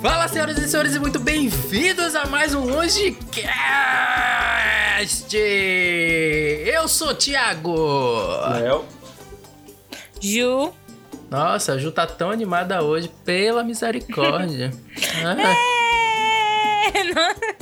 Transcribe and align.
Fala, 0.00 0.28
senhoras 0.28 0.58
e 0.58 0.68
senhores, 0.68 0.94
e 0.94 0.98
muito 0.98 1.18
bem-vindos 1.18 2.14
a 2.14 2.26
mais 2.26 2.54
um 2.54 2.64
Longecast! 2.64 3.48
Eu 5.36 6.86
sou 6.88 7.08
o 7.10 7.14
Thiago! 7.14 7.74
Léo. 8.52 8.84
Ju. 10.20 10.72
Nossa, 11.30 11.72
a 11.72 11.78
Ju 11.78 11.90
tá 11.92 12.06
tão 12.06 12.30
animada 12.30 12.82
hoje, 12.82 13.10
pela 13.24 13.62
misericórdia. 13.64 14.70
Ah, 15.24 15.36
É, 16.94 17.56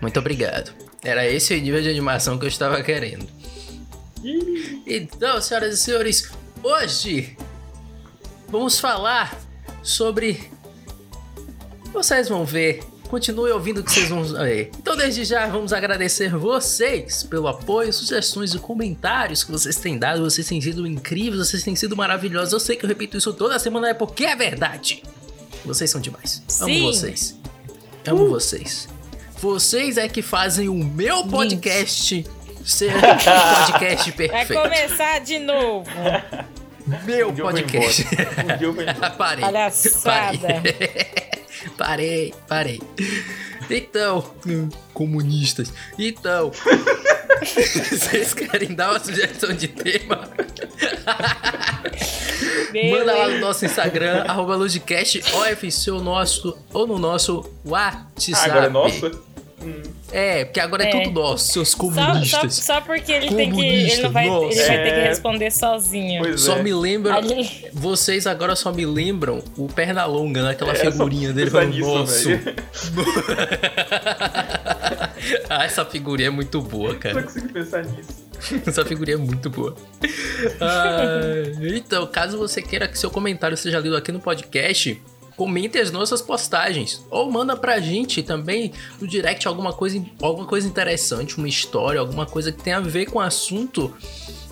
muito 0.00 0.18
obrigado. 0.18 0.72
Era 1.02 1.26
esse 1.28 1.54
o 1.54 1.60
nível 1.60 1.82
de 1.82 1.90
animação 1.90 2.38
que 2.38 2.44
eu 2.44 2.48
estava 2.48 2.82
querendo. 2.82 3.26
Então, 4.86 5.40
senhoras 5.40 5.74
e 5.74 5.76
senhores, 5.76 6.30
hoje 6.62 7.36
vamos 8.48 8.78
falar 8.78 9.36
sobre. 9.82 10.50
Vocês 11.94 12.28
vão 12.28 12.44
ver. 12.44 12.82
Continue 13.08 13.52
ouvindo 13.52 13.78
o 13.80 13.84
que 13.84 13.92
vocês 13.92 14.08
vão 14.08 14.24
ver. 14.24 14.70
Então, 14.76 14.96
desde 14.96 15.24
já, 15.24 15.46
vamos 15.46 15.72
agradecer 15.72 16.30
vocês 16.36 17.22
pelo 17.22 17.46
apoio, 17.46 17.92
sugestões 17.92 18.52
e 18.52 18.58
comentários 18.58 19.44
que 19.44 19.52
vocês 19.52 19.76
têm 19.76 19.96
dado. 19.96 20.24
Vocês 20.28 20.46
têm 20.48 20.60
sido 20.60 20.84
incríveis, 20.86 21.48
vocês 21.48 21.62
têm 21.62 21.76
sido 21.76 21.96
maravilhosos. 21.96 22.52
Eu 22.52 22.58
sei 22.60 22.74
que 22.76 22.84
eu 22.84 22.88
repito 22.88 23.16
isso 23.16 23.32
toda 23.32 23.58
semana, 23.60 23.90
é 23.90 23.94
porque 23.94 24.24
é 24.24 24.34
verdade. 24.34 25.02
Vocês 25.64 25.88
são 25.88 26.00
demais. 26.00 26.42
Amo 26.60 26.74
Sim. 26.74 26.82
vocês. 26.82 27.38
Amo 28.06 28.28
vocês. 28.28 28.88
Vocês 29.40 29.96
é 29.96 30.08
que 30.08 30.20
fazem 30.20 30.68
o 30.68 30.74
meu 30.74 31.24
podcast 31.28 32.26
ser 32.64 32.90
um 32.96 33.00
podcast 33.00 34.10
Vai 34.10 34.28
perfeito. 34.28 34.62
começar 34.62 35.20
de 35.20 35.38
novo. 35.38 35.88
Meu 37.04 37.28
Um 37.28 37.36
podcast. 37.36 38.04
Um. 38.04 38.74
Palhaçada. 39.16 40.62
Parei, 41.76 42.34
parei. 42.48 42.80
Então, 43.70 44.34
comunistas. 44.92 45.72
Então, 45.98 46.52
vocês 47.42 48.34
querem 48.34 48.74
dar 48.74 48.90
uma 48.90 49.00
sugestão 49.00 49.52
de 49.54 49.68
tema? 49.68 50.28
Manda 52.90 53.16
lá 53.16 53.28
no 53.28 53.38
nosso 53.38 53.64
Instagram, 53.64 54.24
arroba 54.26 54.56
Ludcast, 54.56 55.22
OFC, 55.32 55.90
ou, 55.90 56.02
nosso, 56.02 56.56
ou 56.72 56.86
no 56.86 56.98
nosso 56.98 57.50
WhatsApp. 57.64 58.34
Ah, 58.34 58.44
agora 58.44 58.66
é 58.66 59.33
É, 60.12 60.44
porque 60.44 60.60
agora 60.60 60.84
é, 60.84 60.88
É. 60.88 60.90
tudo 61.02 61.20
nosso, 61.20 61.52
seus 61.52 61.70
Só, 61.70 61.76
só, 61.76 61.82
comunistas. 61.84 62.54
só 62.54 62.80
porque 62.80 63.12
ele 63.12 63.28
tem 63.34 63.52
que. 63.52 63.60
Ele 63.60 63.90
Comunista, 63.90 64.02
não 64.02 64.10
vai, 64.12 64.26
ele 64.28 64.54
vai 64.54 64.82
ter 64.84 64.94
que 64.94 65.00
responder 65.08 65.50
sozinho. 65.50 66.22
Pois 66.22 66.40
Só 66.40 66.56
é. 66.58 66.62
me 66.62 66.72
lembram. 66.74 67.16
Ali- 67.16 67.50
Vocês 67.72 68.26
agora 68.26 68.54
só 68.56 68.72
me 68.72 68.86
lembram 68.86 69.42
o 69.56 69.66
Pernalonga, 69.68 70.42
naquela 70.42 70.72
É, 70.72 70.76
figurinha 70.76 71.28
só 71.28 71.34
dele 71.34 71.50
falando, 71.50 71.74
nisso, 71.74 71.94
nosso. 71.94 72.28
ah, 75.48 75.64
essa 75.64 75.84
figurinha 75.84 76.28
é 76.28 76.30
muito 76.30 76.60
boa, 76.60 76.92
Não 76.92 76.98
cara. 76.98 77.22
consigo 77.22 77.48
pensar 77.52 77.84
nisso. 77.84 78.24
Essa 78.66 78.84
figurinha 78.84 79.16
é 79.16 79.20
muito 79.20 79.48
boa. 79.48 79.74
Ah, 80.60 81.20
então, 81.62 82.06
caso 82.06 82.36
você 82.36 82.60
queira 82.60 82.86
que 82.86 82.98
seu 82.98 83.10
comentário 83.10 83.56
seja 83.56 83.78
lido 83.78 83.96
aqui 83.96 84.12
no 84.12 84.20
podcast, 84.20 85.00
comente 85.36 85.78
as 85.78 85.90
nossas 85.90 86.22
postagens. 86.22 87.04
Ou 87.10 87.30
manda 87.30 87.56
pra 87.56 87.80
gente 87.80 88.22
também 88.22 88.72
no 89.00 89.06
direct 89.06 89.46
alguma 89.46 89.72
coisa, 89.72 90.04
alguma 90.22 90.46
coisa 90.46 90.66
interessante, 90.66 91.38
uma 91.38 91.48
história, 91.48 92.00
alguma 92.00 92.26
coisa 92.26 92.52
que 92.52 92.62
tenha 92.62 92.78
a 92.78 92.80
ver 92.80 93.06
com 93.06 93.18
o 93.18 93.22
assunto. 93.22 93.94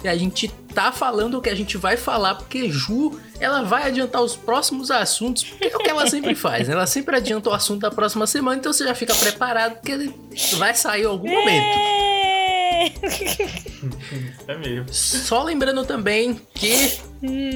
E 0.04 0.08
a 0.08 0.16
gente 0.16 0.48
tá 0.74 0.90
falando 0.90 1.38
o 1.38 1.40
que 1.40 1.48
a 1.48 1.54
gente 1.54 1.76
vai 1.76 1.96
falar, 1.96 2.34
porque 2.34 2.68
Ju, 2.68 3.16
ela 3.38 3.62
vai 3.62 3.84
adiantar 3.84 4.20
os 4.20 4.34
próximos 4.34 4.90
assuntos, 4.90 5.44
porque 5.44 5.68
é 5.68 5.76
o 5.76 5.78
que 5.78 5.90
ela 5.90 6.06
sempre 6.08 6.34
faz, 6.34 6.66
né? 6.66 6.74
Ela 6.74 6.86
sempre 6.86 7.16
adianta 7.16 7.48
o 7.48 7.52
assunto 7.52 7.82
da 7.82 7.90
próxima 7.90 8.26
semana, 8.26 8.56
então 8.56 8.72
você 8.72 8.84
já 8.84 8.94
fica 8.94 9.14
preparado, 9.14 9.74
porque 9.74 9.92
ele 9.92 10.14
vai 10.56 10.74
sair 10.74 11.02
em 11.02 11.06
algum 11.06 11.28
momento. 11.30 12.01
É. 12.82 12.92
É 14.46 14.56
mesmo. 14.56 14.92
Só 14.92 15.42
lembrando 15.42 15.84
também 15.84 16.40
que 16.54 17.00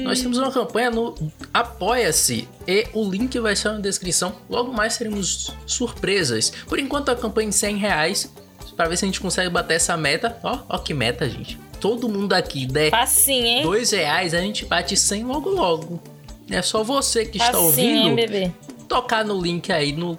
nós 0.03 0.21
temos 0.21 0.37
uma 0.37 0.51
campanha 0.51 0.91
no 0.91 1.15
Apoia-se 1.53 2.47
e 2.67 2.87
o 2.93 3.09
link 3.09 3.39
vai 3.39 3.53
estar 3.53 3.73
na 3.73 3.79
descrição. 3.79 4.35
Logo 4.49 4.73
mais 4.73 4.97
teremos 4.97 5.53
surpresas. 5.65 6.51
Por 6.67 6.79
enquanto 6.79 7.09
a 7.09 7.15
campanha 7.15 7.47
em 7.47 7.51
100 7.51 7.77
reais 7.77 8.33
para 8.75 8.89
ver 8.89 8.97
se 8.97 9.05
a 9.05 9.07
gente 9.07 9.21
consegue 9.21 9.49
bater 9.49 9.75
essa 9.75 9.95
meta. 9.95 10.37
Ó, 10.43 10.59
ó 10.67 10.77
que 10.77 10.93
meta, 10.93 11.29
gente. 11.29 11.57
Todo 11.79 12.09
mundo 12.09 12.33
aqui 12.33 12.65
der 12.65 12.91
Facinho, 12.91 13.45
hein? 13.45 13.63
2 13.63 13.91
reais, 13.91 14.33
a 14.33 14.41
gente 14.41 14.65
bate 14.65 14.97
100 14.97 15.23
logo 15.25 15.49
logo. 15.49 16.01
É 16.49 16.61
só 16.61 16.83
você 16.83 17.25
que 17.25 17.37
está 17.37 17.53
Facinho, 17.53 17.89
hein, 17.89 18.09
ouvindo 18.09 18.15
bebê? 18.15 18.51
tocar 18.87 19.23
no 19.23 19.39
link 19.39 19.71
aí 19.71 19.91
no, 19.91 20.17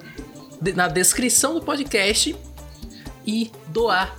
na 0.75 0.89
descrição 0.89 1.55
do 1.55 1.63
podcast 1.63 2.37
e 3.27 3.51
doar 3.69 4.17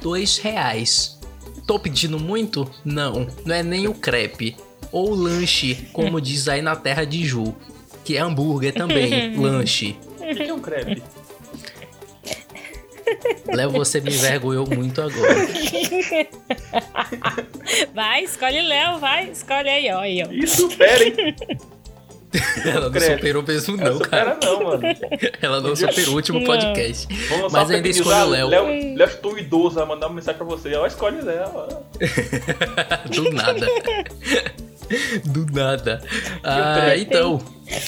dois 0.00 0.38
reais. 0.38 1.18
Tô 1.66 1.78
pedindo 1.78 2.18
muito? 2.18 2.70
Não, 2.84 3.26
não 3.44 3.54
é 3.54 3.62
nem 3.62 3.88
o 3.88 3.94
crepe. 3.94 4.56
Ou 4.92 5.10
o 5.10 5.14
lanche, 5.14 5.88
como 5.92 6.20
diz 6.20 6.48
aí 6.48 6.62
na 6.62 6.76
terra 6.76 7.04
de 7.04 7.24
Ju. 7.24 7.54
Que 8.04 8.16
é 8.16 8.20
hambúrguer 8.20 8.72
também, 8.72 9.36
lanche. 9.38 9.96
O 10.20 10.34
que 10.34 10.42
é 10.44 10.54
um 10.54 10.60
crepe? 10.60 11.02
Léo, 13.52 13.70
você 13.70 14.00
me 14.00 14.10
envergonhou 14.10 14.66
muito 14.66 15.00
agora. 15.00 15.34
Vai, 17.94 18.24
escolhe 18.24 18.62
Léo, 18.62 18.98
vai, 18.98 19.30
escolhe 19.30 19.68
aí, 19.68 19.90
ó. 19.90 20.00
Aí, 20.00 20.22
ó. 20.22 20.30
Ih, 20.30 20.46
supera, 20.46 21.04
hein? 21.04 21.14
Ela 22.64 22.90
não 22.90 23.00
superou 23.00 23.42
mesmo 23.42 23.76
Não, 23.76 23.98
cara. 24.00 24.36
não, 24.42 24.62
mano. 24.64 24.82
Ela 25.40 25.60
não 25.60 25.76
superou 25.76 26.12
o 26.12 26.16
último 26.16 26.44
podcast. 26.44 27.06
Vamos 27.28 27.52
Mas 27.52 27.70
ainda 27.70 27.88
escolhe 27.88 28.14
o 28.20 28.28
Léo. 28.28 28.48
Léo, 28.48 28.96
Léo, 28.96 29.08
estou 29.08 29.38
idoso, 29.38 29.76
vai 29.76 29.86
mandar 29.86 30.06
uma 30.08 30.16
mensagem 30.16 30.36
pra 30.38 30.46
você. 30.46 30.74
Ó, 30.74 30.86
escolhe 30.86 31.20
Léo. 31.22 31.48
Do 33.14 33.30
nada. 33.32 33.66
Do 35.24 35.46
nada. 35.52 36.02
Ah, 36.44 36.96
então, 36.96 37.40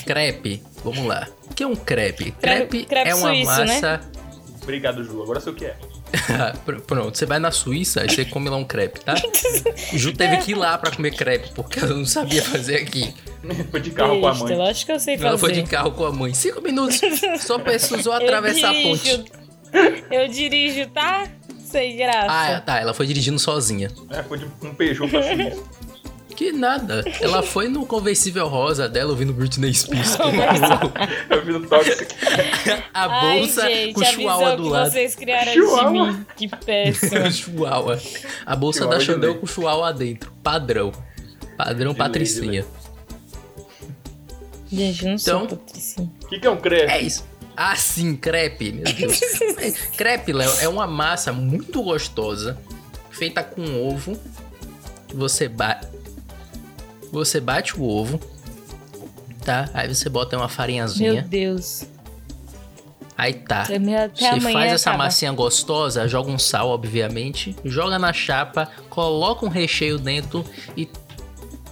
crepe. 0.06 0.62
Vamos 0.84 1.06
lá. 1.06 1.28
O 1.50 1.54
que 1.54 1.62
é 1.62 1.66
um 1.66 1.76
crepe? 1.76 2.32
Crepe, 2.32 2.84
crepe 2.84 3.08
é 3.10 3.14
uma 3.14 3.28
suíço, 3.28 3.64
né? 3.64 3.66
massa. 3.80 4.00
Obrigado, 4.62 5.02
Ju. 5.04 5.22
Agora 5.22 5.40
sei 5.40 5.52
o 5.52 5.54
que 5.56 5.66
é. 5.66 5.76
Pr- 6.64 6.80
Pronto, 6.86 7.16
você 7.18 7.26
vai 7.26 7.38
na 7.38 7.50
Suíça 7.50 8.04
e 8.04 8.10
você 8.10 8.24
come 8.24 8.48
lá 8.48 8.56
um 8.56 8.64
crepe, 8.64 9.00
tá? 9.00 9.14
O 9.92 9.98
Ju 9.98 10.12
teve 10.12 10.38
que 10.38 10.52
ir 10.52 10.54
lá 10.54 10.76
pra 10.78 10.90
comer 10.90 11.14
crepe, 11.14 11.50
porque 11.54 11.78
ela 11.80 11.94
não 11.94 12.06
sabia 12.06 12.42
fazer 12.42 12.76
aqui. 12.76 13.14
Foi 13.70 13.80
de 13.80 13.90
carro 13.90 14.20
com 14.20 14.26
a 14.26 14.30
Besta, 14.30 14.44
mãe. 14.46 14.56
Lógico 14.56 14.86
que 14.86 14.92
eu 14.92 15.00
sei 15.00 15.16
fazer. 15.16 15.28
Ela 15.28 15.38
foi 15.38 15.52
de 15.52 15.62
carro 15.62 15.90
com 15.92 16.04
a 16.04 16.12
mãe. 16.12 16.34
Cinco 16.34 16.60
minutos. 16.62 17.00
Só 17.40 17.58
precisou 17.58 18.12
atravessar 18.12 18.70
a 18.70 18.74
eu 18.74 18.82
ponte. 18.90 19.02
dirijo, 19.04 20.04
Eu 20.10 20.28
dirijo, 20.28 20.86
tá? 20.90 21.26
Sem 21.64 21.96
graça. 21.96 22.26
Ah, 22.56 22.60
tá. 22.60 22.78
Ela 22.80 22.92
foi 22.94 23.06
dirigindo 23.06 23.38
sozinha. 23.38 23.90
É, 24.10 24.22
foi 24.22 24.38
de 24.38 24.46
um 24.62 24.74
Peugeot 24.74 25.08
pra 25.08 25.22
Suíça. 25.22 25.62
Que 26.38 26.52
nada. 26.52 27.02
Ela 27.20 27.42
foi 27.42 27.66
no 27.66 27.84
conversível 27.84 28.46
rosa 28.46 28.88
dela 28.88 29.10
ouvindo 29.10 29.32
Britney 29.32 29.74
Spears. 29.74 30.16
Eu 31.28 31.44
vi 31.44 31.50
no 31.52 31.66
Tóxico. 31.66 32.04
a 32.94 33.06
Ai, 33.06 33.38
bolsa 33.40 33.62
gente, 33.68 33.94
com 33.94 34.04
chihuahua 34.04 34.54
do 34.56 34.62
que 34.62 34.68
lado. 34.68 34.90
vocês 34.92 35.16
criaram 35.16 35.52
Chihuahua. 35.52 35.90
de 36.12 36.16
mim. 36.16 36.26
Que 36.36 36.48
péssimo. 36.48 37.32
chihuahua. 37.32 37.98
A 38.46 38.54
bolsa 38.54 38.78
Chihuahua 38.78 38.94
da 38.94 39.00
de 39.00 39.04
Chandel 39.06 39.30
lei. 39.32 39.38
com 39.40 39.46
o 39.46 39.48
chihuahua 39.48 39.92
dentro. 39.92 40.32
Padrão. 40.40 40.92
Padrão 41.56 41.76
De 41.92 41.98
lei, 41.98 42.06
patricinha. 42.08 42.64
Gente, 44.70 45.02
eu 45.02 45.08
não 45.08 45.14
Então- 45.16 45.48
sou 45.48 45.58
Patricinha. 45.58 46.10
O 46.22 46.26
que 46.28 46.38
que 46.40 46.46
é 46.46 46.50
um 46.50 46.56
crepe? 46.56 46.92
É 46.92 47.00
isso. 47.00 47.24
Ah, 47.56 47.74
sim, 47.74 48.14
crepe. 48.14 48.70
Meu 48.72 48.84
Deus. 48.84 49.18
Crepe, 49.96 50.32
Léo, 50.32 50.50
é 50.60 50.68
uma 50.68 50.86
massa 50.86 51.32
muito 51.32 51.82
gostosa. 51.82 52.56
Feita 53.10 53.42
com 53.42 53.88
ovo. 53.88 54.16
Você 55.12 55.48
bate. 55.48 55.88
Você 57.10 57.40
bate 57.40 57.76
o 57.78 57.82
ovo. 57.82 58.20
Tá? 59.44 59.68
Aí 59.74 59.92
você 59.92 60.08
bota 60.08 60.36
uma 60.36 60.42
Meu 60.46 60.48
farinhazinha. 60.48 61.22
Deus. 61.22 61.82
Aí 63.16 63.34
tá. 63.34 63.66
É 63.68 63.78
meu- 63.80 64.04
Até 64.04 64.34
Você 64.34 64.52
faz 64.52 64.72
essa 64.74 64.90
acaba. 64.90 65.04
massinha 65.04 65.32
gostosa, 65.32 66.06
joga 66.06 66.30
um 66.30 66.38
sal, 66.38 66.68
obviamente, 66.68 67.56
joga 67.64 67.98
na 67.98 68.12
chapa, 68.12 68.70
coloca 68.88 69.44
um 69.44 69.48
recheio 69.48 69.98
dentro 69.98 70.44
e 70.76 70.88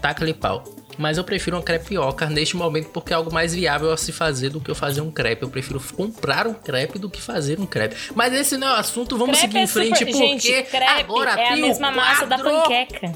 taca-lhe 0.01 0.35
pau. 0.35 0.65
Mas 0.99 1.19
eu 1.19 1.25
prefiro 1.25 1.57
uma 1.57 1.63
crepioca 1.63 2.27
neste 2.27 2.57
momento 2.57 2.89
porque 2.91 3.13
é 3.13 3.17
algo 3.17 3.33
mais 3.33 3.55
viável 3.55 3.93
a 3.93 3.97
se 3.97 4.13
fazer 4.13 4.51
do 4.51 4.61
que 4.61 4.71
eu 4.71 4.75
fazer 4.75 5.01
um 5.01 5.11
crepe. 5.11 5.43
Eu 5.43 5.49
prefiro 5.51 5.81
comprar 5.95 6.47
um 6.47 6.55
crepe 6.55 6.99
do 6.99 7.11
que 7.11 7.21
fazer 7.21 7.61
um 7.61 7.67
crepe. 7.67 7.97
Mas 8.15 8.33
esse 8.33 8.57
não 8.57 8.69
é 8.69 8.73
o 8.73 8.77
assunto, 8.77 9.17
vamos 9.17 9.39
Crepe 9.39 9.53
seguir 9.53 9.59
em 9.61 9.65
é 9.65 9.67
frente 9.67 9.99
super- 9.99 10.13
porque 10.13 10.27
Gente, 10.27 10.63
crepe 10.71 11.01
agora 11.01 11.31
é 11.41 11.49
a 11.53 11.57
mesma 11.57 11.91
massa 11.91 12.27
da 12.27 12.39
panqueca. 12.39 13.13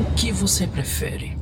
O 0.00 0.14
que 0.16 0.32
você 0.32 0.66
prefere? 0.66 1.36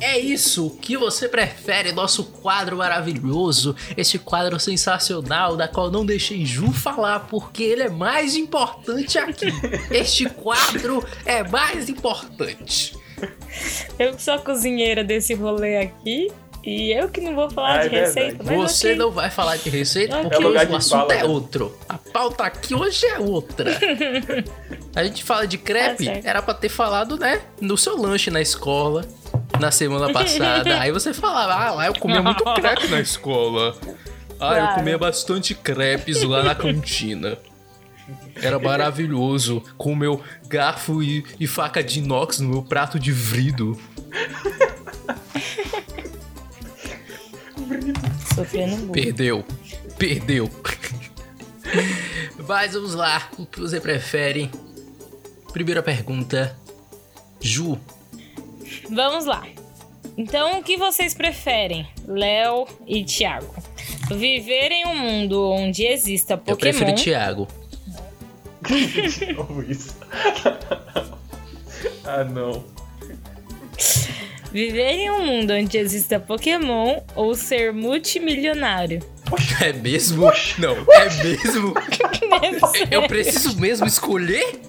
É 0.00 0.18
isso, 0.18 0.66
o 0.66 0.70
que 0.70 0.96
você 0.96 1.28
prefere? 1.28 1.92
Nosso 1.92 2.24
quadro 2.24 2.76
maravilhoso, 2.78 3.76
este 3.96 4.18
quadro 4.18 4.58
sensacional, 4.58 5.56
da 5.56 5.68
qual 5.68 5.90
não 5.90 6.04
deixei 6.06 6.44
Ju 6.44 6.72
falar, 6.72 7.20
porque 7.20 7.62
ele 7.62 7.82
é 7.82 7.90
mais 7.90 8.34
importante 8.34 9.18
aqui. 9.18 9.46
Este 9.90 10.24
quadro 10.28 11.04
é 11.26 11.42
mais 11.42 11.88
importante. 11.88 12.96
Eu 13.98 14.14
que 14.14 14.22
sou 14.22 14.34
a 14.34 14.38
cozinheira 14.38 15.04
desse 15.04 15.34
rolê 15.34 15.76
aqui. 15.78 16.32
E 16.62 16.92
eu 16.92 17.08
que 17.08 17.22
não 17.22 17.34
vou 17.34 17.50
falar 17.50 17.70
Ah, 17.72 17.76
é 17.76 17.82
de 17.84 17.88
verdade. 17.88 18.20
receita, 18.20 18.44
mas 18.44 18.56
Você 18.56 18.94
não 18.94 19.10
vai 19.10 19.30
falar 19.30 19.56
de 19.56 19.70
receita 19.70 20.18
porque 20.18 20.34
É 20.34 20.38
de 20.66 20.72
o 20.72 20.76
assunto 20.76 20.90
fala, 21.00 21.14
é 21.14 21.22
né? 21.22 21.24
outro. 21.24 21.74
A 21.88 21.96
pauta 21.96 22.44
aqui 22.44 22.74
hoje 22.74 23.06
é 23.06 23.18
outra. 23.18 23.70
A 24.94 25.02
gente 25.04 25.24
fala 25.24 25.46
de 25.46 25.56
crepe, 25.56 26.04
certo. 26.04 26.26
era 26.26 26.42
pra 26.42 26.52
ter 26.52 26.68
falado, 26.68 27.16
né, 27.18 27.40
no 27.62 27.78
seu 27.78 27.96
lanche 27.96 28.30
na 28.30 28.42
escola. 28.42 29.06
Na 29.58 29.70
semana 29.70 30.12
passada. 30.12 30.78
Aí 30.80 30.92
você 30.92 31.12
falava, 31.12 31.54
ah, 31.54 31.70
lá 31.72 31.86
eu 31.86 31.94
comia 31.94 32.22
muito 32.22 32.44
crepe 32.54 32.88
na 32.88 33.00
escola. 33.00 33.76
Ah, 34.38 34.58
eu 34.58 34.74
comia 34.76 34.98
bastante 34.98 35.54
crepes 35.54 36.22
lá 36.22 36.42
na 36.42 36.54
cantina. 36.54 37.38
Era 38.36 38.58
maravilhoso. 38.58 39.62
Com 39.76 39.92
o 39.92 39.96
meu 39.96 40.22
garfo 40.48 41.02
e, 41.02 41.24
e 41.38 41.46
faca 41.46 41.82
de 41.82 41.98
inox 42.00 42.40
no 42.40 42.48
meu 42.48 42.62
prato 42.62 42.98
de 42.98 43.12
bullying. 43.12 43.78
Perdeu. 48.92 49.44
Perdeu. 49.98 50.50
Mas 52.46 52.72
vamos 52.72 52.94
lá. 52.94 53.28
O 53.38 53.46
que 53.46 53.60
você 53.60 53.80
prefere? 53.80 54.50
Primeira 55.52 55.82
pergunta. 55.82 56.56
Ju. 57.40 57.78
Vamos 58.90 59.24
lá. 59.24 59.46
Então, 60.16 60.58
o 60.58 60.62
que 60.62 60.76
vocês 60.76 61.14
preferem, 61.14 61.88
Léo 62.06 62.66
e 62.86 63.04
Thiago? 63.04 63.54
Viver 64.10 64.72
em 64.72 64.86
um 64.86 64.94
mundo 64.94 65.50
onde 65.50 65.86
exista 65.86 66.34
Eu 66.34 66.38
Pokémon. 66.38 66.58
prefiro 66.58 66.94
Thiago. 66.94 67.48
Isso. 69.68 69.96
ah, 72.04 72.24
não. 72.24 72.64
Viver 74.52 74.90
em 74.90 75.10
um 75.10 75.24
mundo 75.24 75.52
onde 75.52 75.78
exista 75.78 76.18
Pokémon 76.18 77.00
ou 77.14 77.34
ser 77.34 77.72
multimilionário? 77.72 79.00
É 79.62 79.72
mesmo? 79.72 80.26
Não, 80.58 80.76
é 80.92 81.04
mesmo? 81.22 81.72
Eu 82.90 83.06
preciso 83.06 83.58
mesmo 83.60 83.86
escolher? 83.86 84.60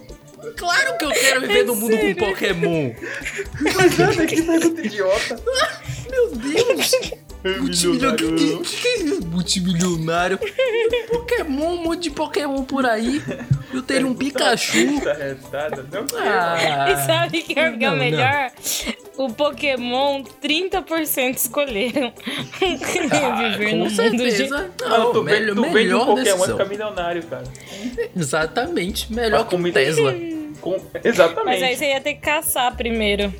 Claro 0.56 0.98
que 0.98 1.04
eu 1.04 1.10
quero 1.10 1.40
viver 1.42 1.64
no 1.64 1.74
mundo 1.76 1.90
com 1.92 1.96
sério? 2.02 2.16
Pokémon. 2.16 2.92
Mas 3.74 3.98
olha 4.00 4.26
que 4.26 4.42
pergunta 4.42 4.80
idiota. 4.86 5.40
Meu 6.10 6.30
Deus. 6.36 6.92
Multimilionário. 7.44 8.18
Milionário. 8.22 8.68
Que, 8.68 8.98
que 8.98 9.04
multimilionário? 9.26 10.38
Pokémon, 11.08 11.72
um 11.74 11.82
monte 11.82 12.02
de 12.04 12.10
Pokémon 12.10 12.62
por 12.64 12.86
aí. 12.86 13.20
Eu 13.74 13.82
teria 13.82 14.06
um 14.06 14.14
Pikachu. 14.14 14.78
Ah, 16.16 16.90
E 16.90 17.06
sabe 17.06 17.42
que 17.42 17.58
é 17.58 17.68
o 17.70 17.78
que 17.78 17.84
é 17.84 17.88
não, 17.88 17.96
o 17.96 17.98
melhor? 17.98 18.50
O 19.16 19.28
Pokémon, 19.32 20.22
30% 20.42 21.36
escolheram 21.36 22.12
viver 22.60 23.74
no 23.74 23.86
com 23.86 23.86
mundo 23.86 23.88
de... 23.90 23.96
certeza. 23.96 24.70
Não, 24.80 24.88
Não, 24.88 25.12
tu 25.12 25.22
vende, 25.24 25.40
melhor, 25.40 25.54
tu 25.54 25.62
vende 25.62 25.68
um 25.68 25.72
melhor 25.72 26.06
Pokémon 26.06 26.20
e 26.20 26.24
decisão. 26.24 26.46
fica 26.58 26.64
milionário, 26.68 27.22
cara. 27.24 27.44
Exatamente, 28.16 29.12
melhor 29.12 29.40
Mas 29.40 29.48
que 29.48 29.54
o 29.54 29.58
comida- 29.58 29.80
Tesla. 29.80 30.14
Com... 30.62 30.80
Exatamente. 31.04 31.44
Mas 31.44 31.62
aí 31.62 31.76
você 31.76 31.90
ia 31.90 32.00
ter 32.00 32.14
que 32.14 32.20
caçar 32.20 32.74
primeiro. 32.74 33.32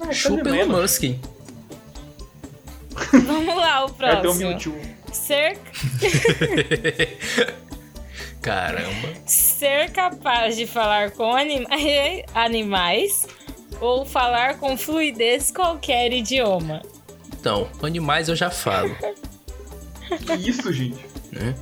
Ah, 0.00 0.06
tá 0.06 0.12
Chupa 0.12 0.48
Elon. 0.48 0.80
Musk. 0.80 1.02
Vamos 3.26 3.56
lá, 3.56 3.84
o 3.84 3.88
Vai 3.88 4.10
ter 4.10 4.18
um 4.18 4.22
próximo. 4.22 4.48
Mewtwo. 4.50 4.80
Ser, 5.12 5.58
Caramba. 8.40 9.08
ser 9.26 9.90
capaz 9.92 10.56
de 10.56 10.66
falar 10.66 11.10
com 11.12 11.34
anima- 11.36 11.68
animais 12.34 13.26
ou 13.80 14.04
falar 14.06 14.58
com 14.58 14.76
fluidez 14.76 15.50
qualquer 15.50 16.12
idioma. 16.12 16.82
Então, 17.38 17.68
animais 17.82 18.28
eu 18.28 18.36
já 18.36 18.50
falo. 18.50 18.94
Que 20.26 20.34
isso, 20.48 20.72
gente? 20.72 21.04
Né? 21.30 21.54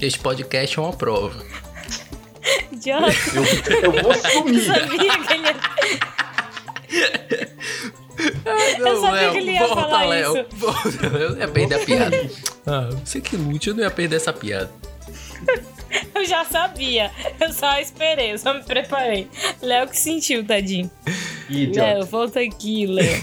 Este 0.00 0.18
podcast 0.18 0.78
é 0.78 0.82
uma 0.82 0.92
prova. 0.92 1.44
Idiota, 2.72 3.06
Eu, 3.34 3.82
eu 3.82 4.02
vou 4.02 4.12
eu 4.14 4.30
sumir. 4.30 4.60
sabia 4.64 5.18
que 5.18 5.32
ele 5.34 5.46
ia... 5.46 5.56
Não, 8.78 9.00
sabia 9.00 9.10
Léo, 9.20 9.32
que 9.32 9.38
ele 9.38 9.50
ia 9.52 9.60
volta, 9.66 9.74
falar 9.82 10.04
Léo. 10.06 10.32
isso. 10.36 10.46
Volta, 10.56 11.08
Léo. 11.08 11.16
Eu 11.32 11.36
ia 11.38 11.48
perder 11.48 11.74
a 11.74 11.78
piada. 11.84 12.30
Ah, 12.66 12.88
você 13.04 13.20
que 13.20 13.36
lute, 13.36 13.68
eu 13.68 13.74
não 13.74 13.82
ia 13.84 13.90
perder 13.90 14.16
essa 14.16 14.32
piada. 14.32 14.70
Eu 16.14 16.24
já 16.24 16.44
sabia. 16.44 17.10
Eu 17.40 17.52
só 17.52 17.78
esperei, 17.78 18.32
eu 18.32 18.38
só 18.38 18.54
me 18.54 18.62
preparei. 18.62 19.28
Léo 19.62 19.88
que 19.88 19.98
sentiu, 19.98 20.44
tadinho. 20.44 20.90
Idiota. 21.48 21.94
Léo, 21.94 22.06
volta 22.06 22.40
aqui, 22.40 22.86
Léo. 22.86 23.22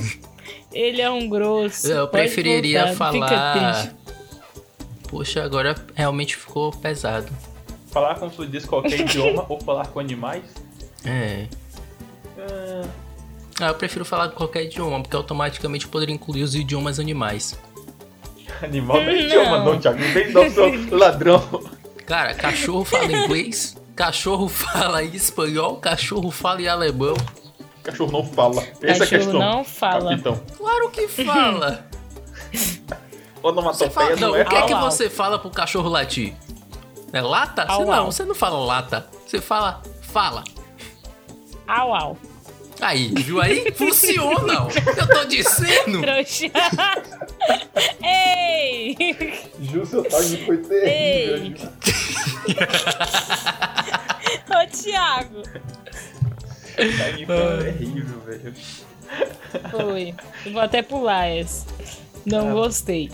Ele 0.72 1.02
é 1.02 1.10
um 1.10 1.28
grosso. 1.30 1.88
Eu 1.92 2.08
preferiria 2.08 2.94
voltar, 2.94 3.12
falar. 3.12 3.94
Poxa, 5.10 5.44
agora 5.44 5.76
realmente 5.94 6.36
ficou 6.36 6.72
pesado. 6.72 7.32
Falar 7.94 8.16
com 8.16 8.30
fluidez 8.30 8.66
qualquer 8.66 9.00
idioma 9.02 9.46
ou 9.48 9.60
falar 9.62 9.88
com 9.88 10.00
animais? 10.00 10.44
É. 11.06 11.48
Ah, 12.40 12.88
Ah, 13.62 13.68
eu 13.68 13.76
prefiro 13.76 14.04
falar 14.04 14.30
qualquer 14.30 14.64
idioma, 14.64 15.00
porque 15.02 15.16
automaticamente 15.16 15.88
poderia 15.88 16.14
incluir 16.16 16.42
os 16.44 16.56
idiomas 16.56 17.00
animais. 17.00 17.58
animal 18.64 18.98
não 18.98 19.10
é 19.10 19.22
idioma, 19.22 19.60
não, 19.60 19.80
Thiago. 19.80 20.00
Não 20.00 20.08
vem 20.12 20.32
não, 20.32 20.50
seu 20.50 20.72
ladrão. 20.98 21.64
Cara, 22.06 22.34
cachorro 22.34 22.84
fala 22.84 23.12
inglês, 23.12 23.78
cachorro 23.96 24.50
fala 24.50 25.04
em 25.04 25.14
espanhol, 25.16 25.78
cachorro 25.78 26.32
fala 26.32 26.62
em 26.62 26.68
alemão. 26.68 27.16
Cachorro 27.84 28.12
não 28.12 28.26
fala. 28.26 28.62
Essa 28.82 29.04
é 29.04 29.08
a 29.08 29.10
Cachorro 29.10 29.10
questão. 29.10 29.40
não 29.40 29.64
fala. 29.64 30.10
Capitão. 30.12 30.42
Claro 30.58 30.90
que 30.90 31.08
fala. 31.08 31.86
Você 33.44 33.48
Onomatopeia 33.48 33.92
fala 33.92 34.16
não, 34.16 34.30
não, 34.30 34.36
é 34.38 34.42
o 34.44 34.46
que 34.46 34.56
é 34.56 34.62
que 34.68 34.74
você 34.76 35.10
fala 35.10 35.38
pro 35.38 35.50
cachorro 35.50 35.90
latir? 35.90 36.34
É 37.14 37.22
lata? 37.22 37.64
Au, 37.64 37.80
Você 37.80 37.86
não, 37.86 37.94
au. 37.94 38.12
você 38.12 38.26
não 38.26 38.36
fala 38.36 38.58
lata. 38.66 39.08
Você 39.26 39.40
fala 39.40 39.82
fala. 40.02 40.44
Au, 41.68 41.94
au. 41.96 42.18
Aí, 42.82 43.14
viu 43.16 43.40
aí? 43.40 43.72
Funciona. 43.78 44.68
Eu 44.98 45.08
tô 45.08 45.24
dizendo. 45.26 46.02
Trouxa. 46.02 46.52
Ei! 48.04 48.98
Ju, 49.62 49.86
seu 49.86 50.04
time 50.04 50.46
foi 50.46 50.58
terrível. 50.58 51.70
Ô, 54.50 54.68
Thiago. 54.72 55.42
Time 56.76 57.26
foi 57.26 57.64
terrível, 57.64 58.20
velho. 58.26 58.54
Foi. 59.72 60.16
Eu 60.46 60.54
vou 60.54 60.62
até 60.62 60.82
pular 60.82 61.28
essa. 61.28 61.66
Não 62.26 62.50
Ah. 62.50 62.54
gostei. 62.54 63.12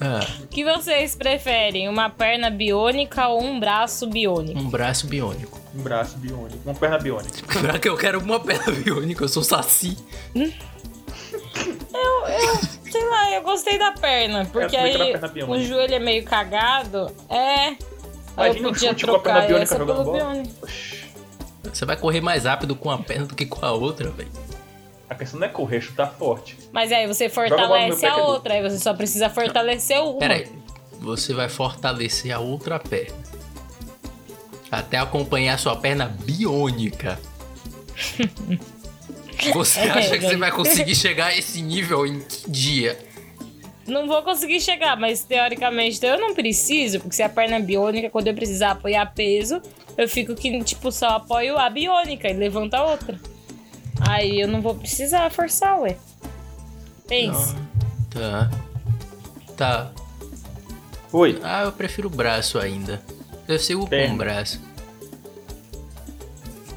Ah, 0.00 0.20
O 0.42 0.46
que 0.46 0.64
vocês 0.64 1.16
preferem? 1.16 1.88
Uma 1.88 2.08
perna 2.08 2.50
biônica 2.50 3.26
ou 3.28 3.42
um 3.42 3.58
braço 3.58 4.06
biônico? 4.06 4.58
um 4.58 4.68
braço 4.70 5.06
biônico. 5.06 5.58
Um 5.74 5.82
braço 5.82 6.16
biônico. 6.18 6.58
Uma 6.64 6.74
perna 6.74 6.98
biônica. 6.98 7.34
Será 7.52 7.78
que 7.78 7.88
eu 7.88 7.96
quero 7.96 8.20
uma 8.20 8.38
perna 8.40 8.72
biônica? 8.72 9.24
Eu 9.24 9.28
sou 9.28 9.42
saci. 9.42 9.96
Sei 12.90 13.08
lá, 13.08 13.30
eu 13.32 13.42
gostei 13.42 13.78
da 13.78 13.92
perna. 13.92 14.44
Porque 14.46 14.76
eu 14.76 14.80
aí 14.80 15.18
perna 15.18 15.30
o 15.48 15.62
joelho 15.62 15.94
é 15.94 15.98
meio 15.98 16.24
cagado. 16.24 17.10
É. 17.28 17.76
Aí 18.36 18.50
eu 18.50 18.56
Imagina 18.56 18.68
um 18.68 18.72
podia 18.72 18.90
chute 18.90 19.06
com 19.06 19.14
a 19.16 19.18
perna 19.18 19.40
trocar 19.40 19.46
biônica 19.46 19.62
essa 19.64 19.78
jogando 19.78 19.96
pelo 19.96 20.04
bola. 20.12 20.32
biônico. 20.32 20.68
Você 21.72 21.84
vai 21.84 21.96
correr 21.96 22.20
mais 22.20 22.44
rápido 22.44 22.74
com 22.74 22.88
uma 22.88 22.98
perna 23.02 23.26
do 23.26 23.34
que 23.34 23.44
com 23.44 23.64
a 23.64 23.72
outra, 23.72 24.10
velho. 24.10 24.30
A 25.08 25.14
questão 25.14 25.40
não 25.40 25.46
é 25.46 25.50
correr, 25.50 25.80
chutar 25.80 26.12
forte. 26.12 26.56
Mas 26.72 26.92
aí 26.92 27.06
você 27.06 27.28
fortalece 27.28 28.04
a 28.04 28.10
é 28.10 28.14
outra. 28.16 28.54
Aí 28.54 28.62
você 28.62 28.78
só 28.78 28.92
precisa 28.92 29.30
fortalecer 29.30 30.02
uma. 30.02 30.18
Pera 30.18 30.34
aí. 30.34 30.48
Você 31.00 31.32
vai 31.32 31.48
fortalecer 31.48 32.32
a 32.32 32.38
outra 32.40 32.78
perna. 32.78 33.16
Até 34.70 34.98
acompanhar 34.98 35.58
sua 35.58 35.76
perna 35.76 36.06
biônica. 36.24 37.18
Você 39.54 39.78
É, 39.80 39.90
acha 39.90 40.18
que 40.18 40.26
você 40.26 40.36
vai 40.36 40.50
conseguir 40.50 40.94
chegar 40.96 41.26
a 41.26 41.36
esse 41.36 41.62
nível 41.62 42.04
em 42.04 42.20
que 42.20 42.50
dia? 42.50 42.98
Não 43.86 44.06
vou 44.06 44.20
conseguir 44.22 44.60
chegar, 44.60 44.96
mas 44.96 45.22
teoricamente 45.22 46.04
eu 46.04 46.18
não 46.18 46.34
preciso, 46.34 46.98
porque 46.98 47.14
se 47.14 47.22
a 47.22 47.28
perna 47.28 47.56
é 47.56 47.60
biônica, 47.60 48.10
quando 48.10 48.26
eu 48.26 48.34
precisar 48.34 48.72
apoiar 48.72 49.06
peso, 49.14 49.62
eu 49.96 50.08
fico 50.08 50.34
que, 50.34 50.62
tipo, 50.64 50.90
só 50.90 51.10
apoio 51.10 51.56
a 51.56 51.70
biônica 51.70 52.28
e 52.28 52.32
levanto 52.32 52.74
a 52.74 52.84
outra. 52.84 53.18
Aí 54.00 54.40
eu 54.40 54.48
não 54.48 54.60
vou 54.62 54.74
precisar 54.74 55.30
forçar, 55.30 55.78
ué. 55.80 55.96
Pense. 57.06 57.54
Tá. 58.10 58.50
Tá. 59.56 59.90
Oi. 61.12 61.40
Ah, 61.42 61.62
eu 61.64 61.72
prefiro 61.72 62.08
o 62.08 62.10
braço 62.10 62.58
ainda. 62.58 63.02
Eu 63.46 63.58
sigo 63.58 63.82
com 63.82 63.88
Perna. 63.88 64.14
o 64.14 64.18
braço. 64.18 64.60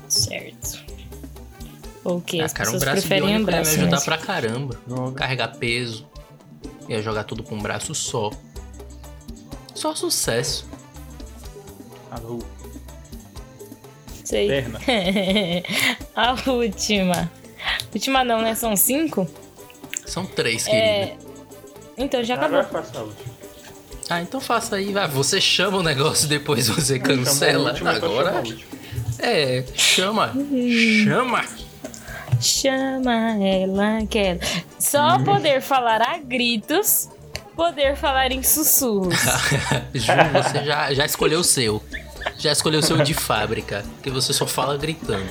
Certo. 0.07 0.81
Ou 2.03 2.17
o 2.17 2.21
quê? 2.21 2.39
Ah, 2.41 2.45
As 2.45 2.53
cara, 2.53 2.69
um 2.69 2.73
pessoas 2.73 2.83
braço 2.83 3.07
preferem 3.07 3.23
um 3.23 3.27
biônico 3.27 3.51
ia 3.51 3.55
me 3.57 3.61
braço 3.63 3.71
ajudar 3.77 3.91
mesmo. 3.91 4.05
pra 4.05 4.17
caramba. 4.17 4.79
Droga. 4.87 5.15
Carregar 5.15 5.57
peso. 5.57 6.07
Ia 6.89 7.01
jogar 7.01 7.23
tudo 7.25 7.43
com 7.43 7.55
um 7.55 7.61
braço 7.61 7.93
só. 7.93 8.31
Só 9.75 9.93
sucesso. 9.95 10.65
Alô, 12.09 12.39
Sei. 14.31 14.49
A 16.15 16.35
última. 16.49 17.29
Última 17.93 18.23
não, 18.23 18.41
né? 18.41 18.55
São 18.55 18.75
cinco? 18.77 19.27
São 20.05 20.25
três, 20.25 20.63
querido. 20.63 20.81
É. 20.83 21.15
Então 21.97 22.23
já 22.23 22.35
Agora 22.35 22.61
acabou. 22.61 22.81
faça 22.83 22.97
a 22.99 23.03
última. 23.03 23.31
Ah, 24.09 24.21
então 24.21 24.39
faça 24.41 24.75
aí, 24.77 24.91
vai. 24.93 25.07
Você 25.09 25.39
chama 25.41 25.77
o 25.79 25.83
negócio, 25.83 26.27
depois 26.27 26.67
você 26.69 26.97
cancela. 26.97 27.71
última, 27.71 27.91
Agora. 27.91 28.41
É, 29.19 29.63
chama. 29.75 30.33
Chama. 31.03 31.45
Chama 32.39 33.37
ela 33.45 34.05
que 34.09 34.17
ela. 34.17 34.39
Só 34.79 35.15
Hum. 35.17 35.23
poder 35.25 35.61
falar 35.61 36.01
a 36.01 36.17
gritos, 36.17 37.09
poder 37.55 37.95
falar 37.95 38.31
em 38.31 38.41
sussurros. 38.41 39.13
Ju, 39.93 40.11
você 40.33 40.63
já, 40.65 40.93
já 40.93 41.05
escolheu 41.05 41.39
o 41.41 41.43
seu. 41.43 41.81
Já 42.37 42.51
escolheu 42.51 42.79
o 42.79 42.83
seu 42.83 42.97
de 42.97 43.13
fábrica. 43.13 43.83
Que 44.01 44.09
você 44.09 44.33
só 44.33 44.47
fala 44.47 44.77
gritando. 44.77 45.29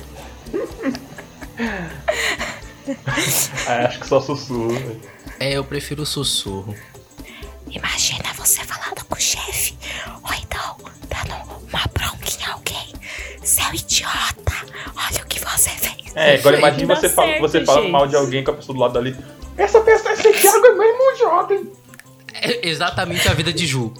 Ah, 3.67 3.85
acho 3.87 3.99
que 3.99 4.07
só 4.07 4.19
sussurro. 4.21 4.69
velho. 4.69 5.01
É, 5.39 5.53
eu 5.53 5.63
prefiro 5.63 6.05
sussurro. 6.05 6.75
Imagina 7.69 8.33
você 8.35 8.63
falando 8.63 9.05
com 9.05 9.15
o 9.15 9.19
chefe, 9.19 9.77
ou 10.23 10.33
então 10.33 10.77
dando 11.07 11.35
uma 11.69 11.85
bronca 11.93 12.29
em 12.29 12.51
alguém. 12.51 12.93
Seu 13.43 13.73
idiota, 13.73 14.53
olha 14.95 15.23
o 15.23 15.27
que 15.27 15.39
você 15.39 15.69
fez. 15.69 16.15
É, 16.15 16.35
agora 16.35 16.59
Dá 16.59 16.95
você, 16.95 17.09
fala, 17.09 17.27
certo, 17.29 17.41
você 17.41 17.65
fala 17.65 17.87
mal 17.87 18.07
de 18.07 18.15
alguém 18.15 18.43
com 18.43 18.51
a 18.51 18.53
pessoa 18.55 18.75
do 18.75 18.81
lado 18.81 18.93
dali. 18.93 19.15
Essa 19.57 19.79
pessoa, 19.81 20.13
esse 20.13 20.31
Thiago 20.33 20.65
é 20.65 20.73
mesmo 20.73 21.17
jovem. 21.17 21.71
É 22.33 22.67
exatamente 22.67 23.27
a 23.27 23.33
vida 23.33 23.53
de 23.53 23.65
Ju. 23.65 23.93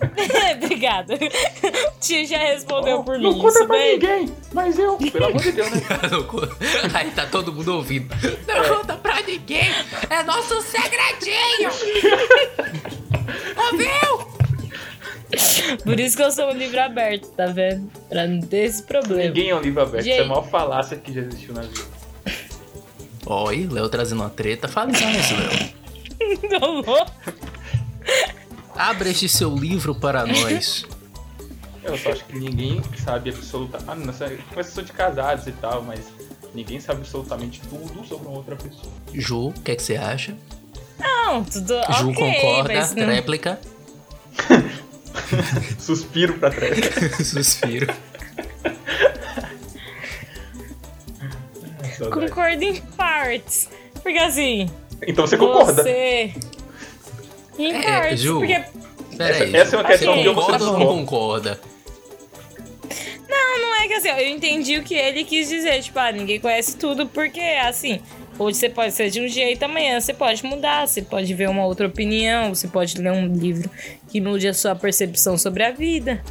Obrigada. 0.64 1.14
O 1.14 1.18
tio 2.00 2.26
já 2.26 2.38
respondeu 2.38 3.02
por 3.04 3.18
não 3.18 3.32
mim. 3.32 3.38
conta 3.40 3.58
Isso 3.58 3.66
pra 3.66 3.76
daí. 3.76 3.92
ninguém, 3.92 4.34
mas 4.52 4.78
eu, 4.78 4.96
pelo 4.96 5.26
amor 5.26 5.40
de 5.42 5.52
Deus, 5.52 5.70
né? 5.70 5.80
Não 6.10 6.96
Aí 6.98 7.10
tá 7.10 7.26
todo 7.26 7.52
mundo 7.52 7.74
ouvindo. 7.76 8.08
Não 8.46 8.76
conta 8.78 8.94
pra 8.96 9.20
ninguém. 9.22 9.70
É 10.08 10.22
nosso 10.22 10.60
segredinho. 10.62 11.70
Ouviu? 13.72 14.30
Por 15.84 16.00
isso 16.00 16.16
que 16.16 16.22
eu 16.22 16.32
sou 16.32 16.48
um 16.50 16.56
livro 16.56 16.80
aberto, 16.80 17.28
tá 17.36 17.46
vendo? 17.46 17.88
Pra 18.08 18.26
não 18.26 18.40
ter 18.40 18.64
esse 18.64 18.82
problema. 18.82 19.24
Ninguém 19.28 19.50
é 19.50 19.54
um 19.54 19.60
livro 19.60 19.82
aberto, 19.82 20.06
isso 20.06 20.18
é 20.18 20.22
a 20.22 20.26
maior 20.26 20.48
falácia 20.48 20.96
que 20.96 21.12
já 21.12 21.20
existiu 21.20 21.54
na 21.54 21.62
vida. 21.62 21.84
Oi, 23.26 23.68
Léo 23.70 23.88
trazendo 23.88 24.22
uma 24.22 24.30
treta. 24.30 24.66
Fale 24.66 24.92
mais, 24.92 25.30
Léo. 25.30 26.60
Não 26.60 26.82
vou. 26.82 27.06
Abra 28.80 29.10
este 29.10 29.28
seu 29.28 29.54
livro 29.54 29.94
para 29.94 30.24
nós. 30.24 30.86
Eu 31.84 31.98
só 31.98 32.12
acho 32.12 32.24
que 32.24 32.38
ninguém 32.38 32.82
sabe 32.96 33.28
absolutamente. 33.30 34.10
Ah, 34.24 34.54
questão 34.54 34.82
de 34.82 34.92
casados 34.92 35.46
e 35.46 35.52
tal, 35.52 35.82
mas 35.82 36.00
ninguém 36.54 36.80
sabe 36.80 37.00
absolutamente 37.00 37.60
tudo 37.68 38.02
sobre 38.06 38.26
uma 38.28 38.38
outra 38.38 38.56
pessoa. 38.56 38.90
Ju, 39.12 39.48
o 39.48 39.52
que, 39.52 39.72
é 39.72 39.76
que 39.76 39.82
você 39.82 39.96
acha? 39.96 40.34
Não, 40.98 41.44
tudo 41.44 41.74
Ju 41.98 42.10
ok, 42.10 42.14
concorda, 42.14 42.72
mas 42.74 42.94
não- 42.94 43.06
réplica. 43.06 43.60
Suspiro 45.78 46.34
pra 46.38 46.50
trás. 46.50 46.76
Suspiro. 47.26 47.92
Concordo 52.12 52.64
em 52.64 52.80
partes. 52.96 53.68
Porque 54.02 54.18
assim, 54.18 54.70
Então 55.06 55.26
você 55.26 55.36
concorda. 55.36 55.82
você... 55.82 56.32
Em 57.60 57.74
É, 57.74 57.82
partes, 57.82 58.20
Ju. 58.20 58.38
porque... 58.38 58.62
Peraí, 59.16 59.54
Essa 59.54 59.76
é 59.76 59.78
uma 59.78 59.86
questão 59.86 60.14
você 60.14 60.22
que 60.22 60.28
eu 60.28 60.34
concorda 60.34 60.64
ou 60.64 60.78
não 60.78 60.86
concorda? 60.86 61.60
Não 63.28 63.82
é 63.82 63.88
que 63.88 63.94
assim, 63.94 64.08
eu 64.08 64.28
entendi 64.28 64.78
o 64.78 64.82
que 64.82 64.94
ele 64.94 65.24
quis 65.24 65.48
dizer. 65.48 65.82
Tipo, 65.82 65.98
ah, 65.98 66.12
ninguém 66.12 66.40
conhece 66.40 66.76
tudo, 66.76 67.06
porque 67.06 67.40
assim... 67.40 68.00
Hoje 68.38 68.56
você 68.56 68.70
pode 68.70 68.94
ser 68.94 69.10
de 69.10 69.20
um 69.20 69.28
jeito, 69.28 69.62
amanhã 69.64 70.00
você 70.00 70.14
pode 70.14 70.42
mudar, 70.46 70.88
você 70.88 71.02
pode 71.02 71.34
ver 71.34 71.46
uma 71.50 71.66
outra 71.66 71.86
opinião, 71.86 72.54
você 72.54 72.66
pode 72.66 72.96
ler 72.96 73.12
um 73.12 73.26
livro 73.26 73.68
que 74.08 74.18
mude 74.18 74.48
a 74.48 74.54
sua 74.54 74.74
percepção 74.74 75.36
sobre 75.36 75.62
a 75.62 75.70
vida. 75.72 76.22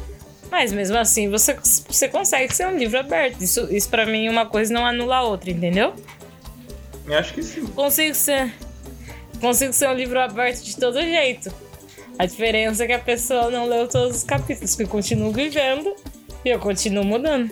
Mas 0.50 0.72
mesmo 0.72 0.98
assim, 0.98 1.30
você, 1.30 1.54
você 1.54 2.08
consegue 2.08 2.52
ser 2.52 2.66
um 2.66 2.76
livro 2.76 2.98
aberto. 2.98 3.40
Isso, 3.40 3.68
isso 3.70 3.88
para 3.88 4.04
mim, 4.06 4.28
uma 4.28 4.44
coisa 4.44 4.74
não 4.74 4.84
anula 4.84 5.18
a 5.18 5.22
outra, 5.22 5.52
entendeu? 5.52 5.94
Eu 7.06 7.16
acho 7.16 7.32
que 7.32 7.44
sim. 7.44 7.64
Consigo 7.66 8.16
ser. 8.16 8.52
Consigo 9.40 9.72
ser 9.72 9.88
um 9.88 9.94
livro 9.94 10.20
aberto 10.20 10.62
de 10.62 10.76
todo 10.76 11.00
jeito. 11.00 11.50
A 12.18 12.26
diferença 12.26 12.84
é 12.84 12.86
que 12.86 12.92
a 12.92 12.98
pessoa 12.98 13.50
não 13.50 13.66
leu 13.66 13.88
todos 13.88 14.18
os 14.18 14.22
capítulos, 14.22 14.76
que 14.76 14.82
eu 14.82 14.88
continuo 14.88 15.32
vivendo 15.32 15.94
e 16.44 16.50
eu 16.50 16.58
continuo 16.58 17.02
mudando. 17.02 17.50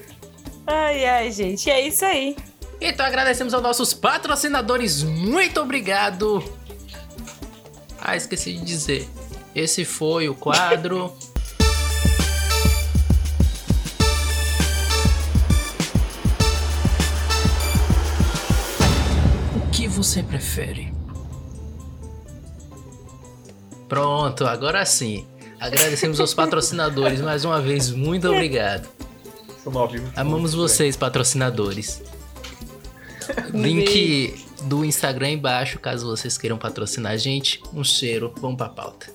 Ai, 0.66 1.07
ai, 1.07 1.33
gente, 1.33 1.71
é 1.71 1.80
isso 1.80 2.04
aí. 2.04 2.37
Então 2.78 3.04
agradecemos 3.07 3.54
aos 3.54 3.62
nossos 3.62 3.95
patrocinadores. 3.95 5.02
Muito 5.02 5.61
obrigado. 5.61 6.45
Ah, 7.99 8.14
esqueci 8.16 8.52
de 8.52 8.64
dizer. 8.64 9.09
Esse 9.54 9.85
foi 9.85 10.28
o 10.28 10.35
quadro. 10.35 11.16
O 19.57 19.80
que 19.80 19.87
você 19.87 20.25
prefere? 20.25 20.98
Pronto, 23.88 24.47
agora 24.47 24.85
sim. 24.85 25.26
Agradecemos 25.59 26.21
aos 26.21 26.35
patrocinadores 26.35 27.21
mais 27.21 27.45
uma 27.45 27.61
vez. 27.61 27.90
Muito 27.90 28.28
obrigado. 28.28 28.88
Somos 29.64 29.80
ao 29.80 29.88
vivo. 29.88 30.12
Amamos 30.14 30.54
vocês, 30.54 30.97
patrocinadores. 30.97 32.02
Link 33.52 34.47
do 34.62 34.85
Instagram 34.85 35.30
embaixo, 35.30 35.78
caso 35.78 36.07
vocês 36.07 36.38
queiram 36.38 36.59
patrocinar 36.59 37.12
a 37.12 37.16
gente. 37.16 37.62
Um 37.73 37.83
cheiro, 37.83 38.33
vamos 38.38 38.57
pra 38.57 38.68
pauta. 38.68 39.11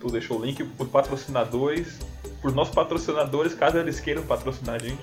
Tu 0.00 0.10
deixou 0.10 0.40
o 0.40 0.44
link 0.44 0.64
por 0.64 0.88
patrocinadores. 0.88 1.98
Por 2.40 2.52
nossos 2.52 2.74
patrocinadores, 2.74 3.52
caso 3.54 3.78
eles 3.78 3.98
queiram 3.98 4.22
patrocinar 4.22 4.76
a 4.76 4.78
gente. 4.78 4.98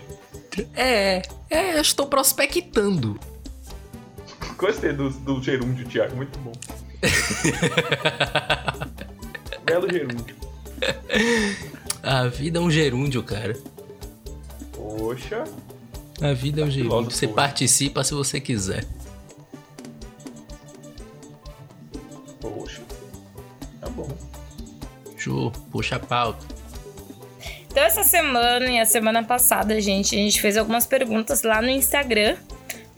É, 0.73 1.21
é, 1.49 1.77
eu 1.77 1.81
estou 1.81 2.07
prospectando. 2.07 3.19
Gostei 4.57 4.93
do, 4.93 5.09
do 5.09 5.43
gerúndio, 5.43 5.85
Thiago. 5.85 6.15
Muito 6.15 6.39
bom. 6.39 6.53
Belo 9.65 9.91
gerúndio. 9.91 10.35
A 12.03 12.27
vida 12.27 12.59
é 12.59 12.62
um 12.62 12.69
gerúndio, 12.69 13.24
cara. 13.24 13.57
Poxa. 14.74 15.43
A 16.21 16.33
vida 16.33 16.62
é 16.62 16.65
um 16.65 16.71
gerúndio. 16.71 16.91
Filósofo, 16.91 17.17
Você 17.17 17.27
né? 17.27 17.33
participa 17.33 18.03
se 18.03 18.13
você 18.13 18.39
quiser. 18.39 18.85
Poxa. 22.39 22.81
Tá 23.81 23.89
bom. 23.89 24.07
Ju, 25.17 25.51
puxa 25.71 25.95
a 25.95 26.00
pauta. 26.00 26.45
Então, 27.71 27.83
essa 27.83 28.03
semana 28.03 28.69
e 28.69 28.79
a 28.79 28.85
semana 28.85 29.24
passada, 29.24 29.81
gente, 29.81 30.15
a 30.15 30.19
gente 30.19 30.39
fez 30.39 30.55
algumas 30.55 30.85
perguntas 30.85 31.43
lá 31.43 31.62
no 31.62 31.69
Instagram, 31.69 32.38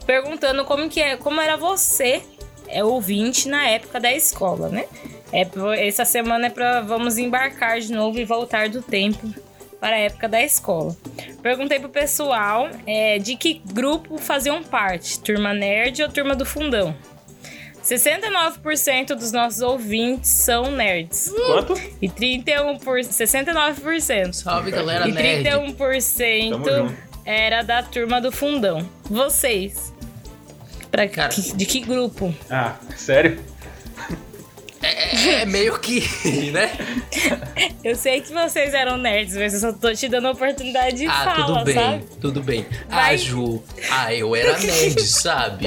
perguntando 0.06 0.64
como 0.64 0.88
que 0.88 1.00
é, 1.00 1.16
como 1.16 1.40
era 1.40 1.56
você, 1.56 2.22
é 2.68 2.84
ouvinte 2.84 3.48
na 3.48 3.66
época 3.66 3.98
da 4.00 4.12
escola, 4.12 4.68
né? 4.68 4.84
É, 5.32 5.46
essa 5.86 6.04
semana 6.04 6.46
é 6.46 6.50
para 6.50 6.80
vamos 6.80 7.18
embarcar 7.18 7.80
de 7.80 7.92
novo 7.92 8.18
e 8.18 8.24
voltar 8.24 8.68
do 8.68 8.82
tempo 8.82 9.32
para 9.80 9.96
a 9.96 9.98
época 9.98 10.28
da 10.28 10.42
escola. 10.42 10.96
Perguntei 11.42 11.78
pro 11.78 11.88
pessoal 11.88 12.68
é, 12.86 13.18
de 13.18 13.36
que 13.36 13.62
grupo 13.72 14.18
faziam 14.18 14.62
parte, 14.62 15.20
turma 15.20 15.52
nerd 15.52 16.02
ou 16.02 16.08
turma 16.08 16.34
do 16.34 16.44
fundão. 16.44 16.94
69% 17.84 19.14
dos 19.14 19.32
nossos 19.32 19.62
ouvintes 19.62 20.28
são 20.30 20.70
nerds. 20.70 21.32
Quanto? 21.46 21.74
E 22.02 22.08
31%, 22.08 22.80
por 22.82 22.98
69%. 22.98 24.32
Salve, 24.34 24.70
galera 24.70 25.08
E 25.08 25.12
nerd. 25.12 25.48
Tamo 25.48 25.74
31% 25.74 26.50
junto. 26.50 26.94
era 27.24 27.62
da 27.62 27.82
turma 27.82 28.20
do 28.20 28.30
fundão. 28.30 28.86
Vocês? 29.04 29.94
Pra 30.90 31.08
Cara. 31.08 31.28
que- 31.28 31.52
de 31.54 31.66
que 31.66 31.80
grupo? 31.80 32.34
Ah, 32.50 32.76
sério? 32.96 33.38
É, 34.80 35.42
é 35.42 35.44
meio 35.44 35.78
que, 35.80 36.00
né? 36.52 36.70
Eu 37.82 37.96
sei 37.96 38.20
que 38.20 38.32
vocês 38.32 38.72
eram 38.74 38.96
nerds, 38.96 39.34
mas 39.36 39.52
eu 39.54 39.60
só 39.60 39.72
tô 39.72 39.92
te 39.92 40.08
dando 40.08 40.28
a 40.28 40.30
oportunidade 40.30 40.96
de 40.98 41.06
Ah, 41.06 41.24
fala, 41.24 41.46
tudo 41.46 41.64
bem, 41.64 41.74
sabe? 41.74 42.04
tudo 42.20 42.42
bem. 42.42 42.66
Ah, 42.88 42.94
Vai. 42.96 43.18
Ju, 43.18 43.62
ah, 43.90 44.14
eu 44.14 44.36
era 44.36 44.56
nerd, 44.58 45.02
sabe? 45.06 45.66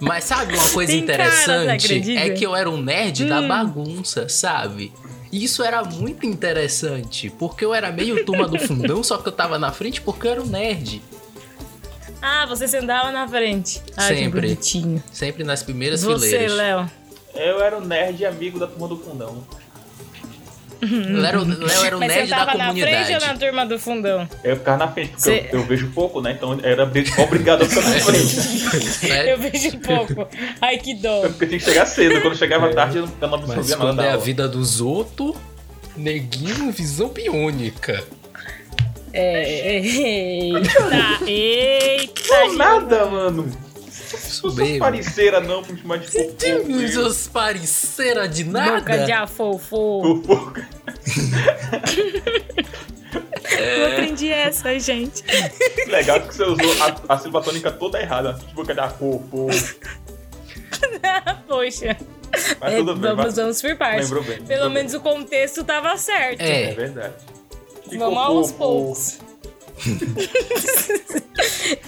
Mas 0.00 0.24
sabe 0.24 0.54
uma 0.54 0.68
coisa 0.70 0.92
Tem 0.92 1.06
cara, 1.06 1.24
interessante? 1.26 1.86
acredita? 1.86 2.20
é 2.20 2.30
que 2.30 2.44
eu 2.44 2.56
era 2.56 2.68
um 2.68 2.76
nerd 2.82 3.24
da 3.26 3.40
bagunça, 3.40 4.28
sabe? 4.28 4.92
Isso 5.30 5.62
era 5.62 5.82
muito 5.84 6.26
interessante, 6.26 7.30
porque 7.38 7.64
eu 7.64 7.72
era 7.72 7.90
meio 7.92 8.24
turma 8.24 8.46
do 8.48 8.58
fundão, 8.58 9.02
só 9.02 9.16
que 9.16 9.28
eu 9.28 9.32
tava 9.32 9.58
na 9.58 9.72
frente 9.72 10.00
porque 10.02 10.26
eu 10.26 10.32
era 10.32 10.42
um 10.42 10.46
nerd. 10.46 11.00
Ah, 12.22 12.46
você 12.46 12.68
sentava 12.68 13.10
na 13.10 13.26
frente. 13.26 13.82
Ah, 13.96 14.08
que 14.08 14.14
Sempre. 14.14 14.40
bonitinho. 14.42 15.02
Sempre 15.12 15.42
nas 15.44 15.62
primeiras 15.62 16.02
Você, 16.02 16.26
fileiras. 16.30 16.56
Léo. 16.56 16.90
Eu 17.34 17.60
era 17.62 17.76
o 17.78 17.84
nerd 17.84 18.24
amigo 18.24 18.58
da 18.60 18.66
turma 18.68 18.86
do 18.88 18.96
fundão. 18.96 19.44
Léo 20.82 21.24
era 21.24 21.40
o- 21.40 21.44
Léo 21.44 21.84
era 21.84 21.96
o 21.96 22.00
Mas 22.00 22.08
nerd 22.08 22.24
você 22.24 22.30
da 22.30 22.36
tava 22.44 22.58
na 22.58 22.64
frente 22.72 22.82
ou 22.82 22.88
comunidade. 22.90 23.26
na 23.26 23.38
turma 23.38 23.66
do 23.66 23.78
fundão? 23.78 24.28
Eu 24.42 24.56
ficava 24.56 24.78
na 24.78 24.88
frente, 24.92 25.08
porque 25.10 25.22
Cê- 25.22 25.48
eu, 25.52 25.60
eu 25.60 25.66
vejo 25.66 25.90
pouco, 25.90 26.20
né? 26.20 26.32
Então 26.32 26.54
eu 26.54 26.60
era 26.64 26.84
bri- 26.86 27.12
obrigado 27.18 27.62
a 27.62 27.68
ficar 27.68 27.82
na 27.88 27.90
frente. 28.00 29.06
Eu 29.30 29.38
vejo 29.38 29.76
um 29.76 29.80
pouco. 29.80 30.28
Ai, 30.60 30.78
que 30.78 30.94
dó. 30.96 31.20
Porque 31.22 31.46
tinha 31.46 31.58
que 31.60 31.64
chegar 31.64 31.86
cedo. 31.86 32.20
Quando 32.20 32.36
chegava 32.36 32.72
tarde, 32.74 32.98
eu 32.98 33.08
não, 33.20 33.28
não 33.28 33.38
Mas 33.46 33.50
absorvia 33.50 33.76
nada 33.76 33.88
quando 33.92 34.00
é 34.02 34.10
a 34.10 34.16
vida 34.16 34.48
dos 34.48 34.80
outros, 34.80 35.36
neguinho, 35.96 36.70
visão 36.72 37.08
biônica. 37.08 38.02
É, 39.12 39.78
eita, 39.78 41.24
eita. 41.26 42.22
Não, 42.30 42.54
nada, 42.54 43.06
mano. 43.06 43.42
Não 43.44 44.18
sou 44.18 44.52
bem, 44.52 44.78
parceira, 44.78 45.40
não, 45.40 45.62
pra 45.62 45.72
me 45.74 45.80
chamar 45.80 45.98
de 45.98 46.06
fofo. 46.10 46.88
Seus 46.88 47.28
parceira 47.28 48.26
de 48.28 48.44
Boca 48.44 48.58
nada. 48.60 49.04
de 49.04 49.12
afofo. 49.12 50.02
Fofoca. 50.24 50.68
Eu 53.58 53.86
aprendi 53.92 54.30
essa, 54.30 54.78
gente. 54.78 55.22
Legal 55.86 56.20
que 56.22 56.34
você 56.34 56.42
usou 56.44 56.82
a, 57.08 57.14
a 57.14 57.18
sílaba 57.18 57.42
tônica 57.42 57.70
toda 57.70 58.00
errada. 58.00 58.34
Tipo, 58.34 58.64
cadê 58.66 58.80
a 58.80 58.88
fofo? 58.88 59.48
Poxa. 61.46 61.96
Mas 62.60 62.72
É, 62.72 62.76
tudo 62.78 62.96
bem. 62.96 63.14
vamos, 63.14 63.36
vamos 63.36 63.60
por 63.62 63.76
partes. 63.76 64.10
Lembrou 64.10 64.24
bem, 64.24 64.42
Pelo 64.44 64.70
menos 64.70 64.94
o 64.94 65.00
contexto 65.00 65.62
tava 65.64 65.96
certo. 65.98 66.40
É 66.40 66.70
É, 66.70 66.74
verdade. 66.74 67.14
Ficou 67.92 68.14
Vamos 68.14 68.36
aos 68.36 68.50
fofo. 68.52 68.58
poucos. 68.58 69.18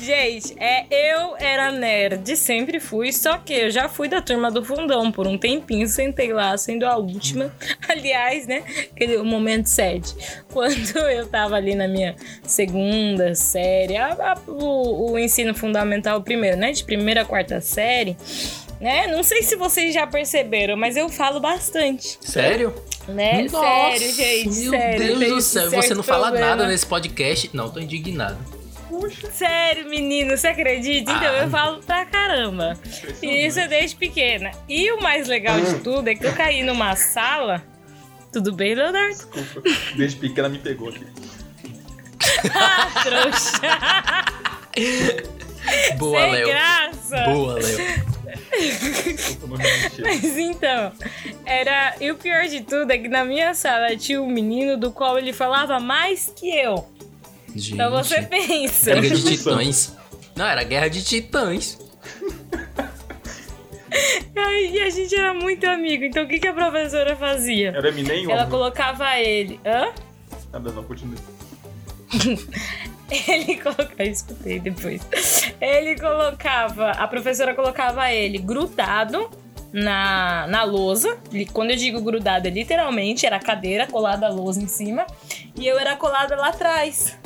Gente, 0.00 0.54
é, 0.58 0.84
eu 0.90 1.37
era 1.38 1.70
nerd, 1.73 2.37
sempre 2.37 2.80
fui, 2.80 3.12
só 3.12 3.38
que 3.38 3.52
eu 3.52 3.70
já 3.70 3.88
fui 3.88 4.08
da 4.08 4.20
turma 4.20 4.50
do 4.50 4.64
fundão 4.64 5.11
por 5.12 5.26
um 5.26 5.38
tempinho, 5.38 5.87
sentei 5.87 6.32
lá 6.32 6.56
sendo 6.56 6.84
a 6.84 6.96
última. 6.96 7.52
Aliás, 7.88 8.46
né, 8.46 8.62
aquele 8.92 9.18
momento 9.18 9.66
sede. 9.68 10.14
Quando 10.52 10.96
eu 11.08 11.26
tava 11.26 11.56
ali 11.56 11.75
na 11.75 11.87
minha 11.88 12.14
segunda 12.42 13.34
série, 13.34 13.96
a- 13.96 14.12
a- 14.34 14.50
o, 14.50 15.12
o 15.12 15.18
ensino 15.18 15.54
fundamental 15.54 16.20
primeiro, 16.23 16.56
né, 16.56 16.73
de 16.73 16.84
primeira 16.84 17.23
a 17.23 17.25
quarta 17.25 17.61
série, 17.61 18.16
né, 18.84 19.06
não 19.06 19.22
sei 19.22 19.42
se 19.42 19.56
vocês 19.56 19.94
já 19.94 20.06
perceberam, 20.06 20.76
mas 20.76 20.94
eu 20.96 21.08
falo 21.08 21.40
bastante, 21.40 22.18
sério? 22.20 22.74
né, 23.08 23.46
Nossa, 23.50 23.66
sério, 23.98 24.14
gente, 24.14 24.58
Meu 24.60 24.70
sério. 24.70 25.18
Deus 25.18 25.34
do 25.36 25.40
céu, 25.40 25.70
você 25.70 25.94
não 25.94 26.02
fala 26.02 26.26
problema. 26.26 26.46
nada 26.48 26.66
nesse 26.68 26.84
podcast. 26.86 27.50
Não, 27.54 27.70
tô 27.70 27.80
indignado. 27.80 28.36
Sério, 29.32 29.88
menino, 29.88 30.36
você 30.36 30.48
acredita? 30.48 31.10
Então 31.10 31.24
Ah. 31.34 31.38
eu 31.44 31.50
falo 31.50 31.82
pra 31.82 32.04
caramba. 32.04 32.78
E 33.22 33.46
isso 33.46 33.58
é 33.58 33.66
desde 33.66 33.96
pequena. 33.96 34.50
E 34.68 34.92
o 34.92 35.00
mais 35.02 35.26
legal 35.28 35.60
de 35.60 35.80
tudo 35.80 36.06
é 36.08 36.14
que 36.14 36.24
eu 36.24 36.32
caí 36.34 36.62
numa 36.62 36.94
sala. 36.94 37.60
Tudo 38.32 38.52
bem, 38.52 38.74
Leonardo? 38.74 39.14
Desculpa. 39.16 39.62
Desde 39.96 40.16
pequena 40.20 40.48
me 40.48 40.58
pegou 40.58 40.90
aqui. 40.90 41.06
Ah, 42.54 42.90
trouxa. 43.02 43.60
Boa, 45.98 46.20
Sem 46.20 46.32
Léo. 46.32 46.46
graça. 46.48 47.24
Boa, 47.24 47.54
Léo. 47.54 48.04
Mas 50.02 50.24
então, 50.38 50.92
era. 51.44 51.94
E 52.00 52.10
o 52.10 52.16
pior 52.16 52.46
de 52.46 52.62
tudo 52.62 52.90
é 52.90 52.98
que 52.98 53.08
na 53.08 53.24
minha 53.24 53.54
sala 53.54 53.96
tinha 53.96 54.20
um 54.20 54.26
menino 54.28 54.76
do 54.76 54.90
qual 54.90 55.18
ele 55.18 55.32
falava 55.32 55.78
mais 55.80 56.32
que 56.34 56.48
eu. 56.50 56.88
Gente, 57.54 57.74
Então 57.74 57.90
você 57.90 58.22
pensa. 58.22 58.94
Guerra 58.94 59.14
de. 59.14 59.24
Titãs. 59.24 59.96
Não, 60.36 60.46
era 60.46 60.62
Guerra 60.64 60.88
de 60.88 61.04
Titãs. 61.04 61.78
E 64.36 64.80
a 64.80 64.90
gente 64.90 65.14
era 65.14 65.32
muito 65.32 65.64
amigo. 65.66 66.04
Então 66.04 66.24
o 66.24 66.28
que, 66.28 66.38
que 66.40 66.48
a 66.48 66.52
professora 66.52 67.14
fazia? 67.16 67.68
Era 67.68 67.88
Eminem 67.88 68.30
Ela 68.30 68.46
colocava 68.46 69.18
ele. 69.20 69.60
Hã? 69.64 69.92
Nada 70.52 70.73
não, 70.73 70.82
continue. 70.82 71.16
Ele 73.28 73.56
colocava. 73.60 74.04
Escutei 74.04 74.58
depois. 74.60 75.02
Ele 75.60 75.99
colocava. 75.99 76.90
A 76.93 77.06
professora 77.06 77.54
colocava 77.54 78.10
ele 78.12 78.38
grudado 78.38 79.30
na, 79.73 80.47
na 80.47 80.64
lousa. 80.64 81.19
Quando 81.52 81.71
eu 81.71 81.76
digo 81.76 82.00
grudado, 82.00 82.49
é 82.49 82.50
literalmente 82.50 83.26
era 83.26 83.36
a 83.36 83.40
cadeira 83.40 83.86
colada 83.86 84.26
à 84.26 84.30
lousa 84.30 84.62
em 84.62 84.69
cima. 84.69 85.06
E 85.56 85.67
eu 85.67 85.78
era 85.78 85.97
colada 85.97 86.36
lá 86.36 86.49
atrás. 86.49 87.19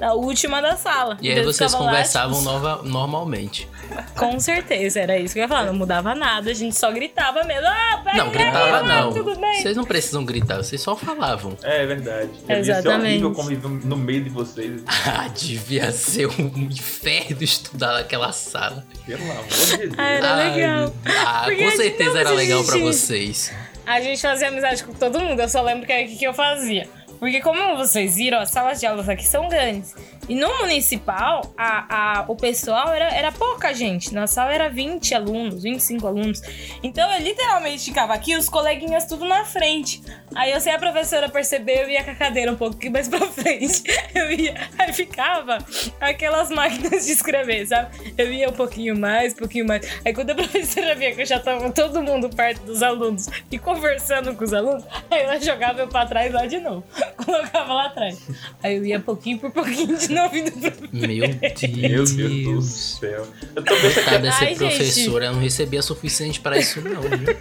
Na 0.00 0.14
última 0.14 0.60
da 0.62 0.76
sala. 0.76 1.18
E 1.20 1.30
aí 1.30 1.38
eu 1.38 1.44
vocês 1.44 1.74
conversavam 1.74 2.38
tipo, 2.38 2.44
nova- 2.50 2.80
normalmente. 2.82 3.68
Com 4.16 4.38
certeza, 4.40 5.00
era 5.00 5.18
isso 5.18 5.34
que 5.34 5.40
eu 5.40 5.42
ia 5.42 5.48
falar. 5.48 5.64
Não 5.66 5.74
mudava 5.74 6.14
nada, 6.14 6.50
a 6.50 6.54
gente 6.54 6.74
só 6.76 6.90
gritava 6.90 7.42
mesmo. 7.44 7.66
Ah, 7.66 8.00
pega 8.04 8.16
Não, 8.16 8.24
aí, 8.26 8.30
gritava 8.32 8.76
ah, 8.78 8.82
não. 8.82 9.12
Tudo 9.12 9.38
bem. 9.38 9.60
Vocês 9.62 9.76
não 9.76 9.84
precisam 9.84 10.24
gritar, 10.24 10.56
vocês 10.56 10.80
só 10.80 10.96
falavam. 10.96 11.56
É 11.62 11.84
verdade. 11.86 12.30
Devia 12.46 12.46
ser 12.64 12.70
Exatamente. 12.70 13.24
horrível 13.24 13.32
conviver 13.32 13.68
no 13.86 13.96
meio 13.96 14.24
de 14.24 14.30
vocês. 14.30 14.82
Ah, 15.12 15.28
devia 15.28 15.90
ser 15.92 16.26
um 16.28 16.46
inferno 16.56 17.42
estudar 17.42 17.92
naquela 17.94 18.32
sala. 18.32 18.86
Pelo 19.04 19.22
amor 19.22 19.44
de 19.48 19.76
Deus. 19.76 19.94
Ah, 19.98 20.08
Era 20.08 20.34
legal. 20.36 20.94
Ah, 21.26 21.42
Porque 21.44 21.64
com 21.64 21.70
certeza 21.76 22.20
era 22.20 22.30
legal 22.30 22.64
pra 22.64 22.74
gente- 22.76 22.84
vocês. 22.86 23.52
A 23.86 24.00
gente 24.00 24.20
fazia 24.22 24.48
amizade 24.48 24.84
com 24.84 24.92
todo 24.92 25.18
mundo, 25.18 25.40
eu 25.40 25.48
só 25.48 25.62
lembro 25.62 25.84
que 25.86 25.92
o 25.92 26.06
que, 26.08 26.16
que 26.16 26.24
eu 26.24 26.32
fazia. 26.32 26.88
Porque 27.20 27.40
como 27.42 27.76
vocês 27.76 28.16
viram, 28.16 28.40
as 28.40 28.50
salas 28.50 28.80
de 28.80 28.86
aulas 28.86 29.08
aqui 29.08 29.26
são 29.26 29.46
grandes. 29.48 29.94
E 30.26 30.34
no 30.34 30.58
municipal, 30.58 31.52
a, 31.56 32.20
a, 32.20 32.24
o 32.28 32.36
pessoal 32.36 32.92
era, 32.94 33.12
era 33.12 33.30
pouca 33.30 33.74
gente. 33.74 34.14
Na 34.14 34.26
sala 34.26 34.54
era 34.54 34.70
20 34.70 35.14
alunos, 35.14 35.62
25 35.62 36.06
alunos. 36.06 36.40
Então 36.82 37.12
eu 37.12 37.20
literalmente 37.20 37.84
ficava 37.84 38.14
aqui, 38.14 38.36
os 38.36 38.48
coleguinhas 38.48 39.04
tudo 39.06 39.24
na 39.24 39.44
frente. 39.44 40.00
Aí 40.34 40.52
eu 40.52 40.60
sei 40.60 40.72
a 40.72 40.78
professora 40.78 41.28
perceber, 41.28 41.82
eu 41.82 41.90
ia 41.90 42.02
com 42.04 42.12
a 42.12 42.14
cadeira 42.14 42.52
um 42.52 42.56
pouquinho 42.56 42.92
mais 42.92 43.08
pra 43.08 43.20
frente. 43.26 43.82
Eu 44.14 44.30
ia, 44.32 44.54
aí 44.78 44.92
ficava 44.92 45.58
aquelas 46.00 46.50
máquinas 46.50 47.06
de 47.06 47.12
escrever, 47.12 47.66
sabe? 47.66 48.14
Eu 48.18 48.32
ia 48.32 48.48
um 48.48 48.52
pouquinho 48.52 48.98
mais, 48.98 49.32
um 49.32 49.36
pouquinho 49.36 49.66
mais. 49.66 49.86
Aí 50.04 50.12
quando 50.12 50.30
a 50.30 50.34
professora 50.36 50.94
via 50.94 51.14
que 51.14 51.22
eu 51.22 51.26
já 51.26 51.38
tava 51.38 51.70
todo 51.70 52.02
mundo 52.02 52.28
perto 52.28 52.62
dos 52.64 52.82
alunos 52.82 53.28
e 53.50 53.58
conversando 53.58 54.34
com 54.34 54.44
os 54.44 54.52
alunos, 54.52 54.84
aí 55.10 55.22
ela 55.22 55.38
jogava 55.40 55.80
eu 55.80 55.88
pra 55.88 56.06
trás 56.06 56.32
lá 56.32 56.46
de 56.46 56.58
novo. 56.58 56.84
Colocava 57.24 57.72
lá 57.74 57.86
atrás. 57.86 58.18
Aí 58.62 58.76
eu 58.76 58.84
ia 58.84 59.00
pouquinho 59.00 59.38
por 59.38 59.50
pouquinho 59.50 59.96
de 59.96 60.08
novo 60.08 60.36
indo 60.36 60.52
pra 60.52 60.72
Meu 60.92 61.28
Deus. 61.36 62.12
Meu 62.12 62.28
Deus 62.28 62.66
do 62.66 62.72
céu. 62.72 63.26
Eu 63.56 63.62
tô 63.64 63.74
Coitada 63.76 64.10
aqui. 64.16 64.18
dessa 64.22 64.44
Ai, 64.44 64.54
professora, 64.54 65.32
não 65.32 65.40
recebia 65.40 65.82
suficiente 65.82 66.40
pra 66.40 66.58
isso 66.58 66.80
não, 66.80 67.00
viu? 67.02 67.36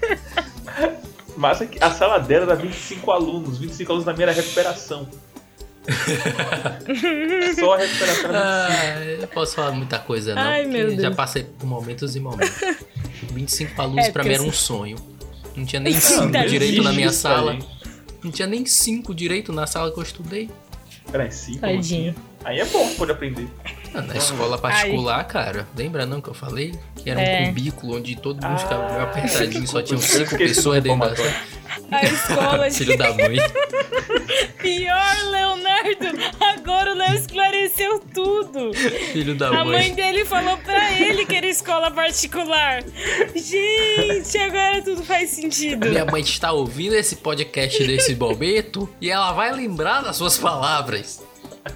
Mas 1.38 1.62
aqui, 1.62 1.78
a 1.82 1.90
sala 1.92 2.18
dela 2.20 2.44
era 2.46 2.56
25 2.56 3.12
alunos. 3.12 3.58
25 3.58 3.92
alunos 3.92 4.06
na 4.06 4.14
minha 4.14 4.26
era 4.26 4.34
recuperação. 4.34 5.08
Só 7.60 7.74
a 7.74 7.78
recuperação 7.78 8.30
era 8.30 8.68
Ah, 8.68 9.04
eu 9.22 9.28
posso 9.28 9.56
falar 9.56 9.72
muita 9.72 9.98
coisa 10.00 10.36
não, 10.36 10.42
Ai, 10.42 10.64
porque 10.64 10.78
meu 10.78 10.90
já 10.92 10.96
Deus. 11.04 11.16
passei 11.16 11.44
por 11.44 11.66
momentos 11.66 12.16
e 12.16 12.20
momentos. 12.20 12.56
25 13.34 13.82
alunos 13.82 14.06
É, 14.06 14.12
pra 14.12 14.24
mim 14.24 14.34
era 14.34 14.44
um 14.44 14.50
assim- 14.50 14.58
sonho. 14.58 14.98
Não 15.56 15.66
tinha 15.66 15.80
nem 15.82 15.94
Não, 15.94 16.00
5 16.02 16.32
Tá 16.32 16.46
direito 16.46 16.84
na 16.84 16.92
minha 16.94 17.12
sala. 17.12 17.54
aí. 17.54 17.60
Não 18.24 18.32
tinha 18.32 18.48
nem 18.48 18.66
5 18.66 19.14
direito 19.14 19.52
na 19.52 19.66
sala 19.66 19.92
que 19.92 20.00
eu 20.00 20.04
estudei. 20.04 20.50
Peraí, 21.12 21.32
5 21.32 21.60
Tadinho. 21.60 22.16
Aí 22.44 22.60
é 22.60 22.66
bom, 22.66 22.88
pode 22.96 23.12
aprender. 23.12 23.48
Ah, 23.94 24.02
Na 24.02 24.16
escola 24.16 24.58
particular, 24.58 25.24
cara, 25.26 25.68
lembra 25.76 26.06
não 26.06 26.22
que 26.22 26.30
eu 26.30 26.34
falei? 26.34 26.74
Que 26.96 27.10
era 27.10 27.22
É. 27.22 27.42
um 27.44 27.46
cubículo 27.48 27.98
onde 27.98 28.16
todo 28.16 28.36
mundo 28.36 28.54
Ah, 28.54 28.58
ficava 28.58 28.90
meio 28.92 29.04
apertadinho, 29.04 29.68
só 29.68 29.82
tinham 29.82 30.00
eu 30.00 30.08
5 30.08 30.24
esqueci 30.24 30.36
do 30.36 30.38
pessoas 30.56 30.84
dentro 30.84 31.00
da 31.10 31.16
sala. 31.16 31.34
A 31.92 32.04
escola 32.06 32.70
de 32.70 32.76
Filho 32.78 32.98
da 32.98 33.14
mãe. 33.14 33.36
pior, 34.62 35.16
Leonardo. 35.32 36.20
Agora 36.40 36.94
o 36.94 36.96
Léo 36.98 37.16
esclareceu 37.16 38.00
tudo. 38.14 38.74
Filho 39.12 39.36
da 39.36 39.48
A 39.50 39.66
mãe 39.66 39.88
mãe. 39.88 39.94
dele 39.96 40.24
falou 40.24 40.58
pra 40.60 40.92
ele 41.00 41.26
que 41.26 41.36
era 41.36 41.48
escola 41.48 41.90
particular. 41.92 42.84
Gente, 43.36 44.38
agora 44.38 44.82
tudo 44.84 45.04
faz 45.04 45.32
sentido. 45.32 45.90
Minha 45.90 46.06
mãe 46.06 46.22
está 46.22 46.52
ouvindo 46.52 46.94
esse 46.96 47.16
podcast 47.18 47.84
desse 47.86 48.16
momento 48.16 48.88
e 49.02 49.10
ela 49.10 49.32
vai 49.32 49.52
lembrar 49.54 50.02
das 50.02 50.16
suas 50.18 50.38
palavras. 50.38 51.24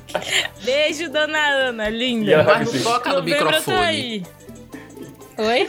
Beijo, 0.63 1.10
dona 1.10 1.38
Ana, 1.39 1.89
linda. 1.89 2.43
Mas 2.43 2.73
não 2.73 2.84
toca 2.84 3.10
no 3.10 3.15
Novembro 3.17 3.39
tô 3.39 3.45
microfone. 3.45 3.77
aí. 3.86 4.23
Oi? 5.38 5.67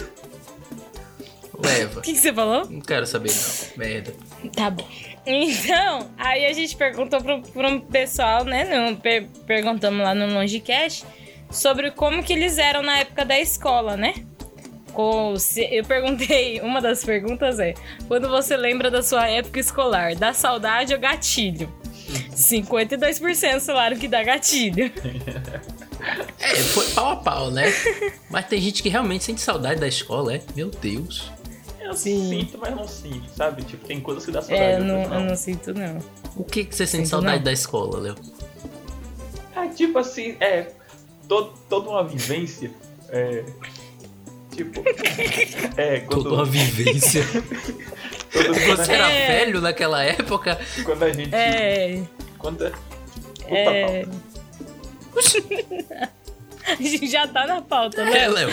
Leva. 1.63 2.01
O 2.01 2.03
que, 2.03 2.13
que 2.13 2.19
você 2.19 2.33
falou? 2.33 2.69
Não 2.69 2.81
quero 2.81 3.07
saber 3.07 3.31
não. 3.33 3.77
Merda. 3.85 4.13
Tá 4.55 4.71
bom. 4.71 4.87
Então, 5.27 6.11
aí 6.19 6.45
a 6.47 6.53
gente 6.53 6.77
perguntou 6.77 7.21
pro, 7.23 7.41
pro 7.43 7.81
pessoal, 7.83 8.45
né? 8.45 8.65
No, 8.65 8.97
per- 8.97 9.29
perguntamos 9.47 10.03
lá 10.03 10.15
no 10.15 10.27
Longecast 10.35 11.05
sobre 11.51 11.91
como 11.93 12.23
que 12.23 12.33
eles 12.33 12.59
eram 12.59 12.83
na 12.83 12.99
época 12.99 13.25
da 13.25 13.39
escola, 13.41 13.97
né? 13.97 14.15
Com- 14.93 15.37
se- 15.39 15.67
eu 15.73 15.85
perguntei, 15.85 16.61
uma 16.63 16.81
das 16.83 17.03
perguntas 17.05 17.59
é: 17.59 17.73
quando 18.07 18.29
você 18.29 18.57
lembra 18.57 18.91
da 18.91 19.03
sua 19.03 19.29
época 19.29 19.59
escolar, 19.61 20.15
dá 20.17 20.33
saudade 20.35 20.93
ou 20.93 21.01
gatilho? 21.01 21.73
52% 22.35 23.61
falaram 23.61 23.97
que 23.97 24.09
dá 24.09 24.23
gatilho. 24.23 24.91
É, 26.41 26.55
foi 26.57 26.87
pau 26.91 27.11
a 27.13 27.17
pau, 27.17 27.51
né? 27.51 27.65
Mas 28.31 28.47
tem 28.47 28.61
gente 28.61 28.83
que 28.83 28.89
realmente 28.89 29.25
sente 29.25 29.41
saudade 29.41 29.81
da 29.81 29.89
escola, 29.89 30.35
é? 30.35 30.43
Meu 30.55 30.71
Deus. 30.71 31.31
Eu 31.81 31.93
Sim. 31.95 32.29
sinto, 32.31 32.59
mas 32.59 32.75
não 32.75 32.89
sinto, 32.89 33.29
sabe? 33.37 33.63
Tipo, 33.63 33.87
tem 33.87 34.01
coisas 34.01 34.25
que 34.25 34.31
dá 34.33 34.41
saudade. 34.41 34.63
É, 34.63 34.77
eu 34.79 34.85
não, 34.85 35.03
eu 35.15 35.21
não 35.21 35.37
sinto, 35.37 35.73
não. 35.75 35.99
O 36.37 36.43
que, 36.45 36.65
que 36.65 36.75
você 36.75 36.87
sente 36.87 37.05
Sinto 37.05 37.11
saudade 37.11 37.37
não. 37.39 37.45
da 37.45 37.53
escola, 37.53 38.01
Léo? 38.01 38.15
É, 39.55 39.69
tipo 39.69 39.99
assim, 39.99 40.37
é. 40.41 40.67
to- 41.29 41.53
toda 41.69 41.91
uma 41.91 42.03
vivência. 42.05 42.71
É. 43.11 43.45
Tipo. 44.55 44.83
É, 45.77 46.01
quando, 46.01 46.23
Toda 46.25 46.35
uma 46.37 46.45
vivência. 46.45 47.23
Você 48.33 48.93
era 48.93 49.11
É. 49.13 49.27
velho 49.45 49.61
naquela 49.61 50.03
época? 50.03 50.59
quando 50.85 51.03
a 51.05 51.13
gente. 51.13 51.35
É. 51.35 52.01
Quando, 52.45 52.59
Puta, 52.59 53.55
É. 53.55 54.05
A 56.67 56.75
gente 56.75 57.07
já 57.09 57.27
tá 57.27 57.47
na 57.47 57.63
pauta, 57.63 58.03
É, 58.03 58.05
né? 58.05 58.29
Léo. 58.29 58.51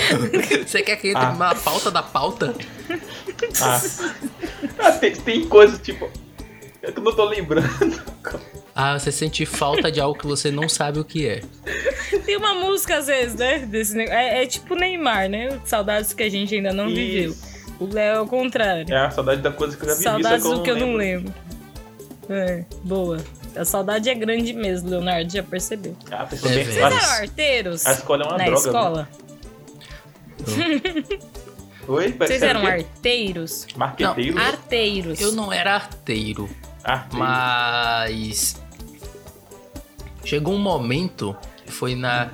Você 0.65 0.81
quer 0.81 0.95
que 0.95 1.09
entre 1.09 1.21
Ah. 1.25 1.33
na 1.33 1.53
pauta 1.55 1.91
da 1.91 2.01
pauta? 2.01 2.55
Ah, 3.61 3.81
Ah, 4.79 4.91
tem, 4.93 5.11
tem 5.13 5.45
coisas, 5.45 5.77
tipo. 5.81 6.09
É 6.81 6.89
que 6.89 6.99
eu 6.99 7.03
não 7.03 7.13
tô 7.13 7.25
lembrando. 7.25 7.67
Ah, 8.73 8.97
você 8.97 9.11
sente 9.11 9.45
falta 9.45 9.91
de 9.91 9.99
algo 9.99 10.17
que 10.17 10.25
você 10.25 10.49
não 10.49 10.69
sabe 10.69 10.97
o 10.99 11.03
que 11.03 11.27
é. 11.27 11.41
Tem 12.25 12.37
uma 12.37 12.53
música, 12.55 12.97
às 12.97 13.07
vezes, 13.07 13.35
né? 13.35 13.59
Desse 13.59 13.93
negócio. 13.93 14.17
É, 14.17 14.41
é 14.43 14.47
tipo 14.47 14.73
Neymar, 14.73 15.27
né? 15.29 15.59
Saudades 15.65 16.13
que 16.13 16.23
a 16.23 16.29
gente 16.29 16.55
ainda 16.55 16.71
não 16.71 16.87
viveu. 16.87 17.31
Isso. 17.31 17.43
O 17.77 17.93
Léo 17.93 18.15
é 18.15 18.21
o 18.21 18.25
contrário. 18.27 18.85
É 18.93 18.97
a 19.05 19.11
saudade 19.11 19.41
da 19.41 19.51
coisa 19.51 19.75
que 19.75 19.83
eu 19.83 19.87
já 19.89 19.93
vivi, 19.95 20.03
Saudades 20.05 20.43
só 20.43 20.55
do 20.55 20.63
que 20.63 20.71
eu 20.71 20.77
não 20.77 20.93
lembro. 20.93 21.33
É, 22.29 22.63
boa. 22.83 23.17
A 23.55 23.65
saudade 23.65 24.09
é 24.09 24.15
grande 24.15 24.53
mesmo, 24.53 24.89
Leonardo, 24.89 25.31
já 25.31 25.43
percebeu. 25.43 25.95
Ah, 26.11 26.27
É. 26.31 26.35
Vocês 26.35 26.67
Mas- 26.67 26.77
eram 26.77 26.97
arteiros? 26.97 27.85
A 27.85 27.91
escola 27.93 28.23
é 28.23 28.27
uma 28.27 28.37
na 28.37 28.45
droga. 28.45 28.59
escola? 28.67 29.09
Oi? 31.87 32.11
Vocês 32.13 32.41
eram 32.41 32.61
o 32.61 32.65
quê? 32.65 32.71
arteiros? 32.71 33.67
Marqueteiros? 33.75 34.39
Arteiros. 34.41 35.19
Eu 35.21 35.31
não 35.33 35.51
era 35.51 35.73
arteiro, 35.75 36.49
Arteiros. 36.83 37.17
mas. 37.19 38.61
Chegou 40.23 40.53
um 40.53 40.59
momento, 40.59 41.35
foi 41.67 41.95
na 41.95 42.29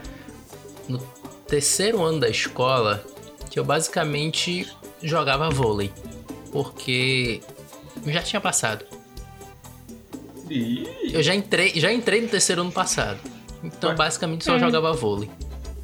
no 0.88 1.00
terceiro 1.48 2.02
ano 2.04 2.20
da 2.20 2.30
escola, 2.30 3.04
que 3.50 3.60
eu 3.60 3.64
basicamente 3.66 4.70
jogava 5.02 5.50
vôlei. 5.50 5.92
Porque 6.52 7.42
eu 8.06 8.12
já 8.14 8.22
tinha 8.22 8.42
passado. 8.42 8.86
Ih, 10.50 10.88
Eu 11.14 11.22
já 11.24 11.34
entrei, 11.36 11.72
já 11.80 11.92
entrei 11.92 12.22
no 12.22 12.28
terceiro 12.28 12.62
ano 12.62 12.72
passado. 12.72 13.20
Então 13.64 13.90
Ué? 13.92 13.96
basicamente 13.96 14.46
só 14.46 14.58
jogava 14.58 14.94
vôlei. 14.94 15.30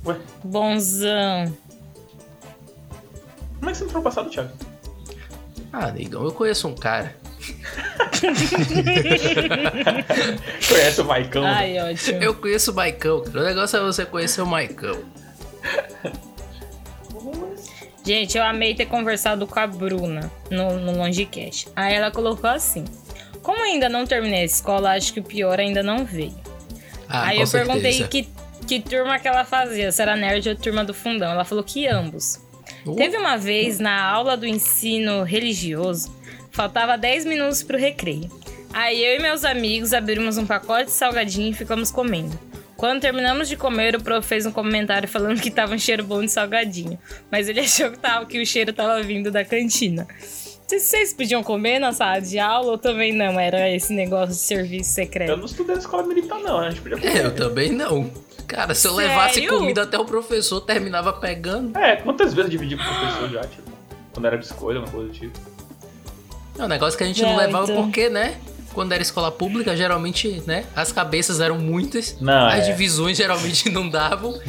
Ué, 0.06 0.17
Bonzão. 0.43 1.56
como 3.58 3.69
é 3.69 3.71
que 3.71 3.78
você 3.78 3.84
entrou 3.86 3.99
no 3.99 4.04
passado, 4.04 4.30
Thiago? 4.30 4.52
Ah, 5.71 5.91
negão, 5.91 6.23
eu 6.23 6.32
conheço 6.32 6.67
um 6.67 6.76
cara. 6.76 7.15
Conhece 10.67 11.02
o 11.02 11.06
Maicão? 11.06 11.41
né? 11.43 11.49
Ai, 11.49 11.80
ótimo. 11.80 12.23
Eu 12.23 12.34
conheço 12.36 12.71
o 12.71 12.76
Maicão, 12.76 13.21
cara. 13.21 13.39
O 13.41 13.43
negócio 13.43 13.78
é 13.78 13.82
você 13.82 14.06
conhecer 14.06 14.41
o 14.41 14.45
Maicão. 14.45 14.97
Gente, 18.06 18.38
eu 18.38 18.43
amei 18.43 18.76
ter 18.76 18.86
conversado 18.86 19.47
com 19.47 19.60
a 19.60 19.65
Bruna 19.65 20.30
no, 20.52 20.78
no 20.80 20.97
Longecast. 20.97 21.69
Aí 21.76 21.93
ela 21.95 22.12
colocou 22.12 22.49
assim: 22.49 22.84
Como 23.43 23.62
ainda 23.62 23.89
não 23.89 24.08
terminei 24.08 24.41
a 24.41 24.45
escola, 24.45 24.95
acho 24.95 25.13
que 25.13 25.19
o 25.19 25.23
pior 25.23 25.60
ainda 25.60 25.84
não 25.84 26.06
veio. 26.06 26.34
Ah, 27.08 27.27
Aí 27.27 27.41
eu 27.41 27.47
perguntei 27.47 27.91
certeza. 27.93 28.08
que, 28.08 28.27
que 28.65 28.79
turma 28.79 29.19
que 29.19 29.27
ela 29.27 29.43
fazia, 29.43 29.91
se 29.91 30.01
era 30.01 30.15
nerd 30.15 30.49
ou 30.49 30.56
turma 30.56 30.84
do 30.84 30.93
fundão. 30.93 31.32
Ela 31.32 31.43
falou 31.43 31.63
que 31.63 31.86
ambos. 31.86 32.41
Uh, 32.86 32.95
Teve 32.95 33.17
uma 33.17 33.38
vez 33.38 33.79
na 33.79 34.01
aula 34.01 34.38
do 34.38 34.47
ensino 34.47 35.23
religioso, 35.23 36.15
faltava 36.51 36.97
10 36.97 37.25
minutos 37.25 37.62
pro 37.62 37.77
recreio. 37.77 38.32
Aí 38.73 39.03
eu 39.03 39.17
e 39.17 39.19
meus 39.21 39.45
amigos 39.45 39.93
abrimos 39.93 40.38
um 40.38 40.47
pacote 40.47 40.86
de 40.86 40.91
salgadinho 40.91 41.51
e 41.51 41.53
ficamos 41.53 41.91
comendo. 41.91 42.39
Quando 42.75 43.01
terminamos 43.01 43.47
de 43.47 43.56
comer, 43.56 43.95
o 43.95 44.01
prof 44.01 44.27
fez 44.27 44.45
um 44.45 44.51
comentário 44.51 45.08
falando 45.08 45.39
que 45.39 45.51
tava 45.51 45.75
um 45.75 45.77
cheiro 45.77 46.03
bom 46.03 46.21
de 46.21 46.32
salgadinho. 46.32 46.97
Mas 47.29 47.47
ele 47.47 47.60
achou 47.62 47.91
que, 47.91 47.99
tava, 47.99 48.25
que 48.25 48.41
o 48.41 48.45
cheiro 48.45 48.73
tava 48.73 49.01
vindo 49.03 49.29
da 49.29 49.45
cantina. 49.45 50.08
Se 50.67 50.80
vocês 50.80 51.13
podiam 51.13 51.43
comer 51.43 51.78
na 51.80 51.91
sala 51.91 52.19
de 52.19 52.39
aula 52.39 52.71
ou 52.71 52.78
também 52.78 53.13
não? 53.13 53.39
Era 53.39 53.69
esse 53.69 53.93
negócio 53.93 54.30
de 54.30 54.36
serviço 54.41 54.89
Eu 54.91 54.93
secreto. 55.06 55.38
não 55.38 55.45
estudei 55.45 55.76
na 55.76 55.82
escola 55.82 56.04
militar, 56.04 56.39
não. 56.39 56.60
A 56.60 56.69
gente 56.69 56.82
podia 56.82 56.97
comer. 56.97 57.17
É, 57.17 57.26
eu 57.26 57.36
também 57.36 57.71
não. 57.71 58.10
Cara, 58.47 58.73
se 58.73 58.88
eu 58.88 58.93
levasse 58.95 59.36
Sério? 59.36 59.49
comida 59.58 59.84
até 59.84 59.97
o 59.99 60.06
professor 60.06 60.62
terminava 60.62 61.13
pegando. 61.13 61.78
É, 61.78 61.95
quantas 61.97 62.34
vezes 62.34 62.52
eu 62.52 62.58
dividi 62.58 62.76
com 62.78 62.84
o 62.84 62.86
professor 62.99 63.30
já, 63.30 63.41
tipo, 63.41 63.69
quando 64.13 64.26
era 64.26 64.38
de 64.38 64.45
escolha, 64.45 64.80
uma 64.80 64.88
coisa 64.88 65.08
do 65.10 65.13
tipo. 65.13 65.38
É 66.58 66.63
um 66.63 66.67
negócio 66.67 66.97
que 66.97 67.04
a 67.04 67.08
gente 67.08 67.21
Não, 67.21 67.30
não 67.32 67.38
levava 67.38 67.71
então- 67.71 67.84
porque, 67.84 68.10
né? 68.10 68.38
Quando 68.73 68.91
era 68.91 69.01
escola 69.01 69.31
pública, 69.31 69.75
geralmente, 69.77 70.41
né? 70.47 70.65
As 70.75 70.91
cabeças 70.91 71.39
eram 71.39 71.57
muitas. 71.59 72.17
Não, 72.19 72.47
as 72.47 72.67
é. 72.67 72.71
divisões 72.71 73.17
geralmente 73.17 73.69
não 73.71 73.88
davam. 73.88 74.39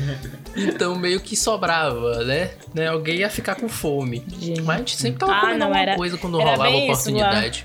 então 0.56 0.96
meio 0.96 1.20
que 1.20 1.36
sobrava, 1.36 2.24
né? 2.24 2.50
né? 2.74 2.88
Alguém 2.88 3.16
ia 3.18 3.30
ficar 3.30 3.54
com 3.54 3.68
fome. 3.68 4.24
Gente. 4.40 4.62
Mas 4.62 4.76
a 4.76 4.78
gente 4.78 4.96
sempre 4.96 5.18
tava 5.20 5.32
Ah, 5.32 5.40
comendo 5.40 5.58
não, 5.58 5.66
alguma 5.66 5.82
era- 5.82 5.96
coisa 5.96 6.16
quando 6.18 6.38
rolava 6.38 6.62
bem 6.64 6.90
isso 6.90 6.92
oportunidade. 7.10 7.64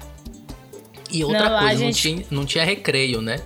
E 1.11 1.23
outra 1.23 1.49
Não, 1.49 1.57
a 1.57 1.59
coisa, 1.61 1.73
não, 1.73 1.79
gente- 1.91 2.01
tinha, 2.01 2.25
não 2.29 2.45
tinha 2.45 2.63
recreio, 2.63 3.21
né? 3.21 3.39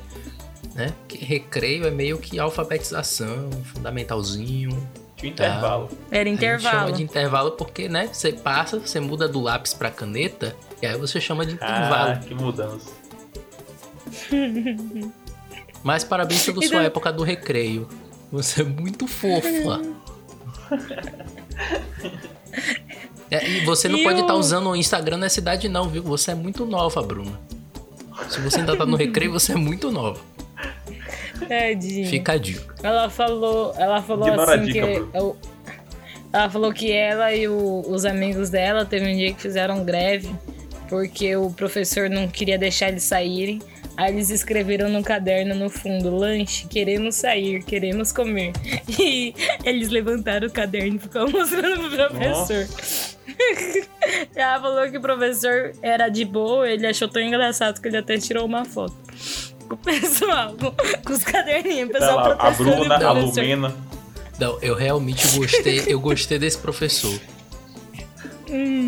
né? 0.75 0.91
Porque 1.07 1.23
recreio 1.23 1.85
é 1.87 1.91
meio 1.91 2.17
que 2.17 2.39
alfabetização, 2.39 3.49
fundamentalzinho. 3.65 4.69
Tinha 5.15 5.31
Tá. 5.33 5.45
intervalo. 5.47 5.89
Era 6.11 6.27
A 6.29 6.31
gente 6.33 6.41
chama 6.41 6.55
intervalo. 6.57 6.91
de 6.91 7.03
intervalo 7.03 7.51
porque, 7.51 7.87
né? 7.87 8.09
Você 8.11 8.33
passa, 8.33 8.79
você 8.79 8.99
muda 8.99 9.27
do 9.29 9.39
lápis 9.39 9.73
pra 9.73 9.89
caneta, 9.89 10.53
e 10.81 10.85
aí 10.85 10.97
você 10.97 11.21
chama 11.21 11.45
de 11.45 11.53
intervalo. 11.53 12.11
Ah, 12.11 12.15
que 12.17 12.33
mudança. 12.35 12.89
Mas 15.83 16.03
parabéns 16.03 16.45
pela 16.45 16.61
sua 16.61 16.77
daí- 16.77 16.85
época 16.87 17.11
do 17.11 17.23
recreio. 17.23 17.87
Você 18.31 18.61
é 18.61 18.63
muito 18.65 19.05
fofa. 19.07 19.81
É, 23.29 23.47
e 23.47 23.65
você 23.65 23.87
não 23.89 23.97
E 23.99 24.03
pode 24.03 24.21
estar 24.21 24.35
usando 24.35 24.69
o 24.69 24.75
Instagram 24.75 25.17
nessa 25.17 25.39
idade 25.39 25.67
não, 25.67 25.89
viu? 25.89 26.03
Você 26.03 26.31
é 26.31 26.35
muito 26.35 26.65
nova, 26.65 27.01
Bruna. 27.01 27.39
Se 28.29 28.39
você 28.41 28.59
ainda 28.59 28.77
tá 28.77 28.85
no 28.85 28.95
recreio, 28.95 29.31
você 29.31 29.53
é 29.53 29.55
muito 29.55 29.91
nova. 29.91 30.19
Tadinho. 31.47 32.07
Fica 32.07 32.33
a 32.33 32.37
dica. 32.37 32.73
Ela 32.83 33.09
falou, 33.09 33.73
ela 33.77 34.01
falou 34.01 34.27
Ignora 34.27 34.55
assim 34.55 34.65
dica, 34.71 34.87
que 34.87 35.17
eu- 35.17 35.35
ela 36.31 36.49
falou 36.49 36.71
que 36.71 36.91
ela 36.91 37.33
e 37.35 37.47
o- 37.47 37.83
os 37.87 38.05
amigos 38.05 38.49
dela 38.49 38.85
teve 38.85 39.11
um 39.11 39.15
dia 39.15 39.33
que 39.33 39.41
fizeram 39.41 39.83
greve 39.83 40.33
porque 40.87 41.35
o 41.35 41.49
professor 41.51 42.09
não 42.09 42.27
queria 42.27 42.57
deixar 42.57 42.89
eles 42.89 43.03
saírem. 43.03 43.61
Aí 43.95 44.11
eles 44.11 44.29
escreveram 44.29 44.89
no 44.89 45.03
caderno 45.03 45.53
no 45.55 45.69
fundo: 45.69 46.15
lanche, 46.15 46.67
queremos 46.67 47.15
sair, 47.15 47.63
queremos 47.63 48.11
comer. 48.11 48.53
E 48.99 49.33
eles 49.63 49.89
levantaram 49.89 50.47
o 50.47 50.51
caderno 50.51 50.95
e 50.95 50.99
ficaram 50.99 51.29
mostrando 51.29 51.89
pro 51.89 52.07
professor. 52.09 52.67
Ela 54.35 54.61
falou 54.61 54.89
que 54.91 54.97
o 54.97 55.01
professor 55.01 55.71
era 55.81 56.09
de 56.09 56.25
boa, 56.25 56.69
ele 56.69 56.85
achou 56.85 57.07
tão 57.07 57.21
engraçado 57.21 57.81
que 57.81 57.87
ele 57.87 57.97
até 57.97 58.17
tirou 58.17 58.45
uma 58.45 58.65
foto. 58.65 58.95
Com 59.67 59.75
o 59.75 59.77
pessoal, 59.77 60.55
com, 60.55 61.13
os 61.13 61.23
caderninhos, 61.23 61.89
o 61.89 61.93
Tá 61.93 61.99
pessoal 61.99 62.27
lá, 62.29 62.35
a 62.39 62.51
Bruna, 62.51 62.95
a 62.95 63.11
Lumena. 63.11 63.75
Não, 64.39 64.59
eu 64.61 64.75
realmente 64.75 65.27
gostei, 65.37 65.83
eu 65.87 65.99
gostei 65.99 66.37
desse 66.37 66.57
professor. 66.57 67.19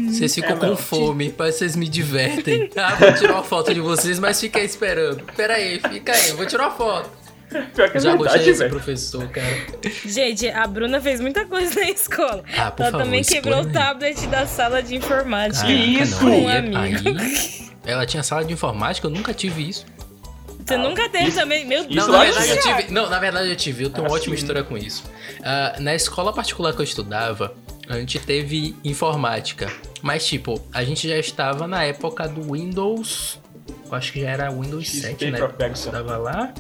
Vocês 0.10 0.34
ficam 0.36 0.51
É, 0.56 0.60
com 0.60 0.65
não. 0.67 0.78
fome, 0.78 1.34
mas 1.38 1.56
vocês 1.56 1.75
me 1.75 1.88
divertem. 1.88 2.69
Ah, 2.78 2.95
vou 2.95 3.13
tirar 3.13 3.34
uma 3.34 3.43
foto 3.43 3.73
de 3.73 3.80
vocês, 3.80 4.19
mas 4.19 4.39
fica 4.39 4.60
aí 4.60 4.65
esperando. 4.65 5.23
Pera 5.36 5.56
aí, 5.56 5.80
fica 5.91 6.12
aí, 6.13 6.30
eu 6.30 6.38
vou 6.38 6.45
tirar 6.45 6.63
uma 6.67 6.71
foto. 6.75 7.10
Pior 7.73 7.89
que 7.89 7.97
é 7.97 8.01
Já 8.01 8.15
gostei 8.15 8.17
verdade, 8.17 8.43
desse 8.45 8.60
velho. 8.60 8.71
professor, 8.71 9.28
cara. 9.30 9.47
Gente, 10.06 10.49
a 10.49 10.67
Bruna 10.67 10.99
fez 10.99 11.21
muita 11.21 11.45
coisa 11.45 11.80
na 11.80 11.89
escola. 11.89 12.43
Ah, 12.58 12.71
por 12.71 12.84
Ela 12.84 12.91
favor, 12.91 13.04
também 13.06 13.23
quebrou 13.23 13.58
o 13.58 13.62
explane. 13.62 13.73
tablet 13.88 14.28
da 14.28 14.45
sala 14.47 14.82
de 14.84 14.95
informática. 14.95 15.65
Que 15.65 15.71
isso? 15.73 16.23
não, 16.23 16.32
Um 16.43 16.47
aí, 16.49 16.58
amigo. 16.58 17.19
aí- 17.19 17.69
ela 17.86 18.06
tinha 18.06 18.23
sala 18.23 18.43
de 18.43 18.51
informática, 18.51 19.08
eu 19.08 19.12
nunca 19.12 19.34
tive 19.34 19.69
isso. 19.69 19.86
Você 20.65 20.75
nunca 20.78 21.08
teve 21.08 21.25
isso- 21.30 21.38
também? 21.38 21.63
Meu 21.65 21.84
Deus. 21.84 21.95
Não, 21.95 22.08
na 22.08 22.17
lá 22.17 22.23
verdade 22.25 22.49
eu 22.49 22.60
tive. 22.60 22.91
Não, 22.91 23.10
na 23.10 23.19
verdade 23.19 23.49
eu 23.49 23.56
tive. 23.56 23.84
Eu 23.84 23.89
tenho 23.91 24.04
uma 24.08 24.10
Ah, 24.12 24.17
ótima 24.17 24.36
sim. 24.36 24.41
história 24.41 24.63
com 24.63 24.75
isso. 24.75 25.04
Ah, 25.43 25.75
na 25.80 25.93
escola 25.93 26.34
particular 26.34 26.73
que 26.73 26.80
eu 26.82 26.84
estudava, 26.84 27.54
a 27.87 27.99
gente 27.99 28.19
teve 28.19 28.75
informática. 28.83 29.71
Mas, 30.01 30.25
tipo, 30.25 30.61
a 30.73 30.83
gente 30.83 31.07
já 31.07 31.17
estava 31.17 31.67
na 31.67 31.83
época 31.83 32.27
do 32.27 32.53
Windows. 32.53 33.39
Eu 33.85 33.95
acho 33.95 34.11
que 34.11 34.21
já 34.21 34.29
era 34.29 34.51
Windows 34.51 34.87
XP 34.87 35.01
7, 35.01 35.31
né? 35.31 35.47
Pegasus. 35.47 35.85
estudava 35.85 36.17
lá. 36.17 36.53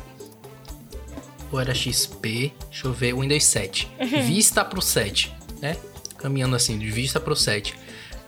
Ou 1.51 1.59
era 1.59 1.73
XP? 1.73 2.53
Deixa 2.69 2.87
eu 2.87 2.93
ver, 2.93 3.15
Windows 3.15 3.43
7. 3.43 3.91
Vista 4.25 4.65
pro 4.65 4.81
7, 4.81 5.33
né? 5.61 5.77
Caminhando 6.17 6.55
assim, 6.55 6.77
de 6.77 6.89
vista 6.89 7.19
pro 7.19 7.35
7. 7.35 7.75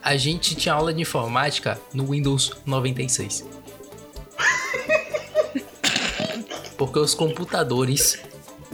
A 0.03 0.15
gente 0.15 0.55
tinha 0.55 0.75
aula 0.75 0.93
de 0.93 1.01
informática 1.01 1.79
no 1.93 2.11
Windows 2.11 2.57
96. 2.65 3.45
Porque 6.77 6.99
os 6.99 7.15
computadores 7.15 8.19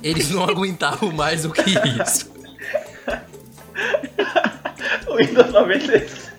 eles 0.04 0.30
não 0.30 0.44
aguentavam 0.44 1.12
mais 1.12 1.44
do 1.44 1.52
que 1.52 1.62
isso. 2.02 2.33
O 5.08 5.16
Windows 5.16 5.52
96. 5.52 6.32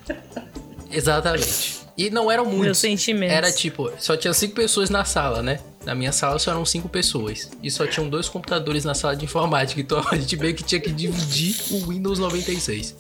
Exatamente. 0.90 1.84
E 1.96 2.10
não 2.10 2.30
eram 2.30 2.44
muitos. 2.44 2.82
Era 3.28 3.52
tipo, 3.52 3.90
só 3.98 4.16
tinha 4.16 4.34
cinco 4.34 4.54
pessoas 4.54 4.90
na 4.90 5.04
sala, 5.04 5.42
né? 5.42 5.60
Na 5.84 5.94
minha 5.94 6.10
sala 6.12 6.38
só 6.38 6.50
eram 6.50 6.64
cinco 6.64 6.88
pessoas. 6.88 7.50
E 7.62 7.70
só 7.70 7.87
tinham 7.87 8.08
dois 8.08 8.28
computadores 8.28 8.84
na 8.84 8.94
sala 8.94 9.14
de 9.14 9.24
informática. 9.24 9.80
Então 9.80 10.02
a 10.10 10.16
gente 10.16 10.37
meio 10.37 10.54
que 10.54 10.64
tinha 10.64 10.80
que 10.80 10.90
dividir 10.90 11.56
o 11.70 11.88
Windows 11.88 12.18
96. 12.18 12.96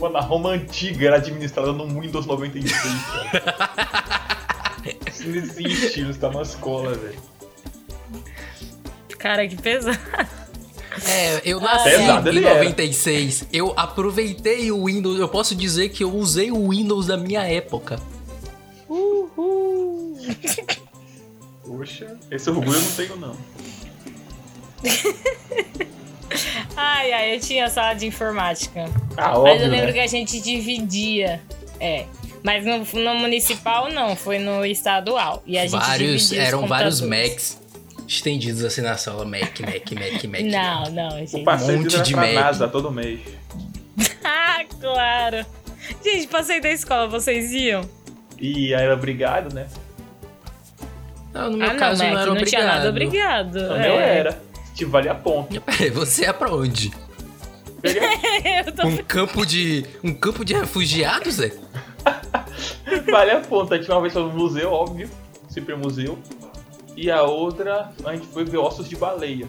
Mano, 0.00 0.16
a 0.16 0.20
Roma 0.20 0.50
antiga 0.50 1.06
era 1.06 1.16
administrada 1.16 1.72
no 1.72 2.00
Windows 2.00 2.26
96, 2.26 2.72
cara. 2.82 3.96
Isso 5.10 5.28
não 5.28 5.34
existe, 5.34 6.08
isso 6.08 6.18
tá 6.18 6.30
na 6.30 6.42
escola, 6.42 6.94
velho. 6.94 7.18
Cara, 9.18 9.48
que 9.48 9.56
pesado. 9.56 9.98
É, 11.04 11.42
eu 11.44 11.60
nasci 11.60 11.90
Pesado 11.90 12.28
em 12.28 12.36
ele 12.36 12.46
era. 12.46 12.54
96. 12.56 13.46
Eu 13.52 13.72
aproveitei 13.76 14.70
o 14.70 14.84
Windows. 14.86 15.18
Eu 15.18 15.28
posso 15.28 15.54
dizer 15.54 15.90
que 15.90 16.02
eu 16.04 16.14
usei 16.14 16.50
o 16.50 16.70
Windows 16.70 17.06
da 17.06 17.16
minha 17.16 17.42
época. 17.42 18.00
Uhul. 18.88 20.16
Poxa, 21.66 22.16
esse 22.30 22.48
orgulho 22.48 22.76
eu 22.76 22.82
não 22.82 22.92
tenho, 22.92 23.16
não. 23.16 23.36
Ai, 26.76 27.12
ai, 27.12 27.36
eu 27.36 27.40
tinha 27.40 27.68
sala 27.68 27.94
de 27.94 28.06
informática. 28.06 28.84
Ah, 29.16 29.30
Mas 29.30 29.38
óbvio, 29.38 29.62
eu 29.66 29.70
lembro 29.70 29.86
né? 29.86 29.92
que 29.92 30.00
a 30.00 30.06
gente 30.06 30.40
dividia. 30.40 31.40
É. 31.80 32.04
Mas 32.42 32.64
no, 32.64 32.78
no 33.02 33.14
municipal 33.16 33.90
não, 33.90 34.14
foi 34.14 34.38
no 34.38 34.64
estadual. 34.64 35.42
E 35.46 35.58
a 35.58 35.62
gente 35.62 35.72
Vários, 35.80 36.28
dividia 36.28 36.42
os 36.42 36.48
eram 36.48 36.66
vários. 36.66 37.00
Macs 37.00 37.58
estendidos 38.06 38.64
assim 38.64 38.80
na 38.80 38.96
sala. 38.96 39.24
Mac, 39.24 39.60
Mac, 39.60 39.92
Mac, 39.92 40.24
Mac. 40.24 40.40
Não, 40.42 40.90
não, 40.90 41.08
O 41.08 41.26
gente. 41.26 41.44
passeio 41.44 41.78
monte 41.80 41.94
era 41.94 42.04
de 42.04 42.12
pra 42.12 42.22
Mac. 42.22 42.34
NASA 42.34 42.68
todo 42.68 42.90
mês. 42.90 43.20
Ah, 44.28 44.64
claro. 44.80 45.46
Gente, 46.02 46.26
passei 46.26 46.60
da 46.60 46.70
escola, 46.70 47.06
vocês 47.06 47.52
iam? 47.52 47.88
E 48.40 48.74
aí 48.74 48.82
era 48.82 48.94
obrigado, 48.94 49.54
né? 49.54 49.68
Não, 51.32 51.50
no 51.50 51.58
meu 51.58 51.68
ah, 51.68 51.72
não, 51.72 51.78
caso 51.78 52.02
Mac, 52.02 52.12
não 52.12 52.18
era 52.20 52.26
não 52.26 52.36
obrigado. 52.36 52.60
tinha 52.60 52.74
nada 52.74 52.88
obrigado. 52.88 53.54
O 53.54 53.76
é. 53.76 53.78
meu 53.78 53.92
era. 53.92 54.42
Te 54.74 54.84
vale 54.84 55.08
a 55.08 55.14
ponta. 55.14 55.60
Peraí, 55.62 55.90
você 55.90 56.24
é 56.24 56.32
pra 56.32 56.52
onde? 56.52 56.90
eu 58.66 58.72
tô... 58.72 58.86
Um 58.86 58.96
campo 58.98 59.46
de. 59.46 59.86
Um 60.02 60.12
campo 60.12 60.44
de 60.44 60.54
refugiados, 60.54 61.34
Zé? 61.34 61.52
Vale 63.10 63.30
a 63.30 63.40
ponta. 63.40 63.74
A 63.74 63.78
gente 63.78 63.90
uma 63.90 64.00
vez 64.00 64.12
foi 64.12 64.22
no 64.22 64.32
museu, 64.32 64.72
óbvio. 64.72 65.08
Sempre 65.48 65.74
é 65.74 65.76
museu. 65.76 66.18
E 66.96 67.10
a 67.10 67.22
outra, 67.22 67.92
a 68.04 68.14
gente 68.14 68.26
foi 68.28 68.44
ver 68.44 68.58
ossos 68.58 68.88
de 68.88 68.96
baleia. 68.96 69.46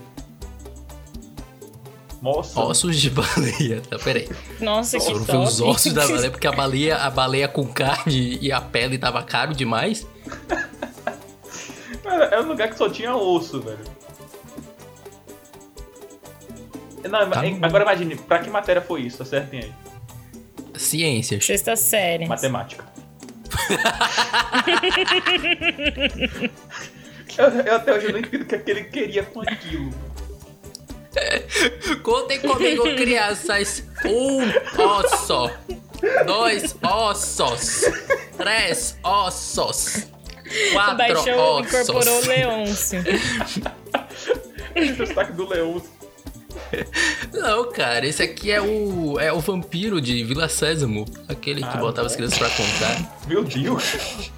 Nossa. 2.22 2.60
Ossos 2.60 3.00
de 3.00 3.10
baleia. 3.12 3.82
Tá, 3.90 3.98
peraí. 4.00 4.28
Nossa, 4.60 4.98
que 5.00 5.06
Foram 5.06 5.20
top. 5.24 5.32
ver 5.32 5.38
os 5.44 5.62
ossos 5.62 5.94
da 5.94 6.06
baleia, 6.08 6.32
porque 6.32 6.48
a 6.48 6.52
baleia, 6.56 6.98
a 6.98 7.10
baleia 7.10 7.48
com 7.48 7.66
carne 7.66 8.38
e 8.42 8.52
a 8.52 8.60
pele 8.60 8.98
tava 8.98 9.24
caro 9.24 9.54
demais. 9.54 10.06
Era, 12.04 12.26
era 12.26 12.42
um 12.44 12.48
lugar 12.48 12.70
que 12.70 12.78
só 12.78 12.90
tinha 12.90 13.16
osso, 13.16 13.62
velho. 13.62 13.80
Não, 17.10 17.30
Tá 17.30 17.42
bom. 17.42 17.60
agora 17.62 17.84
imagine, 17.84 18.16
pra 18.18 18.40
que 18.40 18.50
matéria 18.50 18.82
foi 18.82 19.04
isso? 19.04 19.24
Acertem 19.24 19.62
aí. 19.62 19.72
Ciências. 20.76 21.46
Sexta 21.46 21.76
série. 21.78 22.28
Matemática. 22.28 22.84
eu, 27.38 27.46
eu 27.46 27.76
até 27.76 27.94
hoje 27.94 28.12
não 28.12 28.20
entendo 28.20 28.42
o 28.42 28.46
que, 28.46 28.56
é 28.56 28.60
que 28.60 28.72
ele 28.72 28.84
queria 28.86 29.24
com 29.24 29.42
aquilo. 29.42 29.92
Contem 32.04 32.40
comigo, 32.40 32.84
crianças. 32.96 33.84
Um 34.06 34.40
osso. 34.82 35.50
Dois 36.26 36.76
ossos. 36.84 37.82
Três 38.38 38.98
ossos. 39.04 40.08
Quatro 40.74 40.98
Baixou, 40.98 41.34
ossos. 41.60 41.74
incorporou 41.90 42.22
o 42.24 42.28
Leôncio. 42.28 43.04
O 44.78 44.94
destaque 45.06 45.32
do 45.34 45.48
Leão. 45.50 45.82
Não, 47.34 47.72
cara, 47.72 48.06
esse 48.06 48.22
aqui 48.22 48.52
é 48.52 48.62
o 48.62 49.20
é 49.20 49.34
o 49.34 49.40
vampiro 49.40 50.00
de 50.00 50.24
Vila 50.24 50.48
Sésamo, 50.48 51.04
aquele 51.28 51.62
que 51.62 51.68
Ah, 51.68 51.78
botava 51.78 52.02
bom. 52.08 52.12
as 52.12 52.16
crianças 52.16 52.38
pra 52.38 52.50
contar. 52.52 53.18
Meu 53.28 53.44
Deus. 53.44 53.84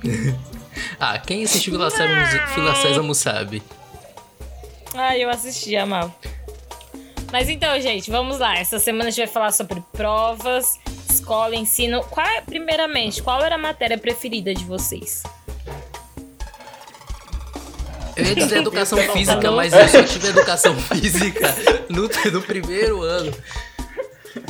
Ah, 1.00 1.18
quem 1.20 1.44
assistiu 1.44 1.74
Vila 1.74 1.89
Sésamo, 1.89 2.56
Vila 2.56 2.76
Sésamo 2.76 3.15
sabe. 3.15 3.63
Ah, 4.94 5.18
eu 5.18 5.30
assisti, 5.30 5.76
amava. 5.76 6.13
Mas 7.32 7.48
então, 7.48 7.80
gente, 7.80 8.10
vamos 8.10 8.39
lá. 8.39 8.58
Essa 8.58 8.80
semana 8.80 9.06
a 9.06 9.12
gente 9.12 9.26
vai 9.26 9.34
falar 9.34 9.52
sobre 9.52 9.84
provas, 9.94 10.80
escola, 11.10 11.56
ensino. 11.56 12.04
Qual 12.04 12.26
é, 12.26 12.42
primeiramente, 12.42 13.22
qual 13.22 13.44
era 13.44 13.56
a 13.56 13.58
matéria 13.58 13.98
preferida 13.98 14.54
de 14.54 14.63
vocês? 14.63 15.24
Eu 18.15 18.26
ia 18.26 18.36
dizer 18.36 18.58
educação 18.60 18.98
física, 18.98 19.52
mas 19.52 19.74
eu 19.74 19.88
só 19.88 20.04
tive 20.04 20.28
educação 20.28 20.76
física 20.76 21.56
no, 21.88 22.10
no 22.32 22.42
primeiro 22.42 23.02
ano. 23.04 23.34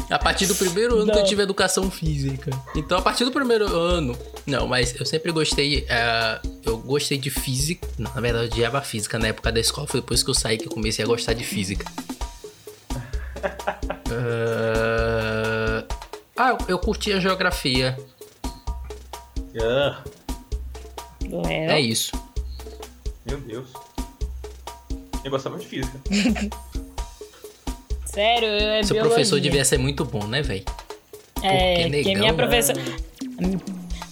A 0.09 0.19
partir 0.19 0.45
do 0.47 0.55
primeiro 0.55 0.95
ano 0.97 1.05
que 1.11 1.17
eu 1.17 1.21
Não. 1.21 1.23
tive 1.29 1.41
educação 1.43 1.89
física. 1.91 2.51
Então, 2.75 2.97
a 2.97 3.01
partir 3.01 3.23
do 3.25 3.31
primeiro 3.31 3.65
ano. 3.75 4.17
Não, 4.45 4.67
mas 4.67 4.93
eu 4.99 5.05
sempre 5.05 5.31
gostei. 5.31 5.85
eh, 5.87 6.39
eu 6.65 6.77
gostei 6.79 7.17
de 7.17 7.29
física. 7.29 7.87
Não, 7.97 8.13
na 8.13 8.21
verdade, 8.21 8.45
eu 8.47 8.51
odiava 8.51 8.81
física 8.81 9.17
na 9.19 9.27
época 9.27 9.51
da 9.51 9.59
escola. 9.59 9.87
Foi 9.87 10.01
depois 10.01 10.21
que 10.23 10.29
eu 10.29 10.33
saí 10.33 10.57
que 10.57 10.65
eu 10.67 10.71
comecei 10.71 11.03
a 11.05 11.07
gostar 11.07 11.33
de 11.33 11.43
física. 11.43 11.85
Eh, 14.11 15.85
Ah, 16.35 16.49
eu, 16.49 16.57
eu 16.69 16.79
curtia 16.79 17.19
geografia. 17.21 17.97
Ah, 19.61 20.03
Léo? 21.21 21.45
É 21.47 21.79
isso. 21.79 22.11
meu 23.25 23.39
Deus. 23.41 23.67
Eu 25.23 25.31
gostava 25.31 25.57
de 25.59 25.67
física. 25.67 25.99
Sério, 28.19 28.49
é 28.49 28.83
Seu 28.83 28.95
biologia. 28.95 29.15
professor 29.15 29.39
devia 29.39 29.63
ser 29.63 29.77
muito 29.77 30.03
bom, 30.03 30.27
né, 30.27 30.41
velho? 30.41 30.65
É, 31.41 31.75
Porque 31.75 31.83
porque 31.83 31.89
negão, 31.89 32.13
minha 32.15 32.31
né? 32.33 32.37
professora... 32.37 32.81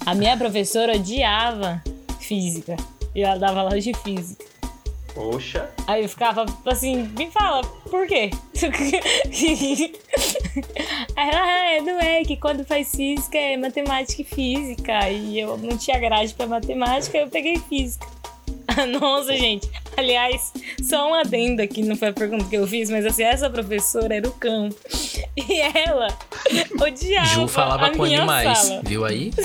A 0.05 0.15
minha 0.15 0.37
professora 0.37 0.93
odiava 0.95 1.83
física. 2.21 2.77
E 3.13 3.21
ela 3.21 3.37
dava 3.37 3.59
aula 3.59 3.81
de 3.81 3.93
física. 3.93 4.45
Poxa. 5.13 5.69
Aí 5.85 6.03
eu 6.03 6.07
ficava 6.07 6.45
assim, 6.65 7.03
me 7.17 7.29
fala, 7.31 7.61
por 7.89 8.07
quê? 8.07 8.29
Aí 11.17 11.27
ela, 11.29 11.41
ah, 11.41 11.81
não 11.81 11.99
é 11.99 12.23
que 12.23 12.37
quando 12.37 12.63
faz 12.63 12.95
física 12.95 13.37
é 13.37 13.57
matemática 13.57 14.21
e 14.21 14.23
física. 14.25 15.09
E 15.09 15.37
eu 15.37 15.57
não 15.57 15.77
tinha 15.77 15.99
grade 15.99 16.33
pra 16.33 16.47
matemática, 16.47 17.17
eu 17.17 17.27
peguei 17.27 17.59
física. 17.67 18.07
Nossa, 19.01 19.35
gente. 19.35 19.69
Aliás, 20.01 20.53
só 20.87 21.09
um 21.09 21.13
adendo 21.15 21.61
aqui, 21.61 21.81
não 21.81 21.95
foi 21.95 22.09
a 22.09 22.13
pergunta 22.13 22.45
que 22.45 22.55
eu 22.55 22.67
fiz, 22.67 22.89
mas 22.89 23.05
assim, 23.05 23.23
essa 23.23 23.49
professora 23.49 24.13
era 24.15 24.27
o 24.27 24.31
cão. 24.31 24.69
E 25.35 25.59
ela 25.59 26.07
odiava 26.79 27.25
Ju 27.27 27.47
falava 27.47 27.87
a 27.87 27.89
com 27.91 28.03
minha 28.03 28.19
animais, 28.19 28.57
sala. 28.59 28.81
viu 28.85 29.05
aí? 29.05 29.31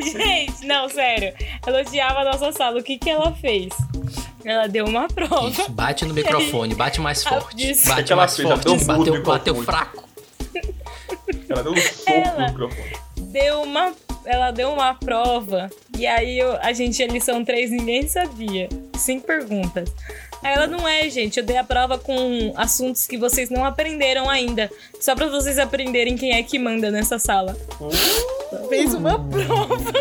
Gente, 0.00 0.66
não, 0.66 0.88
sério. 0.88 1.32
Ela 1.66 1.80
odiava 1.80 2.20
a 2.20 2.24
nossa 2.24 2.52
sala. 2.52 2.80
O 2.80 2.82
que 2.82 2.98
que 2.98 3.08
ela 3.10 3.32
fez? 3.34 3.68
Ela 4.44 4.66
deu 4.66 4.84
uma 4.86 5.06
prova. 5.08 5.48
Isso, 5.48 5.70
bate 5.70 6.04
no 6.04 6.12
microfone, 6.14 6.74
bate 6.74 7.00
mais 7.00 7.22
forte. 7.22 7.54
disse- 7.56 7.88
Bate 7.88 8.12
ela 8.12 8.22
mais 8.22 8.36
fez? 8.36 8.48
Ela 8.48 8.56
forte, 8.60 8.82
um 8.82 8.86
bateu, 8.86 9.22
bateu 9.22 9.54
microfone. 9.54 9.64
fraco. 9.64 10.08
Ela 11.48 11.62
deu 11.62 11.72
um 11.72 11.76
soco 11.76 12.10
Ela- 12.10 12.38
no 12.40 12.46
microfone. 12.48 12.92
Deu 13.16 13.62
uma. 13.62 13.92
Ela 14.24 14.50
deu 14.50 14.70
uma 14.72 14.94
prova. 14.94 15.68
E 15.98 16.06
aí 16.06 16.38
eu- 16.38 16.56
a 16.60 16.72
gente, 16.72 17.02
a 17.02 17.06
lição 17.06 17.44
3, 17.44 17.70
ninguém 17.70 18.06
sabia. 18.08 18.68
Cinco 18.96 19.26
perguntas. 19.26 19.92
Aí 20.42 20.54
ela 20.54 20.66
não 20.66 20.86
é, 20.88 21.08
gente. 21.08 21.38
Eu 21.38 21.44
dei 21.46 21.56
a 21.56 21.64
prova 21.64 21.98
com 21.98 22.52
assuntos 22.56 23.06
que 23.06 23.16
vocês 23.16 23.48
não 23.50 23.64
aprenderam 23.64 24.28
ainda. 24.28 24.70
Só 25.00 25.14
pra 25.14 25.26
vocês 25.26 25.58
aprenderem 25.58 26.16
quem 26.16 26.32
é 26.34 26.42
que 26.42 26.58
manda 26.58 26.90
nessa 26.90 27.18
sala. 27.18 27.56
Fez 28.68 28.92
uma 28.94 29.18
prova 29.18 29.92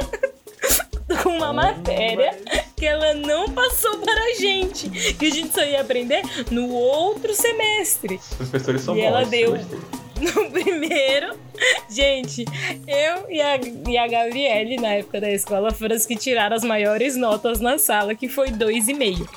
com 1.23 1.29
uma 1.29 1.53
matéria 1.53 2.35
que 2.75 2.85
ela 2.85 3.13
não 3.13 3.49
passou 3.49 3.99
para 3.99 4.19
a 4.19 4.33
gente. 4.35 4.89
Que 5.13 5.27
a 5.27 5.31
gente 5.31 5.53
só 5.53 5.63
ia 5.63 5.81
aprender 5.81 6.21
no 6.49 6.69
outro 6.71 7.33
semestre. 7.35 8.15
Os 8.39 8.49
professores 8.49 8.81
são 8.81 8.95
E 8.97 9.01
ela 9.01 9.21
bons. 9.21 9.29
deu. 9.29 9.51
gostei. 9.51 9.79
No 10.21 10.51
primeiro, 10.51 11.35
gente, 11.89 12.45
eu 12.87 13.29
e 13.29 13.41
a, 13.41 13.57
e 13.87 13.97
a 13.97 14.07
Gabriele, 14.07 14.77
na 14.77 14.89
época 14.89 15.21
da 15.21 15.31
escola, 15.31 15.71
foram 15.71 15.95
as 15.95 16.05
que 16.05 16.15
tiraram 16.15 16.55
as 16.55 16.63
maiores 16.63 17.15
notas 17.15 17.59
na 17.59 17.77
sala, 17.77 18.15
que 18.15 18.27
foi 18.27 18.49
2,5. 18.49 19.27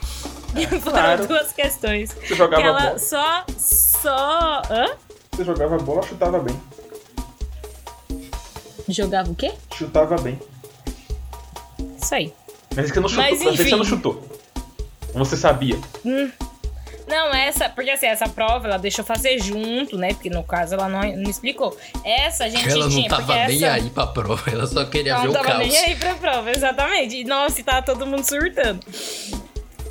Foram 0.80 0.80
claro. 0.92 1.26
duas 1.26 1.52
questões. 1.52 2.10
Você 2.12 2.20
Que 2.28 2.34
jogava 2.36 2.62
ela 2.62 2.80
bola? 2.80 2.98
só. 2.98 3.44
Só. 3.58 4.62
Hã? 4.70 4.96
Você 5.32 5.44
jogava 5.44 5.76
bola, 5.78 6.00
chutava 6.02 6.38
bem. 6.38 6.56
Jogava 8.88 9.32
o 9.32 9.34
quê? 9.34 9.52
Chutava 9.74 10.16
bem. 10.16 10.38
Isso 12.00 12.14
aí. 12.14 12.32
Mas 12.76 12.88
é 12.88 12.92
que 12.92 13.00
não 13.00 13.08
chutou. 13.08 13.24
Mas, 13.24 13.42
Mas, 13.42 13.54
é 13.54 13.64
que 13.64 13.70
você 13.70 13.76
não 13.76 13.84
chutou. 13.84 14.22
Você 15.14 15.36
sabia. 15.36 15.76
Não, 17.06 17.34
essa, 17.34 17.68
porque 17.68 17.90
assim, 17.90 18.06
essa 18.06 18.28
prova 18.28 18.66
ela 18.66 18.78
deixou 18.78 19.04
fazer 19.04 19.38
junto, 19.38 19.98
né? 19.98 20.14
Porque 20.14 20.30
no 20.30 20.42
caso 20.42 20.74
ela 20.74 20.88
não, 20.88 21.00
não 21.02 21.30
explicou. 21.30 21.76
Essa 22.04 22.44
a 22.44 22.48
gente 22.48 22.68
Ela 22.68 22.84
não 22.84 22.90
tinha. 22.90 23.08
tava 23.10 23.34
nem 23.46 23.56
essa... 23.64 23.72
aí 23.74 23.90
pra 23.90 24.06
prova, 24.06 24.50
ela 24.50 24.66
só 24.66 24.84
queria 24.86 25.14
Não 25.14 25.22
ver 25.22 25.28
o 25.28 25.32
tava 25.32 25.44
caos. 25.44 25.58
nem 25.68 25.76
aí 25.76 25.94
pra 25.96 26.14
prova, 26.14 26.50
exatamente. 26.50 27.16
E, 27.16 27.24
nossa, 27.24 27.60
e 27.60 27.62
tava 27.62 27.82
todo 27.82 28.06
mundo 28.06 28.24
surtando. 28.24 28.80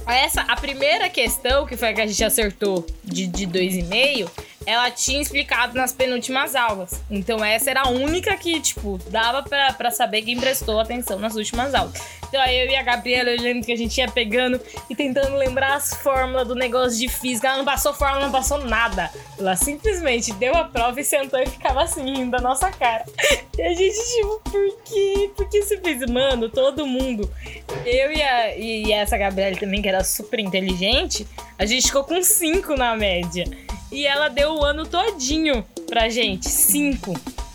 Essa, 0.05 0.41
a 0.41 0.55
primeira 0.57 1.07
questão, 1.07 1.65
que 1.65 1.77
foi 1.77 1.89
a 1.89 1.93
que 1.93 2.01
a 2.01 2.07
gente 2.07 2.23
acertou 2.23 2.85
de, 3.03 3.25
de 3.25 3.45
dois 3.45 3.73
e 3.75 3.83
meio, 3.83 4.29
ela 4.65 4.89
tinha 4.91 5.21
explicado 5.21 5.75
nas 5.75 5.91
penúltimas 5.91 6.55
aulas. 6.55 7.01
Então 7.09 7.43
essa 7.43 7.69
era 7.69 7.81
a 7.81 7.89
única 7.89 8.35
que, 8.37 8.59
tipo, 8.59 8.99
dava 9.09 9.43
pra 9.43 9.91
saber 9.91 10.21
quem 10.21 10.39
prestou 10.39 10.79
atenção 10.79 11.19
nas 11.19 11.35
últimas 11.35 11.73
aulas. 11.73 11.93
Então 12.27 12.41
aí 12.41 12.65
eu 12.65 12.71
e 12.71 12.75
a 12.75 12.81
Gabriela, 12.81 13.29
lembro 13.29 13.63
que 13.63 13.71
a 13.71 13.77
gente 13.77 13.95
ia 13.97 14.09
pegando 14.09 14.59
e 14.89 14.95
tentando 14.95 15.35
lembrar 15.35 15.75
as 15.75 15.93
fórmulas 15.93 16.47
do 16.47 16.55
negócio 16.55 16.97
de 16.97 17.07
física. 17.07 17.47
Ela 17.47 17.57
não 17.57 17.65
passou 17.65 17.93
fórmula, 17.93 18.25
não 18.25 18.31
passou 18.31 18.57
nada. 18.65 19.11
Ela 19.37 19.55
simplesmente 19.55 20.33
deu 20.33 20.55
a 20.55 20.63
prova 20.63 20.99
e 20.99 21.03
sentou 21.03 21.39
e 21.39 21.45
ficava 21.45 21.83
assim, 21.83 22.03
rindo 22.03 22.31
da 22.31 22.41
nossa 22.41 22.71
cara. 22.71 23.05
E 23.55 23.61
a 23.61 23.73
gente, 23.73 23.95
tipo, 24.15 24.41
por 24.49 24.83
quê? 24.83 25.31
Por 25.35 25.47
que 25.47 25.61
você 25.61 25.77
fez? 25.77 26.09
Mano, 26.09 26.49
todo 26.49 26.87
mundo. 26.87 27.29
Eu 27.85 28.11
e, 28.11 28.23
a, 28.23 28.57
e 28.57 28.91
essa 28.91 29.15
Gabriela 29.15 29.55
também, 29.55 29.81
que 29.81 29.87
era 29.87 30.03
super 30.03 30.39
inteligente, 30.39 31.27
a 31.59 31.67
gente 31.67 31.85
ficou 31.85 32.03
com 32.03 32.21
5 32.21 32.75
na 32.75 32.95
média. 32.95 33.45
E 33.93 34.07
ela 34.07 34.27
deu 34.27 34.55
o 34.55 34.65
ano 34.65 34.87
todinho 34.87 35.63
pra 35.87 36.09
gente, 36.09 36.49
5. 36.49 37.13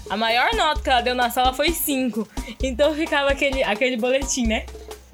A 0.08 0.16
maior 0.16 0.54
nota 0.54 0.80
que 0.80 0.88
ela 0.88 1.00
deu 1.00 1.14
na 1.14 1.28
sala 1.30 1.52
foi 1.52 1.72
5. 1.72 2.26
Então 2.62 2.94
ficava 2.94 3.30
aquele, 3.30 3.62
aquele 3.64 3.96
boletim, 3.96 4.46
né? 4.46 4.64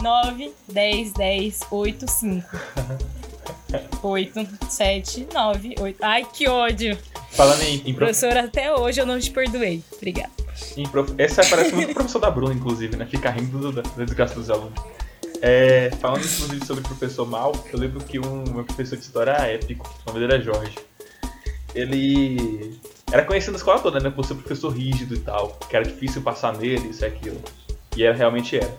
9, 0.03 0.53
10, 0.71 1.13
10, 1.15 1.61
8, 1.71 2.11
5. 2.11 2.47
8, 4.03 4.49
7, 4.69 5.27
9, 5.33 5.75
8. 5.81 5.99
Ai, 6.03 6.27
que 6.31 6.47
ódio. 6.47 6.97
Falando 7.31 7.63
em, 7.63 7.77
em, 7.77 7.81
prof... 7.81 7.97
Professora, 7.97 8.45
até 8.45 8.73
hoje 8.75 9.01
eu 9.01 9.07
não 9.07 9.19
te 9.19 9.31
perdoei. 9.31 9.83
Obrigada. 9.97 10.31
prof... 10.93 11.13
Essa 11.19 11.43
parece 11.45 11.75
muito 11.75 11.91
o 11.91 11.95
professor 11.95 12.19
da 12.21 12.31
Bruna, 12.31 12.53
inclusive, 12.55 12.97
né? 12.97 13.07
Fica 13.07 13.31
rindo 13.31 13.59
do- 13.59 13.73
da 13.73 13.83
da 13.83 14.05
desgraça 14.05 14.35
dos 14.35 14.51
alunos. 14.51 14.79
É, 15.41 15.91
falando 16.01 16.21
inclusive 16.25 16.65
sobre 16.65 16.83
professor 16.85 17.27
mal, 17.27 17.53
eu 17.73 17.79
lembro 17.79 18.01
que 18.05 18.19
um 18.19 18.45
meu 18.45 18.65
professor 18.65 18.97
de 18.97 19.05
história 19.05 19.33
era 19.33 19.47
épico, 19.49 19.87
o 20.07 20.09
nome 20.11 20.21
dele 20.21 20.35
era 20.35 20.43
Jorge. 20.43 20.75
Ele 21.75 22.79
era 23.11 23.25
conhecido 23.25 23.53
na 23.53 23.59
escola 23.59 23.81
toda, 23.81 24.01
né? 24.01 24.11
Por 24.11 24.25
ser 24.25 24.35
professor 24.35 24.71
rígido 24.71 25.15
e 25.15 25.21
tal, 25.21 25.59
que 25.69 25.77
era 25.77 25.85
difícil 25.85 26.23
passar 26.23 26.57
nele, 26.57 26.89
isso 26.89 27.05
e 27.05 27.07
aquilo. 27.07 27.41
E 27.97 28.05
era, 28.05 28.17
realmente 28.17 28.57
era. 28.57 28.75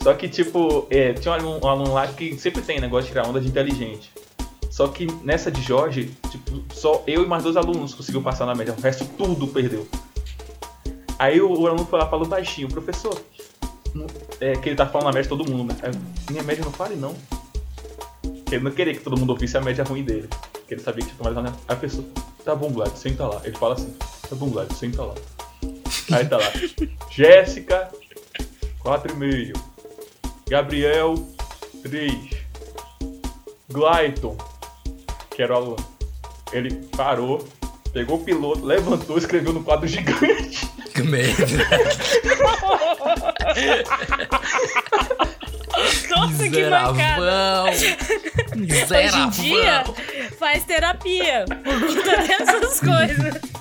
Só 0.00 0.14
que, 0.14 0.28
tipo, 0.28 0.86
é, 0.90 1.12
tinha 1.12 1.32
um 1.32 1.34
aluno, 1.36 1.60
um 1.64 1.68
aluno 1.68 1.94
lá 1.94 2.06
que 2.06 2.38
sempre 2.38 2.62
tem 2.62 2.80
negócio 2.80 3.06
de 3.06 3.12
tirar 3.12 3.28
onda 3.28 3.40
de 3.40 3.48
inteligente. 3.48 4.10
Só 4.70 4.86
que 4.88 5.06
nessa 5.24 5.50
de 5.50 5.60
Jorge, 5.60 6.10
tipo, 6.30 6.62
só 6.72 7.02
eu 7.06 7.24
e 7.24 7.26
mais 7.26 7.42
dois 7.42 7.56
alunos 7.56 7.94
conseguiu 7.94 8.22
passar 8.22 8.46
na 8.46 8.54
média, 8.54 8.74
o 8.76 8.80
resto 8.80 9.04
tudo 9.16 9.48
perdeu. 9.48 9.88
Aí 11.18 11.40
o, 11.40 11.50
o 11.50 11.66
aluno 11.66 11.84
foi 11.84 11.98
lá 11.98 12.08
falou 12.08 12.28
baixinho, 12.28 12.68
professor, 12.68 13.20
é, 14.40 14.52
que 14.52 14.68
ele 14.68 14.76
tá 14.76 14.86
falando 14.86 15.08
a 15.08 15.12
média 15.12 15.24
de 15.24 15.28
todo 15.28 15.50
mundo, 15.50 15.74
né? 15.74 15.90
Minha 16.30 16.44
média 16.44 16.64
não 16.64 16.70
fale 16.70 16.94
não. 16.94 17.14
Ele 18.50 18.64
não 18.64 18.70
queria 18.70 18.94
que 18.94 19.00
todo 19.00 19.16
mundo 19.16 19.30
ouvisse 19.30 19.56
a 19.56 19.60
média 19.60 19.84
ruim 19.84 20.02
dele. 20.02 20.28
Porque 20.52 20.74
ele 20.74 20.82
sabia 20.82 21.04
que 21.04 21.14
tinha 21.14 21.40
Aí 21.40 21.52
a 21.68 21.76
pessoa, 21.76 22.04
tá 22.44 22.54
bom, 22.54 22.70
Glad, 22.70 22.94
senta 22.96 23.26
lá. 23.26 23.40
Ele 23.44 23.56
fala 23.56 23.74
assim, 23.74 23.94
tá 24.28 24.34
bom, 24.34 24.48
Glad, 24.48 24.72
senta 24.72 25.02
lá. 25.02 25.14
Aí 26.12 26.26
tá 26.26 26.38
lá, 26.38 26.50
Jéssica, 27.10 27.90
4,5. 28.82 29.52
Gabriel, 30.48 31.14
3. 31.82 32.12
Glayton, 33.70 34.36
que 35.30 35.42
era 35.42 35.52
o 35.52 35.56
aluno. 35.56 35.98
Ele 36.52 36.74
parou, 36.96 37.46
pegou 37.92 38.16
o 38.16 38.24
piloto, 38.24 38.64
levantou, 38.64 39.18
escreveu 39.18 39.52
no 39.52 39.62
quadro 39.62 39.86
gigante. 39.86 40.66
Que 40.94 41.02
merda. 41.02 41.44
Nossa, 46.10 46.48
que 46.48 46.64
mancada. 46.64 47.64
Hoje 47.64 47.96
em 49.18 49.30
dia, 49.30 49.84
faz 50.38 50.64
terapia 50.64 51.44
por 51.46 51.80
conta 51.86 52.16
dessas 52.26 52.80
coisas. 52.80 53.58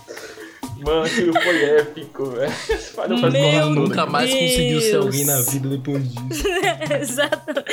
Mano, 0.79 1.03
aquilo 1.03 1.33
foi 1.41 1.63
épico, 1.79 2.25
velho. 2.31 3.31
Meu. 3.31 3.69
Nunca 3.71 4.05
mais 4.05 4.29
conseguiu 4.29 4.79
ser 4.79 4.91
Deus. 4.91 5.05
alguém 5.05 5.25
na 5.25 5.41
vida 5.41 5.69
depois 5.69 6.03
disso. 6.13 6.43
Exato. 7.01 7.63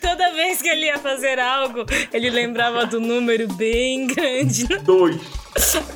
Toda 0.00 0.32
vez 0.32 0.62
que 0.62 0.68
ele 0.68 0.86
ia 0.86 0.98
fazer 0.98 1.38
algo, 1.38 1.84
ele 2.12 2.30
lembrava 2.30 2.86
do 2.86 2.98
número 2.98 3.46
bem 3.54 4.06
grande 4.08 4.66
Dois. 4.82 5.20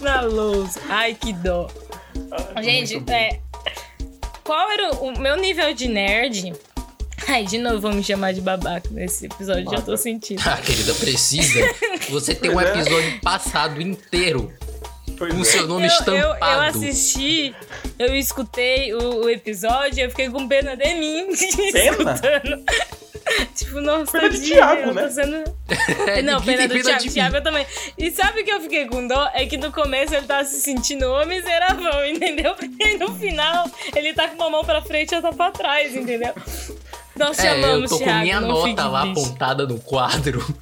na 0.01 0.21
lousa. 0.21 0.79
Ai, 0.89 1.15
que 1.15 1.33
dó. 1.33 1.69
Ai, 2.55 2.63
Gente, 2.63 2.95
muito 2.97 3.07
bom. 3.07 3.13
é. 3.15 3.41
Qual 4.45 4.71
era 4.71 4.95
o, 4.97 5.07
o 5.09 5.19
meu 5.19 5.37
nível 5.37 5.73
de 5.75 5.89
nerd? 5.89 6.53
Ai, 7.31 7.45
de 7.45 7.59
novo 7.59 7.81
vão 7.81 7.93
me 7.93 8.03
chamar 8.03 8.33
de 8.33 8.40
babaca 8.40 8.88
nesse 8.90 9.27
episódio, 9.27 9.64
já 9.64 9.81
tô 9.81 9.93
Mata. 9.93 9.97
sentindo. 9.99 10.43
Ah, 10.45 10.57
querida, 10.57 10.93
precisa. 10.95 11.61
Você 12.11 12.35
tem 12.35 12.51
um 12.51 12.61
é. 12.61 12.64
episódio 12.71 13.21
passado 13.21 13.81
inteiro 13.81 14.53
Pois 15.16 15.33
com 15.33 15.40
é. 15.40 15.45
seu 15.45 15.66
nome 15.66 15.87
Eu, 15.87 15.90
eu, 15.90 15.93
estampado. 15.99 16.53
eu 16.53 16.61
assisti, 16.62 17.55
eu 17.99 18.14
escutei 18.16 18.93
o, 18.95 19.25
o 19.25 19.31
episódio 19.31 19.99
e 20.01 20.03
eu 20.03 20.11
fiquei 20.11 20.29
com 20.29 20.49
pena 20.49 20.77
de 20.77 20.95
mim. 20.95 21.27
Pena? 21.73 21.90
escutando. 21.93 22.64
tipo, 23.55 23.81
nossa, 23.81 24.12
Pena 24.19 24.31
de 24.31 24.40
Thiago, 24.40 24.81
eu 24.88 24.95
né? 24.95 25.09
sendo- 25.11 25.45
É, 26.09 26.23
Não, 26.23 26.40
pena 26.43 26.66
do 26.66 26.83
Thiago. 26.83 27.05
Thiago 27.12 27.37
eu 27.37 27.43
também. 27.43 27.64
E 27.97 28.11
sabe 28.11 28.40
o 28.40 28.45
que 28.45 28.51
eu 28.51 28.61
fiquei 28.61 28.87
com 28.87 29.07
dó? 29.07 29.31
É 29.35 29.47
que 29.47 29.57
no 29.57 29.71
começo 29.71 30.14
ele 30.14 30.27
tava 30.27 30.45
se 30.45 30.61
sentindo 30.61 31.07
o 31.07 31.25
miserável, 31.27 32.05
entendeu? 32.09 32.57
E 32.81 32.97
no 32.97 33.14
final 33.14 33.71
ele 33.95 34.14
tá 34.14 34.27
com 34.29 34.35
uma 34.37 34.51
mão 34.51 34.64
pra 34.64 34.83
frente 34.83 35.12
e 35.12 35.14
outra 35.16 35.33
pra 35.33 35.53
trás, 35.53 35.95
entendeu? 35.95 36.35
Nós 37.16 37.38
É, 37.40 37.51
eu 37.51 37.64
amamos, 37.64 37.90
tô 37.90 37.99
com 37.99 38.05
Thiago. 38.05 38.20
minha 38.23 38.40
não 38.40 38.49
nota 38.49 38.87
lá 38.88 39.03
triste. 39.03 39.20
apontada 39.20 39.66
no 39.66 39.79
quadro. 39.81 40.55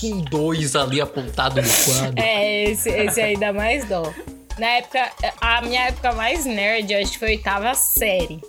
com 0.00 0.20
dois 0.30 0.74
ali 0.76 1.00
apontado 1.00 1.60
no 1.62 1.68
quadro. 1.68 2.14
É, 2.22 2.64
esse, 2.64 2.90
esse 2.90 3.20
aí 3.20 3.36
dá 3.36 3.52
mais 3.52 3.84
dó. 3.88 4.12
Na 4.58 4.66
época, 4.66 5.10
a 5.40 5.62
minha 5.62 5.82
época 5.86 6.12
mais 6.12 6.44
nerd, 6.44 6.92
eu 6.92 7.00
acho 7.00 7.12
que 7.12 7.18
foi 7.18 7.28
a 7.28 7.30
oitava 7.32 7.74
série. 7.74 8.40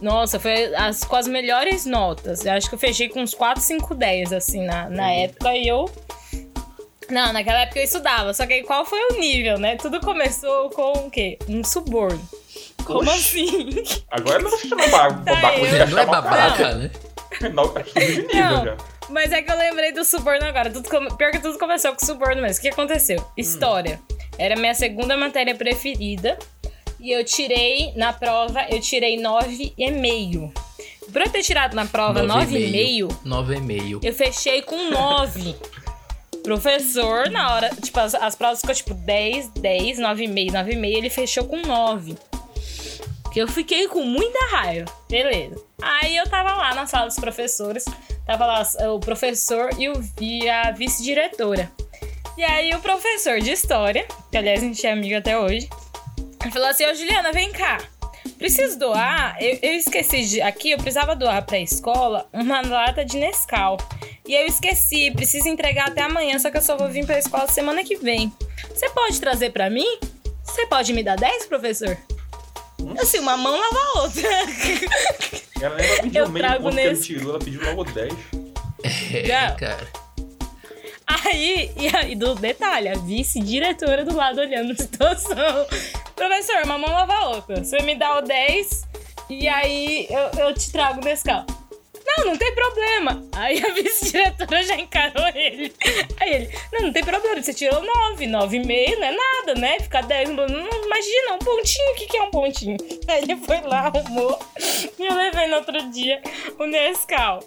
Nossa, 0.00 0.38
foi 0.38 0.74
as, 0.74 1.02
com 1.04 1.16
as 1.16 1.26
melhores 1.26 1.86
notas. 1.86 2.44
Eu 2.44 2.52
acho 2.52 2.68
que 2.68 2.74
eu 2.74 2.78
fechei 2.78 3.08
com 3.08 3.22
uns 3.22 3.32
4, 3.32 3.62
5, 3.62 3.94
10, 3.94 4.32
assim, 4.34 4.62
na, 4.66 4.90
na 4.90 5.10
época. 5.10 5.56
E 5.56 5.66
eu. 5.66 5.90
Não, 7.08 7.32
naquela 7.32 7.60
época 7.60 7.78
eu 7.80 7.84
estudava. 7.84 8.34
Só 8.34 8.46
que 8.46 8.52
aí 8.52 8.62
qual 8.64 8.84
foi 8.84 9.00
o 9.12 9.18
nível, 9.18 9.58
né? 9.58 9.76
Tudo 9.76 9.98
começou 10.00 10.68
com 10.70 11.06
o 11.06 11.10
quê? 11.10 11.38
Um 11.48 11.64
suborno. 11.64 12.20
Como 12.86 13.00
Oxi. 13.10 13.44
assim? 13.44 14.02
Agora 14.10 14.38
não 14.40 14.50
se 14.50 14.68
chama 14.68 14.86
ba- 14.88 15.10
babaca, 15.10 15.58
você 15.58 15.84
Não 15.86 15.98
é 15.98 16.06
babaca, 16.06 16.74
né? 16.74 16.90
Não, 17.52 17.68
tá 17.68 17.82
nível 17.82 18.28
Não. 18.34 18.64
já. 18.64 18.76
Mas 19.10 19.30
é 19.32 19.42
que 19.42 19.50
eu 19.50 19.56
lembrei 19.58 19.92
do 19.92 20.04
suborno 20.04 20.44
agora. 20.46 20.70
Tudo 20.70 20.88
come- 20.88 21.14
Pior 21.16 21.30
que 21.30 21.38
tudo 21.38 21.58
começou 21.58 21.92
com 21.94 22.04
suborno 22.04 22.40
mesmo. 22.42 22.58
O 22.58 22.62
que 22.62 22.68
aconteceu? 22.68 23.24
História. 23.36 24.00
Era 24.38 24.56
minha 24.56 24.74
segunda 24.74 25.16
matéria 25.16 25.54
preferida. 25.54 26.38
E 26.98 27.12
eu 27.12 27.22
tirei, 27.24 27.92
na 27.94 28.12
prova, 28.12 28.64
eu 28.70 28.80
tirei 28.80 29.16
9,5. 29.20 30.52
Por 31.12 31.22
eu 31.22 31.30
ter 31.30 31.42
tirado 31.42 31.74
na 31.74 31.86
prova 31.86 32.22
9,5, 32.24 33.08
9,5. 33.24 34.00
eu 34.02 34.12
fechei 34.12 34.62
com 34.62 34.90
9. 34.90 35.54
Professor, 36.42 37.28
na 37.30 37.54
hora, 37.54 37.70
tipo, 37.80 37.98
as, 38.00 38.14
as 38.14 38.34
provas 38.34 38.60
ficou 38.60 38.74
tipo 38.74 38.94
10, 38.94 39.48
10, 39.50 39.98
9,5, 39.98 40.52
9,5, 40.52 40.84
ele 40.96 41.10
fechou 41.10 41.44
com 41.44 41.60
9. 41.60 42.16
Eu 43.36 43.46
fiquei 43.46 43.86
com 43.86 44.02
muita 44.02 44.38
raiva. 44.46 44.90
Beleza. 45.10 45.62
Aí 45.82 46.16
eu 46.16 46.26
tava 46.26 46.54
lá 46.54 46.74
na 46.74 46.86
sala 46.86 47.06
dos 47.06 47.16
professores, 47.16 47.84
tava 48.24 48.46
lá 48.46 48.62
o 48.90 48.98
professor 48.98 49.70
e, 49.78 49.90
o, 49.90 50.02
e 50.18 50.48
a 50.48 50.70
vice-diretora. 50.70 51.70
E 52.38 52.42
aí 52.42 52.74
o 52.74 52.80
professor 52.80 53.38
de 53.40 53.52
história, 53.52 54.08
que 54.30 54.38
aliás 54.38 54.62
a 54.62 54.66
gente 54.66 54.86
é 54.86 54.92
amigo 54.92 55.16
até 55.16 55.38
hoje, 55.38 55.68
falou 56.50 56.68
assim: 56.68 56.86
Ô 56.86 56.94
Juliana, 56.94 57.30
vem 57.30 57.52
cá. 57.52 57.78
Preciso 58.38 58.78
doar. 58.78 59.36
Eu, 59.38 59.58
eu 59.60 59.72
esqueci 59.74 60.24
de. 60.24 60.40
Aqui 60.40 60.70
eu 60.70 60.78
precisava 60.78 61.14
doar 61.14 61.44
pra 61.44 61.58
escola 61.58 62.26
uma 62.32 62.62
lata 62.62 63.04
de 63.04 63.18
Nescau. 63.18 63.76
E 64.26 64.34
eu 64.34 64.46
esqueci, 64.46 65.10
preciso 65.10 65.46
entregar 65.48 65.88
até 65.88 66.00
amanhã, 66.00 66.38
só 66.38 66.50
que 66.50 66.56
eu 66.56 66.62
só 66.62 66.76
vou 66.76 66.88
vir 66.88 67.04
pra 67.04 67.18
escola 67.18 67.46
semana 67.48 67.84
que 67.84 67.96
vem. 67.96 68.32
Você 68.70 68.88
pode 68.90 69.20
trazer 69.20 69.50
pra 69.50 69.70
mim? 69.70 69.86
Você 70.42 70.66
pode 70.66 70.92
me 70.92 71.02
dar 71.02 71.16
10, 71.16 71.46
professor? 71.46 71.96
Assim, 73.00 73.18
uma 73.18 73.36
mão 73.36 73.52
lava 73.58 73.78
a 73.78 74.00
outra. 74.02 74.28
Ela 75.60 75.76
nem 75.76 76.22
o 76.22 76.28
meio 76.28 76.46
trago 76.46 76.62
ponto 76.64 76.74
que 76.74 76.80
ele 76.80 76.88
nesse- 76.90 77.02
tirou, 77.02 77.30
ela 77.30 77.38
pediu 77.38 77.64
logo 77.64 77.84
10. 77.84 78.12
É, 78.84 79.24
Já. 79.26 79.52
cara. 79.52 79.86
Aí, 81.06 81.70
e 81.76 81.88
aí, 81.96 82.14
do 82.14 82.34
detalhe, 82.34 82.88
a 82.88 82.94
vice-diretora 82.94 84.04
do 84.04 84.14
lado 84.14 84.40
olhando 84.40 84.72
a 84.72 84.76
situação. 84.76 85.66
Professor, 86.14 86.62
uma 86.64 86.78
mão 86.78 86.90
lava 86.90 87.12
a 87.14 87.28
outra. 87.30 87.62
Você 87.64 87.80
me 87.82 87.94
dá 87.94 88.18
o 88.18 88.22
10 88.22 88.82
e 89.30 89.48
aí 89.48 90.06
eu, 90.10 90.46
eu 90.46 90.54
te 90.54 90.70
trago 90.72 91.00
o 91.00 91.04
Nescau. 91.04 91.44
Não, 92.16 92.26
não 92.26 92.36
tem 92.36 92.54
problema. 92.54 93.22
Aí 93.32 93.62
a 93.64 93.72
vice-diretora 93.74 94.62
já 94.62 94.76
encarou 94.76 95.26
ele. 95.34 95.72
Aí 96.20 96.34
ele, 96.34 96.58
não, 96.72 96.80
não 96.82 96.92
tem 96.92 97.04
problema, 97.04 97.42
você 97.42 97.54
tirou 97.54 97.82
9, 97.82 98.26
9,5 98.26 98.98
não 98.98 99.06
é 99.06 99.16
nada, 99.16 99.54
né? 99.60 99.80
Ficar 99.80 100.02
10, 100.02 100.30
não, 100.30 100.46
imagina, 100.46 101.34
um 101.34 101.38
pontinho, 101.38 101.92
o 101.92 101.94
que, 101.94 102.06
que 102.06 102.16
é 102.16 102.22
um 102.22 102.30
pontinho? 102.30 102.76
Aí 103.08 103.22
ele 103.22 103.36
foi 103.36 103.60
lá, 103.62 103.86
arrumou, 103.86 104.38
e 104.98 105.06
eu 105.06 105.14
levei 105.14 105.46
no 105.48 105.56
outro 105.56 105.90
dia 105.90 106.20
o 106.58 106.66
Nescau. 106.66 107.42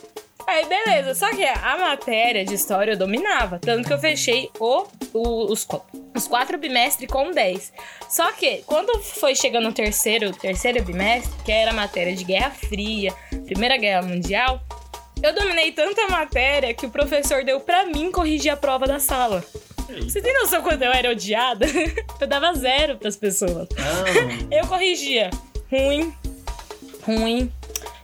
Aí, 0.49 0.65
beleza. 0.65 1.13
Só 1.13 1.29
que 1.29 1.43
a 1.43 1.77
matéria 1.77 2.43
de 2.43 2.55
história 2.55 2.93
eu 2.93 2.97
dominava. 2.97 3.59
Tanto 3.59 3.87
que 3.87 3.93
eu 3.93 3.99
fechei 3.99 4.49
o, 4.59 4.87
o 5.13 5.51
os, 5.51 5.67
os 6.15 6.27
quatro 6.27 6.57
bimestres 6.57 7.07
com 7.07 7.29
10. 7.29 7.71
Só 8.09 8.31
que, 8.31 8.63
quando 8.65 8.99
foi 8.99 9.35
chegando 9.35 9.69
o 9.69 9.71
terceiro, 9.71 10.31
terceiro 10.33 10.83
bimestre, 10.83 11.31
que 11.45 11.51
era 11.51 11.69
a 11.69 11.73
matéria 11.73 12.15
de 12.15 12.23
Guerra 12.23 12.49
Fria, 12.49 13.13
Primeira 13.45 13.77
Guerra 13.77 14.01
Mundial, 14.01 14.59
eu 15.21 15.35
dominei 15.35 15.71
tanta 15.71 16.07
matéria 16.07 16.73
que 16.73 16.87
o 16.87 16.89
professor 16.89 17.43
deu 17.43 17.59
pra 17.59 17.85
mim 17.85 18.11
corrigir 18.11 18.51
a 18.51 18.57
prova 18.57 18.87
da 18.87 18.97
sala. 18.97 19.45
Você 20.01 20.19
tem 20.19 20.33
noção 20.33 20.63
quando 20.63 20.81
eu 20.81 20.91
era 20.91 21.11
odiada? 21.11 21.67
eu 22.19 22.27
dava 22.27 22.53
zero 22.53 22.97
pras 22.97 23.15
pessoas. 23.15 23.67
Ah. 23.77 24.47
Eu 24.49 24.65
corrigia. 24.65 25.29
Ruim, 25.71 26.11
ruim, 27.03 27.51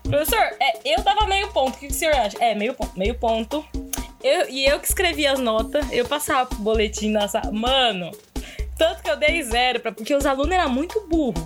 Professor, 0.10 0.56
é, 0.60 0.80
eu 0.86 1.02
dava 1.04 1.28
meio 1.28 1.48
ponto. 1.50 1.76
O 1.76 1.80
que 1.80 1.88
o 1.88 1.94
senhor 1.94 2.16
acha? 2.16 2.38
É, 2.40 2.54
meio 2.54 2.74
ponto. 2.74 2.98
Meio 2.98 3.16
ponto. 3.16 3.66
Eu, 4.24 4.50
e 4.50 4.66
eu 4.66 4.80
que 4.80 4.88
escrevi 4.88 5.28
as 5.28 5.40
notas, 5.40 5.86
eu 5.92 6.06
passava 6.06 6.48
pro 6.48 6.58
boletim 6.60 7.10
na 7.10 7.28
sala. 7.28 7.52
Mano, 7.52 8.12
tanto 8.78 9.04
que 9.04 9.10
eu 9.10 9.18
dei 9.18 9.44
zero, 9.44 9.80
pra, 9.80 9.92
porque 9.92 10.16
os 10.16 10.26
alunos 10.26 10.52
eram 10.52 10.70
muito 10.70 11.06
burros. 11.08 11.44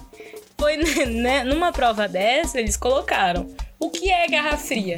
Foi 0.57 0.78
né, 1.07 1.43
numa 1.43 1.72
prova 1.72 2.07
dessa, 2.07 2.60
eles 2.60 2.78
colocaram: 2.78 3.47
o 3.80 3.89
que 3.89 4.10
é 4.10 4.28
Guerra 4.28 4.57
Fria? 4.57 4.97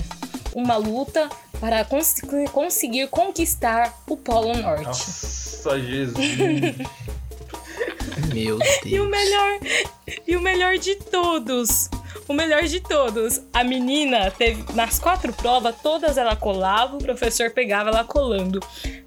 Uma 0.54 0.76
luta 0.76 1.30
para 1.60 1.86
cons 1.86 2.16
conseguir 2.52 3.08
conquistar 3.08 3.94
o 4.08 4.18
Polo 4.18 4.56
Norte. 4.58 4.84
Nossa, 4.84 5.80
Jesus. 5.80 6.18
Meu 8.34 8.58
Deus. 8.58 8.80
E 8.86 9.00
o 9.00 9.10
melhor, 9.10 9.60
e 10.28 10.36
o 10.36 10.42
melhor 10.42 10.78
de 10.78 10.96
todos 10.96 11.90
o 12.28 12.34
melhor 12.34 12.64
de 12.64 12.80
todos, 12.80 13.42
a 13.54 13.64
menina 13.64 14.32
teve 14.32 14.64
nas 14.74 15.00
quatro 15.00 15.34
provas, 15.34 15.76
todas 15.82 16.18
ela 16.18 16.36
colava, 16.36 16.98
o 16.98 17.04
professor 17.04 17.52
pegava 17.52 17.90
ela 17.90 18.04
colando. 18.04 18.60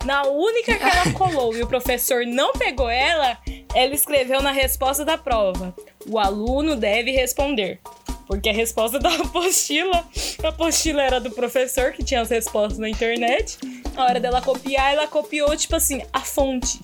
Na 0.05 0.25
única 0.25 0.75
que 0.75 0.83
ela 0.83 1.13
colou 1.17 1.57
e 1.57 1.63
o 1.63 1.67
professor 1.67 2.27
não 2.27 2.53
pegou 2.53 2.89
ela, 2.89 3.39
ela 3.75 3.95
escreveu 3.95 4.43
na 4.43 4.53
resposta 4.53 5.05
da 5.05 5.17
prova: 5.17 5.75
o 6.07 6.19
aluno 6.19 6.77
deve 6.77 7.11
responder. 7.11 7.81
Porque 8.27 8.49
a 8.49 8.53
resposta 8.53 8.99
da 9.01 9.15
apostila, 9.15 10.05
a 10.43 10.49
apostila 10.49 11.03
era 11.03 11.21
do 11.21 11.31
professor 11.31 11.93
que 11.93 12.03
tinha 12.03 12.21
as 12.21 12.31
respostas 12.31 12.79
na 12.79 12.89
internet. 12.89 13.59
Na 13.95 14.05
hora 14.05 14.21
dela 14.21 14.41
copiar, 14.41 14.95
ela 14.95 15.07
copiou, 15.07 15.57
tipo 15.57 15.77
assim, 15.77 16.03
a 16.13 16.21
fonte 16.21 16.81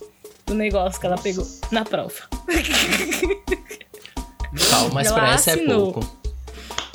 do 0.46 0.54
negócio 0.54 1.00
que 1.00 1.06
ela 1.06 1.18
pegou 1.18 1.46
na 1.70 1.84
prova. 1.84 2.28
Calma, 4.68 4.94
mas 4.94 5.12
pra 5.12 5.32
essa 5.32 5.52
é 5.52 5.56
pouco. 5.56 6.20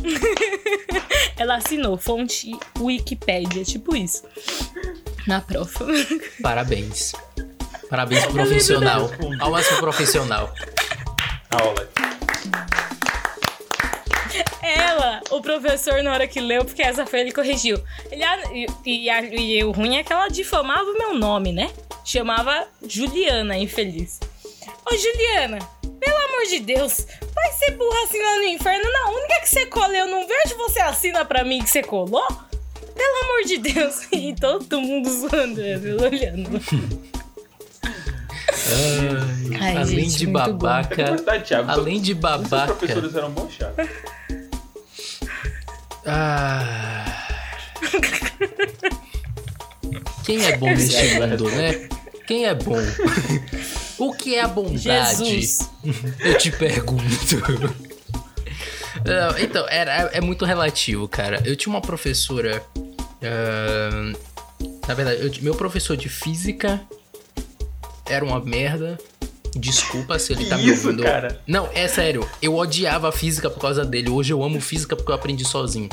Ela 1.38 1.56
assinou 1.56 1.98
fonte 1.98 2.52
Wikipedia, 2.80 3.64
tipo 3.64 3.96
isso. 3.96 4.24
Na 5.28 5.42
prova. 5.42 5.88
Parabéns. 6.42 7.14
Parabéns 7.90 8.24
pro 8.26 8.34
profissional. 8.34 9.10
Aulas 9.40 9.68
pro 9.68 9.78
profissional. 9.78 10.54
Aula. 11.50 11.90
Ela, 14.62 15.22
o 15.30 15.42
professor, 15.42 16.02
na 16.02 16.12
hora 16.12 16.28
que 16.28 16.40
leu, 16.40 16.66
porque 16.66 16.82
essa 16.82 17.06
foi 17.06 17.22
ele 17.22 17.32
corrigiu. 17.32 17.80
Ele, 18.12 18.24
e, 18.54 18.68
e, 18.86 19.10
e, 19.10 19.58
e 19.60 19.64
o 19.64 19.72
ruim 19.72 19.98
é 19.98 20.04
que 20.04 20.12
ela 20.12 20.28
difamava 20.28 20.84
o 20.84 20.98
meu 20.98 21.14
nome, 21.14 21.54
né? 21.54 21.72
Chamava 22.04 22.68
Juliana, 22.88 23.58
infeliz. 23.58 24.20
Ô, 24.86 24.96
Juliana, 24.96 25.60
pelo 26.00 26.18
amor 26.18 26.46
de 26.50 26.60
Deus, 26.60 27.06
ser 27.56 27.72
burra 27.72 28.04
assim 28.04 28.22
lá 28.22 28.36
no 28.38 28.44
inferno? 28.44 28.92
Na 28.92 29.10
única 29.10 29.42
que 29.42 29.50
você 29.50 29.66
cola, 29.68 29.96
eu 29.96 30.08
não 30.08 30.28
vejo 30.28 30.56
você 30.58 30.80
assina 30.80 31.26
pra 31.26 31.44
mim 31.44 31.64
que 31.64 31.70
você 31.70 31.82
colou? 31.84 32.26
Pelo 32.96 33.24
amor 33.24 33.44
de 33.46 33.58
Deus. 33.58 34.08
E 34.12 34.34
todo 34.36 34.82
mundo 34.82 35.10
zoando, 35.10 35.62
olhando. 36.04 36.62
Ai, 38.68 39.58
Ai, 39.62 39.78
além 39.78 40.10
gente, 40.10 40.18
de 40.18 40.28
babaca. 40.28 41.16
Thiago, 41.44 41.70
além 41.70 42.02
de 42.02 42.14
babaca. 42.14 42.72
Os 42.74 42.78
professores 42.80 43.16
eram 43.16 43.32
bons. 43.32 43.54
Ah. 46.06 47.28
Quem 50.26 50.44
é 50.46 50.58
bom 50.58 50.68
neste 50.74 51.20
mundo, 51.20 51.52
né? 51.52 51.90
Quem 52.26 52.46
é 52.46 52.56
bom? 52.56 52.78
o 53.98 54.14
que 54.14 54.36
é 54.36 54.42
a 54.42 54.48
bondade? 54.48 55.26
Jesus. 55.26 55.70
Eu 56.20 56.38
te 56.38 56.52
pergunto. 56.52 57.42
Não, 59.06 59.38
então, 59.38 59.68
era, 59.70 60.10
é 60.14 60.22
muito 60.22 60.46
relativo, 60.46 61.08
cara. 61.08 61.42
Eu 61.46 61.56
tinha 61.56 61.74
uma 61.74 61.82
professora. 61.82 62.64
Uh, 62.78 64.18
na 64.88 64.94
verdade, 64.94 65.22
eu, 65.22 65.44
meu 65.44 65.56
professor 65.56 65.98
de 65.98 66.10
física 66.10 66.82
era 68.06 68.24
uma 68.24 68.40
merda. 68.40 68.98
Desculpa 69.56 70.20
se 70.20 70.34
ele 70.34 70.46
tá 70.46 70.58
me 70.58 70.72
ouvindo. 70.72 71.04
Cara? 71.04 71.42
Não, 71.48 71.70
é 71.74 71.88
sério. 71.88 72.28
Eu 72.42 72.56
odiava 72.56 73.10
a 73.10 73.12
física 73.12 73.50
por 73.50 73.60
causa 73.60 73.86
dele. 73.86 74.10
Hoje 74.10 74.34
eu 74.34 74.44
amo 74.44 74.60
física 74.60 74.96
porque 74.96 75.12
eu 75.12 75.16
aprendi 75.16 75.46
sozinho. 75.46 75.90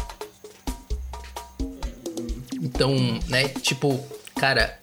Então, 2.61 2.95
né, 3.29 3.49
tipo, 3.49 4.05
cara, 4.39 4.79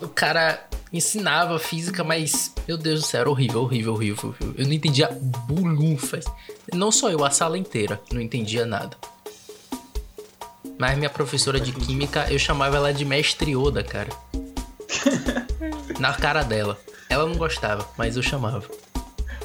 o 0.00 0.08
cara 0.08 0.68
ensinava 0.92 1.58
física, 1.58 2.02
mas, 2.02 2.52
meu 2.66 2.76
Deus 2.76 3.00
do 3.00 3.06
céu, 3.06 3.20
era 3.20 3.30
horrível, 3.30 3.62
horrível, 3.62 3.94
horrível. 3.94 4.54
Eu 4.56 4.66
não 4.66 4.72
entendia 4.72 5.08
bulufas. 5.46 6.24
Não 6.72 6.90
só 6.90 7.10
eu, 7.10 7.24
a 7.24 7.30
sala 7.30 7.56
inteira 7.56 8.00
não 8.12 8.20
entendia 8.20 8.66
nada. 8.66 8.96
Mas 10.78 10.96
minha 10.96 11.10
professora 11.10 11.60
de 11.60 11.72
química, 11.72 12.26
eu 12.30 12.38
chamava 12.38 12.76
ela 12.76 12.92
de 12.92 13.04
mestre 13.04 13.54
Oda, 13.54 13.82
cara. 13.82 14.08
Na 15.98 16.12
cara 16.14 16.42
dela. 16.42 16.78
Ela 17.08 17.26
não 17.26 17.36
gostava, 17.36 17.86
mas 17.98 18.16
eu 18.16 18.22
chamava. 18.22 18.64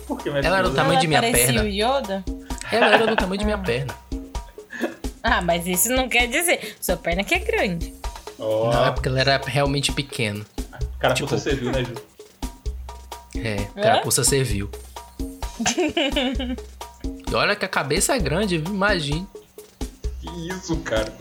Por 0.08 0.20
que 0.20 0.30
ela 0.30 0.40
era 0.40 0.70
do 0.70 0.76
tamanho 0.76 0.94
ela 0.94 1.02
de 1.02 1.08
minha 1.08 1.22
perna. 1.22 1.64
O 1.64 1.68
Yoda? 1.68 2.24
Ela 2.72 2.86
era 2.94 3.08
do 3.08 3.16
tamanho 3.16 3.40
de 3.40 3.46
minha 3.46 3.58
perna. 3.58 3.94
Ah, 5.24 5.42
mas 5.42 5.66
isso 5.66 5.90
não 5.90 6.08
quer 6.08 6.28
dizer. 6.28 6.78
Sua 6.80 6.96
perna 6.96 7.24
que 7.24 7.34
é 7.34 7.40
grande. 7.40 7.94
Oh. 8.38 8.70
Não, 8.72 8.86
é 8.86 8.92
porque 8.92 9.10
ela 9.10 9.20
era 9.20 9.42
realmente 9.44 9.92
pequena. 9.92 10.46
Carapuça 11.00 11.36
tipo, 11.36 11.50
serviu, 11.50 11.72
né, 11.72 11.84
Ju? 11.84 11.96
É, 13.38 13.66
carapuça 13.82 14.22
Hã? 14.22 14.24
serviu. 14.24 14.70
e 17.30 17.36
olha 17.36 17.56
que 17.56 17.66
a 17.66 17.68
cabeça 17.68 18.16
é 18.16 18.20
grande, 18.20 18.56
imagine. 18.56 19.28
Que 20.22 20.50
isso, 20.50 20.78
cara? 20.78 21.14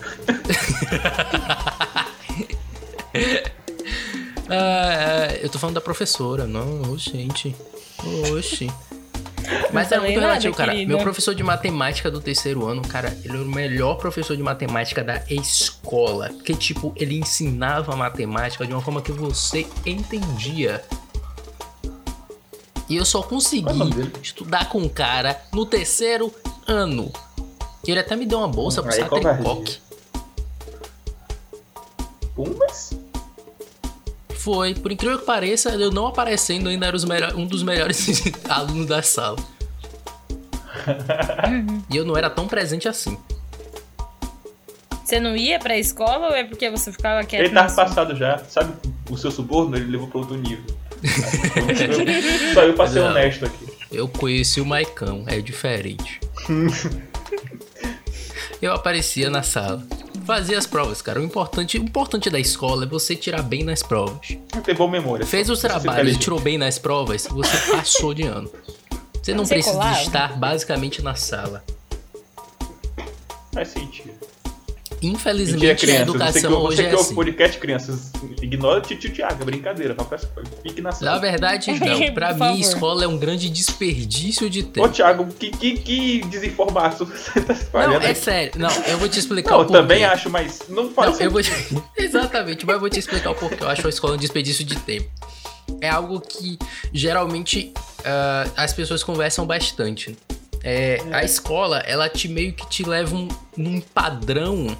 ah, 4.48 5.28
eu 5.42 5.48
tô 5.48 5.58
falando 5.58 5.74
da 5.74 5.80
professora, 5.80 6.46
não, 6.46 6.96
gente. 6.96 7.54
Oxi. 8.32 8.70
Mas 9.72 9.90
era 9.90 10.00
muito 10.00 10.18
relativo, 10.18 10.54
cara. 10.54 10.72
Querida. 10.72 10.88
Meu 10.88 11.02
professor 11.02 11.34
de 11.34 11.42
matemática 11.42 12.10
do 12.10 12.20
terceiro 12.20 12.66
ano, 12.66 12.82
cara, 12.82 13.16
ele 13.24 13.34
era 13.34 13.42
o 13.42 13.46
melhor 13.46 13.96
professor 13.96 14.36
de 14.36 14.42
matemática 14.42 15.02
da 15.02 15.22
escola. 15.28 16.30
Porque, 16.30 16.54
tipo, 16.54 16.92
ele 16.96 17.18
ensinava 17.18 17.94
matemática 17.96 18.66
de 18.66 18.72
uma 18.72 18.80
forma 18.82 19.02
que 19.02 19.12
você 19.12 19.66
entendia. 19.84 20.82
E 22.88 22.96
eu 22.96 23.04
só 23.04 23.22
consegui 23.22 24.12
estudar 24.22 24.68
com 24.68 24.82
o 24.82 24.90
cara 24.90 25.40
no 25.52 25.64
terceiro 25.64 26.32
ano. 26.66 27.12
E 27.86 27.90
ele 27.90 28.00
até 28.00 28.16
me 28.16 28.24
deu 28.24 28.38
uma 28.38 28.48
bolsa 28.48 28.82
pro 28.82 28.92
Satricoque. 28.92 29.78
Foi, 34.44 34.74
por 34.74 34.92
incrível 34.92 35.18
que 35.18 35.24
pareça, 35.24 35.70
eu 35.70 35.90
não 35.90 36.06
aparecendo 36.06 36.68
ainda 36.68 36.86
era 36.86 37.34
um 37.34 37.46
dos 37.46 37.62
melhores 37.62 38.22
alunos 38.46 38.84
da 38.84 39.00
sala. 39.00 39.38
e 41.90 41.96
eu 41.96 42.04
não 42.04 42.14
era 42.14 42.28
tão 42.28 42.46
presente 42.46 42.86
assim. 42.86 43.16
Você 45.02 45.18
não 45.18 45.34
ia 45.34 45.58
pra 45.58 45.78
escola 45.78 46.26
ou 46.26 46.34
é 46.34 46.44
porque 46.44 46.68
você 46.68 46.92
ficava 46.92 47.24
quieto? 47.24 47.46
Ele 47.46 47.54
tava 47.54 47.74
passado 47.74 48.14
já, 48.14 48.36
sabe? 48.40 48.74
O 49.08 49.16
seu 49.16 49.30
suborno 49.30 49.78
ele 49.78 49.90
levou 49.90 50.08
pra 50.08 50.18
outro 50.18 50.36
nível. 50.36 50.76
Só 52.52 52.64
eu 52.64 52.74
pra 52.74 52.86
ser 52.86 53.00
honesto 53.00 53.46
aqui. 53.46 53.66
Eu 53.90 54.06
conheci 54.08 54.60
o 54.60 54.66
Maicão, 54.66 55.24
é 55.26 55.40
diferente. 55.40 56.20
eu 58.60 58.74
aparecia 58.74 59.30
na 59.30 59.42
sala. 59.42 59.82
Fazia 60.24 60.56
as 60.56 60.66
provas, 60.66 61.02
cara. 61.02 61.20
O 61.20 61.24
importante, 61.24 61.78
o 61.78 61.82
importante 61.82 62.30
da 62.30 62.38
escola 62.40 62.84
é 62.84 62.86
você 62.88 63.14
tirar 63.14 63.42
bem 63.42 63.62
nas 63.62 63.82
provas. 63.82 64.36
Ter 64.64 64.74
boa 64.74 64.90
memória. 64.90 65.26
Fez 65.26 65.50
os 65.50 65.60
trabalhos 65.60 66.16
e 66.16 66.18
tirou 66.18 66.40
bem 66.40 66.56
nas 66.56 66.78
provas, 66.78 67.26
você 67.26 67.56
passou 67.70 68.14
de 68.14 68.22
ano. 68.22 68.50
Você 69.22 69.34
não 69.34 69.44
você 69.44 69.54
precisa 69.54 69.74
colava? 69.76 70.02
estar 70.02 70.38
basicamente 70.38 71.02
na 71.02 71.14
sala. 71.14 71.62
Faz 73.52 73.68
sentido. 73.68 74.14
Infelizmente, 75.06 75.66
Mentira, 75.66 75.92
a 75.92 76.02
educação 76.02 76.32
você 76.32 76.46
que, 76.48 76.52
hoje 76.54 76.76
você 76.76 76.82
é 76.82 76.88
que 76.88 76.94
ouve 76.94 77.04
assim. 77.06 77.14
podcast, 77.14 77.58
crianças, 77.58 78.12
ignora 78.42 78.78
o 78.78 78.82
tio 78.82 78.98
Thiago, 79.12 79.42
é 79.42 79.44
brincadeira. 79.44 79.94
Peço- 79.94 80.28
Fique 80.62 80.80
na 80.80 80.90
Na 80.90 80.94
sala. 80.96 81.18
verdade, 81.20 81.70
não. 81.78 82.12
Pra 82.14 82.32
mim, 82.32 82.38
favor. 82.38 82.58
escola 82.60 83.04
é 83.04 83.08
um 83.08 83.16
grande 83.18 83.48
desperdício 83.48 84.48
de 84.50 84.60
Ô, 84.60 84.64
tempo. 84.64 84.88
Thiago, 84.88 85.26
que, 85.26 85.50
que, 85.50 85.76
que 85.78 86.24
desinformaço 86.26 87.04
você 87.06 87.40
tá 87.40 87.52
Não, 87.52 87.60
espalhando 87.60 88.04
é 88.04 88.08
aí? 88.08 88.14
sério. 88.14 88.52
Não, 88.56 88.70
eu 88.86 88.98
vou 88.98 89.08
te 89.08 89.18
explicar 89.18 89.50
Não, 89.52 89.58
o 89.58 89.62
eu 89.62 89.66
porquê. 89.66 89.82
também 89.82 90.04
acho, 90.04 90.30
mas 90.30 90.62
não 90.68 90.90
faz 90.90 91.18
Não, 91.18 91.24
eu 91.26 91.30
vou 91.30 91.42
te... 91.42 91.50
Exatamente, 91.96 92.64
mas 92.66 92.74
eu 92.74 92.80
vou 92.80 92.90
te 92.90 92.98
explicar 92.98 93.30
o 93.30 93.34
porquê 93.34 93.62
eu 93.62 93.68
acho 93.68 93.86
a 93.86 93.90
escola 93.90 94.14
um 94.14 94.18
desperdício 94.18 94.64
de 94.64 94.76
tempo. 94.76 95.08
É 95.80 95.88
algo 95.88 96.20
que 96.20 96.58
geralmente 96.92 97.72
ah, 98.04 98.46
as 98.56 98.72
pessoas 98.72 99.02
conversam 99.02 99.46
bastante. 99.46 100.16
É, 100.66 100.98
A 101.12 101.22
escola, 101.22 101.78
ela 101.80 102.08
te 102.08 102.26
meio 102.26 102.52
que 102.54 102.66
te 102.70 102.82
leva 102.88 103.14
um, 103.14 103.28
num 103.56 103.80
padrão. 103.82 104.74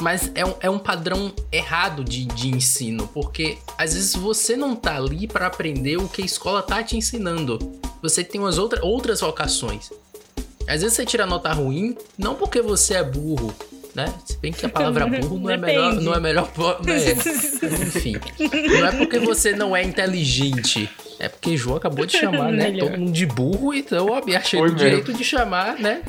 Mas 0.00 0.30
é 0.34 0.44
um, 0.44 0.54
é 0.60 0.70
um 0.70 0.78
padrão 0.78 1.32
errado 1.52 2.02
de, 2.02 2.24
de 2.24 2.48
ensino, 2.48 3.06
porque 3.08 3.58
às 3.76 3.94
vezes 3.94 4.14
você 4.14 4.56
não 4.56 4.74
tá 4.74 4.96
ali 4.96 5.26
para 5.26 5.46
aprender 5.46 5.98
o 5.98 6.08
que 6.08 6.22
a 6.22 6.24
escola 6.24 6.62
tá 6.62 6.82
te 6.82 6.96
ensinando. 6.96 7.58
Você 8.02 8.24
tem 8.24 8.40
umas 8.40 8.56
outra, 8.56 8.84
outras 8.84 9.20
vocações. 9.20 9.90
Às 10.66 10.82
vezes 10.82 10.94
você 10.94 11.04
tira 11.04 11.26
nota 11.26 11.52
ruim, 11.52 11.96
não 12.16 12.34
porque 12.34 12.62
você 12.62 12.94
é 12.94 13.04
burro, 13.04 13.54
né? 13.94 14.12
Se 14.24 14.36
bem 14.38 14.52
que 14.52 14.64
a 14.64 14.68
palavra 14.68 15.06
burro 15.06 15.38
não 15.38 15.50
é 15.50 15.56
melhor, 15.56 15.94
não 15.94 16.14
é 16.14 16.20
melhor, 16.20 16.50
né? 16.84 16.96
Enfim, 17.86 18.16
não 18.38 18.86
é 18.86 18.92
porque 18.92 19.18
você 19.18 19.52
não 19.52 19.76
é 19.76 19.82
inteligente. 19.82 20.88
É 21.18 21.28
porque 21.28 21.56
João 21.56 21.76
acabou 21.76 22.06
de 22.06 22.16
chamar, 22.16 22.50
né? 22.50 22.70
Melhor. 22.70 22.88
Todo 22.90 22.98
mundo 22.98 23.12
de 23.12 23.26
burro, 23.26 23.74
então 23.74 24.16
eu 24.16 24.24
me 24.24 24.34
achei 24.34 24.58
Foi 24.58 24.70
mesmo. 24.70 24.78
direito 24.78 25.12
de 25.12 25.22
chamar, 25.22 25.78
né? 25.78 26.02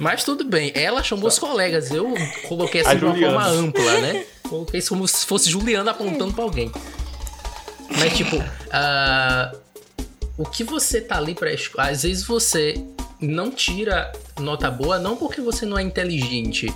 Mas 0.00 0.24
tudo 0.24 0.44
bem, 0.44 0.72
ela 0.74 1.02
chamou 1.02 1.28
os 1.28 1.38
colegas, 1.38 1.90
eu 1.90 2.14
coloquei 2.48 2.80
assim 2.80 2.96
de 2.96 3.04
uma 3.04 3.14
forma 3.14 3.46
ampla, 3.46 4.00
né? 4.00 4.24
Coloquei 4.48 4.80
isso 4.80 4.90
como 4.90 5.06
se 5.06 5.26
fosse 5.26 5.50
Juliana 5.50 5.90
apontando 5.90 6.32
pra 6.32 6.44
alguém. 6.44 6.70
Mas, 7.98 8.16
tipo, 8.16 8.42
ah, 8.70 9.52
o 10.36 10.44
que 10.44 10.64
você 10.64 11.00
tá 11.00 11.18
ali 11.18 11.34
pra 11.34 11.52
escola. 11.52 11.88
Às 11.88 12.02
vezes 12.02 12.24
você 12.24 12.82
não 13.22 13.50
tira 13.50 14.12
nota 14.38 14.70
boa, 14.70 14.98
não 14.98 15.16
porque 15.16 15.40
você 15.40 15.64
não 15.64 15.78
é 15.78 15.82
inteligente. 15.82 16.72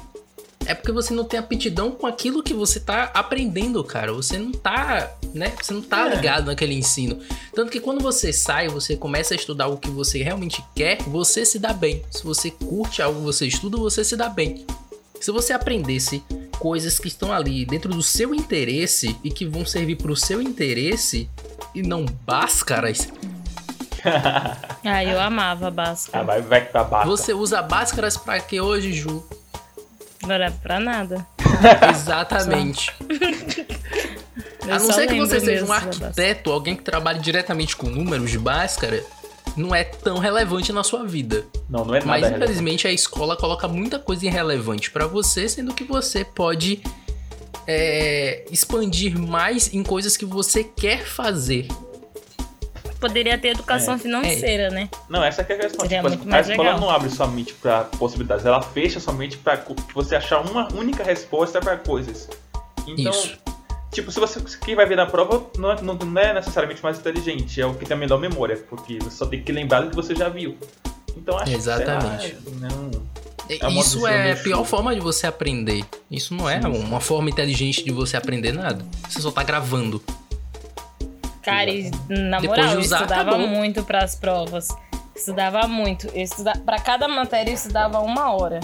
É 0.64 0.74
porque 0.74 0.90
você 0.90 1.14
não 1.14 1.22
tem 1.24 1.38
aptidão 1.38 1.92
com 1.92 2.06
aquilo 2.08 2.42
que 2.42 2.52
você 2.52 2.80
tá 2.80 3.04
aprendendo, 3.14 3.84
cara. 3.84 4.12
Você 4.12 4.36
não 4.36 4.50
tá, 4.50 5.12
né? 5.32 5.52
Você 5.62 5.72
não 5.72 5.80
tá 5.82 6.08
É. 6.10 6.16
ligado 6.16 6.46
naquele 6.46 6.74
ensino. 6.74 7.20
Tanto 7.54 7.70
que 7.70 7.78
quando 7.78 8.00
você 8.02 8.32
sai, 8.32 8.66
você 8.68 8.96
começa 8.96 9.32
a 9.32 9.36
estudar 9.36 9.68
o 9.68 9.76
que 9.76 9.88
você 9.88 10.22
realmente 10.24 10.64
quer, 10.74 11.00
você 11.02 11.44
se 11.44 11.60
dá 11.60 11.72
bem. 11.72 12.02
Se 12.10 12.24
você 12.24 12.50
curte 12.50 13.00
algo 13.00 13.20
que 13.20 13.24
você 13.26 13.46
estuda, 13.46 13.76
você 13.76 14.02
se 14.02 14.16
dá 14.16 14.28
bem. 14.28 14.66
Se 15.20 15.30
você 15.30 15.52
aprendesse 15.52 16.20
coisas 16.58 16.98
que 16.98 17.06
estão 17.06 17.32
ali 17.32 17.64
dentro 17.64 17.90
do 17.92 18.02
seu 18.02 18.34
interesse 18.34 19.16
e 19.22 19.30
que 19.30 19.46
vão 19.46 19.64
servir 19.64 19.96
pro 19.96 20.16
seu 20.16 20.42
interesse 20.42 21.28
e 21.74 21.80
não 21.82 22.04
báscaras, 22.26 23.08
Ah, 24.84 25.02
eu 25.04 25.20
amava 25.20 25.70
Basca. 25.70 26.18
Ah, 26.20 26.22
vai, 26.22 26.40
vai 26.40 26.60
pra 26.60 26.84
bata. 26.84 27.06
você 27.08 27.32
usa 27.34 27.60
báscaras 27.60 28.16
pra 28.16 28.38
que 28.38 28.60
hoje, 28.60 28.92
Ju? 28.92 29.24
Agora 30.22 30.52
pra 30.62 30.78
nada. 30.78 31.26
Exatamente. 31.90 32.92
A 34.62 34.78
não 34.78 34.92
ser 34.92 35.06
que 35.06 35.14
você 35.14 35.40
seja 35.40 35.64
um 35.64 35.72
arquiteto, 35.72 36.50
alguém 36.52 36.74
que 36.74 36.82
trabalhe 36.82 37.20
diretamente 37.20 37.76
com 37.76 37.88
números 37.88 38.30
de 38.30 38.38
Bhaskara, 38.38 39.02
não 39.56 39.74
é 39.74 39.84
tão 39.84 40.18
relevante 40.18 40.72
na 40.72 40.82
sua 40.82 41.04
vida. 41.04 41.44
Não, 41.68 41.84
não 41.84 41.94
é 41.94 41.98
nada 41.98 42.08
Mas 42.08 42.22
relevante. 42.22 42.44
infelizmente 42.44 42.88
a 42.88 42.92
escola 42.92 43.36
coloca 43.36 43.68
muita 43.68 43.98
coisa 43.98 44.26
irrelevante 44.26 44.90
pra 44.90 45.06
você, 45.06 45.48
sendo 45.48 45.72
que 45.72 45.84
você 45.84 46.24
pode 46.24 46.82
é, 47.66 48.44
expandir 48.50 49.18
mais 49.18 49.72
em 49.72 49.82
coisas 49.82 50.16
que 50.16 50.24
você 50.24 50.64
quer 50.64 51.04
fazer. 51.04 51.68
Poderia 53.00 53.36
ter 53.38 53.48
educação 53.48 53.94
É. 53.94 53.98
financeira, 53.98 54.70
né? 54.70 54.88
Não, 55.08 55.22
essa 55.22 55.44
que 55.44 55.52
é 55.52 55.56
a 55.56 55.58
questão. 55.60 55.86
Tipo, 55.86 56.06
a 56.06 56.24
mais 56.30 56.48
escola 56.48 56.68
legal. 56.70 56.80
não 56.80 56.90
abre 56.90 57.10
sua 57.10 57.26
mente 57.26 57.52
pra 57.54 57.84
possibilidades, 57.84 58.44
ela 58.46 58.62
fecha 58.62 58.98
sua 59.00 59.12
mente 59.12 59.36
pra 59.38 59.56
co- 59.56 59.76
você 59.94 60.16
achar 60.16 60.40
uma 60.40 60.68
única 60.74 61.02
resposta 61.04 61.60
pra 61.60 61.76
coisas. 61.76 62.28
Então, 62.86 63.10
Isso. 63.12 63.36
tipo, 63.92 64.10
se 64.10 64.18
você 64.20 64.40
quem 64.64 64.74
vai 64.74 64.86
ver 64.86 64.96
na 64.96 65.06
prova 65.06 65.44
não 65.58 65.72
é, 65.72 65.82
não, 65.82 65.94
não 65.94 66.20
é 66.20 66.32
necessariamente 66.34 66.82
mais 66.82 66.98
inteligente, 66.98 67.60
é 67.60 67.66
o 67.66 67.74
que 67.74 67.84
tem 67.84 67.96
a 67.96 68.00
melhor 68.00 68.18
memória, 68.18 68.56
porque 68.68 68.98
você 69.00 69.16
só 69.16 69.26
tem 69.26 69.42
que 69.42 69.52
lembrar 69.52 69.80
do 69.82 69.90
que 69.90 69.96
você 69.96 70.14
já 70.14 70.28
viu. 70.28 70.56
Então 71.16 71.36
acho 71.38 71.52
Exatamente. 71.52 72.30
que 72.34 72.42
sei 72.50 72.60
lá, 72.60 72.68
não. 72.68 73.06
É 73.48 73.66
uma 73.68 73.80
Isso 73.80 74.06
é 74.08 74.32
a 74.32 74.36
pior 74.36 74.64
forma 74.64 74.92
de 74.94 75.00
você 75.00 75.26
aprender. 75.26 75.84
Isso 76.10 76.34
não 76.34 76.50
é 76.50 76.58
uma 76.66 77.00
forma 77.00 77.30
inteligente 77.30 77.84
de 77.84 77.92
você 77.92 78.16
aprender 78.16 78.50
nada. 78.52 78.84
Você 79.08 79.20
só 79.20 79.30
tá 79.30 79.42
gravando. 79.44 80.02
Cara, 81.46 81.70
e, 81.70 81.90
na 82.10 82.40
Depois 82.40 82.58
moral, 82.58 82.66
de 82.68 82.74
eu 82.74 82.80
usar, 82.80 82.96
estudava 83.02 83.30
acabou. 83.30 83.48
muito 83.48 83.82
pras 83.84 84.14
provas. 84.16 84.68
Estudava 85.14 85.66
muito. 85.66 86.06
Eu 86.08 86.22
estudava, 86.22 86.58
pra 86.60 86.78
cada 86.78 87.08
matéria 87.08 87.50
eu 87.50 87.54
estudava 87.54 88.00
uma 88.00 88.32
hora. 88.34 88.60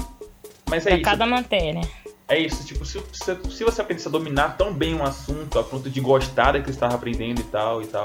Mas 0.69 0.85
é 0.85 0.91
Pra 0.91 0.95
isso. 0.99 1.05
cada 1.05 1.25
matéria. 1.27 1.81
É 2.29 2.39
isso, 2.39 2.65
tipo, 2.67 2.85
se, 2.85 3.03
se, 3.13 3.37
se 3.51 3.65
você 3.65 3.81
aprendesse 3.83 4.09
a 4.09 4.11
dominar 4.11 4.57
tão 4.57 4.73
bem 4.73 4.95
um 4.95 5.03
assunto 5.03 5.59
a 5.59 5.65
ponto 5.65 5.89
de 5.91 6.01
gostar 6.01 6.47
daquilo 6.53 6.65
que 6.65 6.71
você 6.71 6.77
estava 6.77 6.95
aprendendo 6.95 7.41
e 7.41 7.45
tal 7.45 7.83
e 7.83 7.87
tal, 7.87 8.05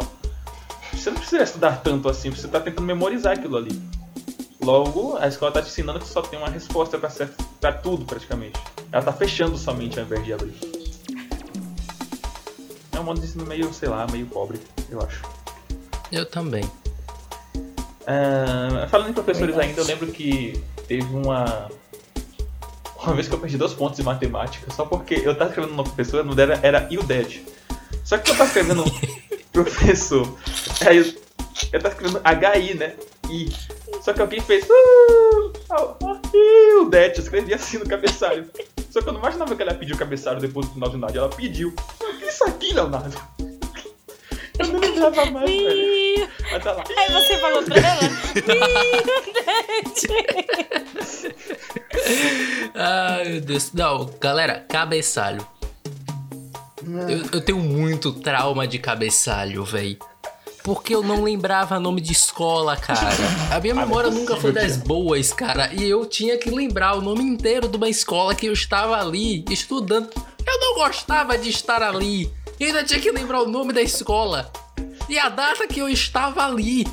você 0.93 1.09
não 1.09 1.17
precisa 1.17 1.43
estudar 1.43 1.81
tanto 1.81 2.09
assim, 2.09 2.29
você 2.29 2.47
tá 2.47 2.59
tentando 2.59 2.85
memorizar 2.85 3.33
aquilo 3.37 3.57
ali. 3.57 3.81
Logo, 4.61 5.17
a 5.17 5.27
escola 5.27 5.51
tá 5.51 5.61
te 5.61 5.69
ensinando 5.69 5.99
que 5.99 6.07
só 6.07 6.21
tem 6.21 6.37
uma 6.37 6.49
resposta 6.49 6.99
pra 7.61 7.71
tudo, 7.71 8.05
praticamente. 8.05 8.59
Ela 8.91 9.03
tá 9.03 9.13
fechando 9.13 9.57
sua 9.57 9.73
mente 9.73 9.97
ao 9.99 10.05
invés 10.05 10.25
de 10.25 10.33
abrir. 10.33 10.55
É 12.97 12.99
um 12.99 13.03
modo 13.03 13.19
de 13.19 13.27
ensino 13.27 13.45
meio, 13.45 13.71
sei 13.71 13.87
lá, 13.89 14.07
meio 14.07 14.25
pobre, 14.25 14.59
eu 14.89 14.99
acho. 14.99 15.21
Eu 16.11 16.25
também. 16.25 16.67
Ah, 18.07 18.87
falando 18.89 19.11
em 19.11 19.13
professores 19.13 19.55
Verdade. 19.55 19.69
ainda, 19.69 19.81
eu 19.81 19.85
lembro 19.85 20.07
que 20.07 20.63
teve 20.87 21.03
uma. 21.15 21.69
Uma 23.03 23.13
vez 23.13 23.27
que 23.27 23.35
eu 23.35 23.39
perdi 23.39 23.55
dois 23.55 23.73
pontos 23.73 23.99
em 23.99 24.03
matemática, 24.03 24.73
só 24.73 24.83
porque 24.83 25.13
eu 25.13 25.35
tava 25.35 25.51
escrevendo 25.51 25.73
uma 25.75 25.83
professora, 25.83 26.23
o 26.23 26.25
nome 26.25 26.35
dela 26.35 26.59
era 26.63 26.87
Ilded. 26.89 27.45
Só 28.03 28.17
que 28.17 28.31
eu 28.31 28.35
tava 28.35 28.47
escrevendo 28.47 28.83
professor, 29.53 30.35
aí 30.83 30.97
eu, 30.97 31.05
eu 31.73 31.79
tava 31.79 31.93
escrevendo 31.93 32.19
HI, 32.25 32.73
né? 32.73 32.95
I. 33.29 33.53
Só 34.01 34.11
que 34.11 34.21
alguém 34.21 34.41
fez. 34.41 34.65
"Uh, 34.65 35.53
ah, 35.69 35.95
ah, 36.03 36.21
Ilded, 36.33 37.15
eu 37.15 37.23
escrevi 37.23 37.53
assim 37.53 37.77
no 37.77 37.87
cabeçalho. 37.87 38.49
Só 38.89 39.01
que 39.01 39.09
eu 39.09 39.13
não 39.13 39.19
imaginava 39.19 39.55
que 39.55 39.61
ela 39.61 39.73
ia 39.73 39.77
pedir 39.77 39.93
o 39.93 39.97
cabeçalho 39.97 40.39
depois 40.39 40.65
do 40.65 40.73
final 40.73 40.89
de 40.89 40.97
nada. 40.97 41.15
Ela 41.15 41.29
pediu. 41.29 41.71
É 42.37 42.43
isso 42.43 42.43
aqui, 42.45 42.73
Leonardo? 42.73 43.17
Eu 44.59 44.67
não 44.67 44.79
lembrava 44.79 45.25
mais, 45.31 45.49
velho. 45.49 46.27
Tá 46.63 46.71
lá. 46.71 46.83
Aí 46.97 47.11
você 47.11 47.37
falou 47.37 47.63
pra 47.63 47.77
ela. 47.77 47.99
Ai, 52.75 53.29
meu 53.29 53.41
Deus. 53.41 53.71
Não, 53.73 54.09
galera, 54.19 54.65
cabeçalho. 54.69 55.45
Eu, 57.07 57.29
eu 57.33 57.41
tenho 57.41 57.59
muito 57.59 58.13
trauma 58.13 58.67
de 58.67 58.79
cabeçalho, 58.79 59.63
véi. 59.63 59.97
Porque 60.63 60.93
eu 60.93 61.01
não 61.01 61.23
lembrava 61.23 61.79
nome 61.79 62.01
de 62.01 62.11
escola, 62.11 62.75
cara. 62.75 62.99
A 63.51 63.59
minha 63.59 63.73
Ah, 63.73 63.77
é 63.77 63.85
memória 63.85 64.09
nunca 64.11 64.35
foi 64.35 64.51
das 64.51 64.77
boas, 64.77 65.31
cara. 65.31 65.73
E 65.73 65.83
eu 65.89 66.05
tinha 66.05 66.37
que 66.37 66.49
lembrar 66.49 66.95
o 66.95 67.01
nome 67.01 67.23
inteiro 67.23 67.67
de 67.67 67.77
uma 67.77 67.87
escola 67.89 68.35
que 68.35 68.47
eu 68.47 68.53
estava 68.53 68.99
ali 68.99 69.45
estudando. 69.49 70.09
Eu 70.47 70.59
não 70.59 70.75
gostava 70.75 71.37
de 71.37 71.49
estar 71.49 71.83
ali. 71.83 72.31
E 72.59 72.65
ainda 72.65 72.83
tinha 72.83 72.99
que 72.99 73.11
lembrar 73.11 73.41
o 73.41 73.47
nome 73.47 73.73
da 73.73 73.81
escola. 73.81 74.51
E 75.09 75.19
a 75.19 75.29
data 75.29 75.67
que 75.67 75.79
eu 75.79 75.89
estava 75.89 76.45
ali. 76.45 76.85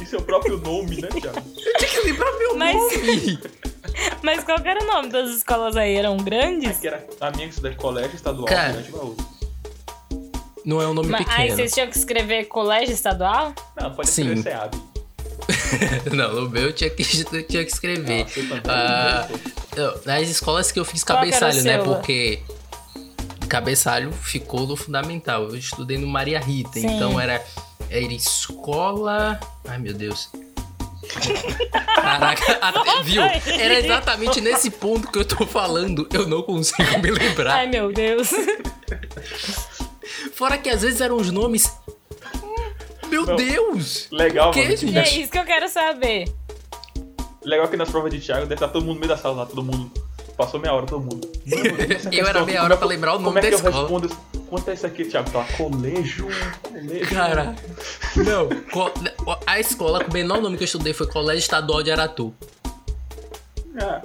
E 0.00 0.06
seu 0.06 0.20
próprio 0.22 0.56
nome, 0.58 1.00
né, 1.00 1.08
Thiago? 1.08 1.38
Eu 1.38 1.78
tinha 1.78 1.90
que 1.90 2.00
lembrar 2.00 2.32
meu 2.38 2.56
Mas- 2.56 2.74
nome. 2.74 3.38
Mas 4.22 4.44
qual 4.44 4.58
era 4.64 4.82
o 4.82 4.86
nome 4.86 5.08
das 5.08 5.30
escolas 5.30 5.76
aí? 5.76 5.96
Eram 5.96 6.16
grandes? 6.18 6.78
Que 6.78 6.86
era 6.86 7.04
a 7.20 7.30
minha 7.32 7.48
que 7.48 7.74
colégio 7.76 8.14
estadual 8.14 8.46
Cara. 8.46 8.84
Não 10.64 10.80
é 10.80 10.86
um 10.86 10.94
nome 10.94 11.08
Mas, 11.08 11.26
aí 11.28 11.34
pequeno. 11.34 11.56
vocês 11.56 11.72
tinham 11.72 11.88
que 11.88 11.96
escrever 11.98 12.44
colégio 12.44 12.92
estadual? 12.94 13.54
Não, 13.80 13.92
pode 13.94 14.08
Sim. 14.08 14.32
escrever 14.34 14.42
SEAB. 14.42 14.74
Não, 16.14 16.32
no 16.42 16.50
meu 16.50 16.64
eu 16.64 16.72
tinha 16.72 16.90
que, 16.90 17.02
eu 17.32 17.42
tinha 17.46 17.64
que 17.64 17.72
escrever. 17.72 18.26
Também. 18.26 18.62
Ah, 18.68 19.26
eu- 19.76 20.00
nas 20.04 20.28
escolas 20.28 20.70
que 20.70 20.78
eu 20.78 20.84
fiz 20.84 21.02
Qual 21.02 21.18
cabeçalho, 21.18 21.62
né? 21.62 21.78
Porque 21.78 22.40
cabeçalho 23.48 24.12
ficou 24.12 24.66
no 24.66 24.76
fundamental. 24.76 25.44
Eu 25.48 25.56
estudei 25.56 25.98
no 25.98 26.06
Maria 26.06 26.38
Rita, 26.40 26.74
Sim. 26.74 26.86
então 26.86 27.18
era, 27.20 27.44
era 27.90 28.12
escola. 28.12 29.40
Ai 29.66 29.78
meu 29.78 29.94
Deus. 29.94 30.30
Caraca, 31.94 32.52
até, 32.60 33.02
viu? 33.02 33.22
Era 33.22 33.74
exatamente 33.78 34.40
nesse 34.40 34.70
ponto 34.70 35.10
que 35.10 35.18
eu 35.18 35.24
tô 35.24 35.46
falando. 35.46 36.06
Eu 36.12 36.26
não 36.28 36.42
consigo 36.42 36.98
me 37.00 37.10
lembrar. 37.10 37.54
Ai, 37.54 37.66
meu 37.66 37.92
Deus. 37.92 38.30
Fora 40.34 40.58
que 40.58 40.68
às 40.68 40.82
vezes 40.82 41.00
eram 41.00 41.16
os 41.16 41.30
nomes. 41.30 41.72
Meu 43.08 43.24
Não. 43.24 43.36
Deus! 43.36 44.06
Legal, 44.10 44.50
Que, 44.50 44.62
mano. 44.64 44.76
gente? 44.76 44.98
É 44.98 45.20
isso 45.20 45.32
que 45.32 45.38
eu 45.38 45.44
quero 45.44 45.66
saber. 45.68 46.30
Legal 47.42 47.66
que 47.68 47.76
nas 47.76 47.88
provas 47.88 48.12
de 48.12 48.20
Thiago 48.20 48.42
deve 48.42 48.54
estar 48.54 48.68
todo 48.68 48.82
mundo 48.84 48.94
no 48.96 49.00
meio 49.00 49.08
da 49.08 49.16
sala 49.16 49.36
lá, 49.36 49.46
todo 49.46 49.62
mundo. 49.62 49.90
Passou 50.38 50.58
meia 50.60 50.72
hora, 50.72 50.86
todo 50.86 51.02
mundo. 51.02 51.28
Eu 52.12 52.26
era 52.26 52.44
meia 52.44 52.58
como 52.60 52.64
hora 52.64 52.74
é 52.74 52.76
pra 52.76 52.86
que- 52.86 52.94
lembrar 52.94 53.10
o 53.10 53.16
como 53.16 53.26
nome 53.26 53.40
é 53.40 53.42
que 53.42 53.50
da 53.50 53.56
eu 53.56 53.58
escola. 53.58 53.80
respondo 53.82 54.06
isso? 54.06 54.18
Quanto 54.48 54.70
é 54.70 54.74
isso 54.74 54.86
aqui, 54.86 55.04
Thiago? 55.04 55.30
Tá, 55.30 55.44
colégio, 55.56 56.28
colégio. 56.62 57.08
Cara, 57.08 57.54
não. 58.16 58.48
co- 58.70 58.92
A 59.46 59.58
escola 59.60 60.02
com 60.04 60.10
o 60.10 60.14
menor 60.14 60.40
nome 60.40 60.56
que 60.56 60.62
eu 60.62 60.66
estudei 60.66 60.92
foi 60.94 61.06
Colégio 61.08 61.40
Estadual 61.40 61.82
de 61.82 61.90
Aratu. 61.90 62.32
Ah, 63.80 64.00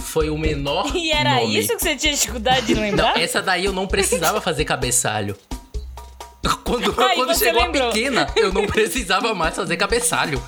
Foi 0.00 0.28
o 0.28 0.36
menor 0.36 0.94
E 0.94 1.10
era 1.12 1.36
nome. 1.36 1.56
isso 1.58 1.68
que 1.76 1.80
você 1.82 1.96
tinha 1.96 2.12
dificuldade 2.12 2.66
de 2.66 2.74
Não, 2.74 2.82
lembrar? 2.82 3.18
essa 3.20 3.40
daí 3.40 3.64
eu 3.64 3.72
não 3.72 3.86
precisava 3.86 4.40
fazer 4.40 4.64
cabeçalho. 4.64 5.36
Quando, 6.64 6.92
quando 6.92 7.36
chegou 7.38 7.62
lembrou. 7.62 7.88
a 7.88 7.92
pequena, 7.92 8.26
eu 8.36 8.52
não 8.52 8.66
precisava 8.66 9.32
mais 9.34 9.54
fazer 9.54 9.76
cabeçalho. 9.76 10.42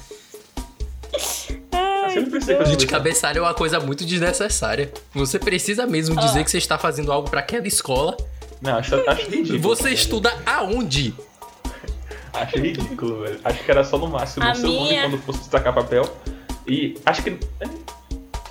Gente, 2.67 2.87
cabeçalho 2.87 3.39
é 3.39 3.43
uma 3.43 3.55
coisa 3.55 3.81
muito 3.81 4.05
desnecessária. 4.05 4.93
Você 5.15 5.39
precisa 5.39 5.87
mesmo 5.87 6.17
dizer 6.17 6.45
que 6.45 6.51
você 6.51 6.59
está 6.59 6.79
fazendo 6.79 7.11
algo 7.13 7.29
pra 7.31 7.41
aquela 7.41 7.67
escola. 7.67 8.17
não, 8.61 8.77
acho, 8.77 8.95
acho 9.09 9.29
ridículo. 9.31 9.59
Você 9.61 9.91
estuda 9.91 10.33
aonde? 10.47 11.15
Acho 12.33 12.59
ridículo, 12.59 13.23
velho. 13.23 13.41
Acho 13.45 13.65
que 13.65 13.71
era 13.71 13.83
só 13.85 13.99
no 13.99 14.07
máximo 14.09 14.49
o 14.49 14.55
seu 14.55 14.69
nome 14.71 14.89
minha- 14.89 15.03
quando 15.09 15.19
fosse 15.23 15.39
destacar 15.41 15.75
papel. 15.75 16.03
E 16.67 16.97
acho 17.05 17.23
que. 17.23 17.39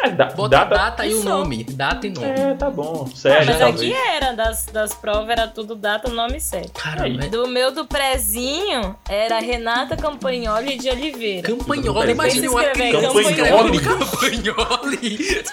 É, 0.07 0.11
da, 0.11 0.25
Bota 0.27 0.49
data. 0.49 0.75
data 0.75 1.05
e 1.05 1.13
o 1.13 1.23
nome. 1.23 1.63
Data 1.63 2.07
e 2.07 2.09
nome. 2.09 2.27
É, 2.27 2.53
tá 2.55 2.69
bom. 2.69 3.07
Ah, 3.11 3.15
Sérgio, 3.15 3.47
mas 3.51 3.59
talvez. 3.59 3.81
aqui 3.81 3.93
era, 3.93 4.33
das, 4.33 4.65
das 4.67 4.93
provas 4.93 5.29
era 5.29 5.47
tudo 5.47 5.75
data, 5.75 6.09
nome 6.09 6.39
certo. 6.39 6.71
Caramba, 6.73 7.25
é 7.25 7.27
Do 7.29 7.47
meu 7.47 7.71
do 7.71 7.85
prezinho 7.85 8.95
era 9.09 9.39
Renata 9.39 9.95
Campagnoli 9.97 10.77
de 10.77 10.89
Oliveira. 10.89 11.47
Campanholi, 11.47 12.11
imagina 12.11 12.47
criança 12.49 13.07
Campanholi. 13.07 13.77
escrevendo 13.77 13.81
Campanholi. 13.81 15.43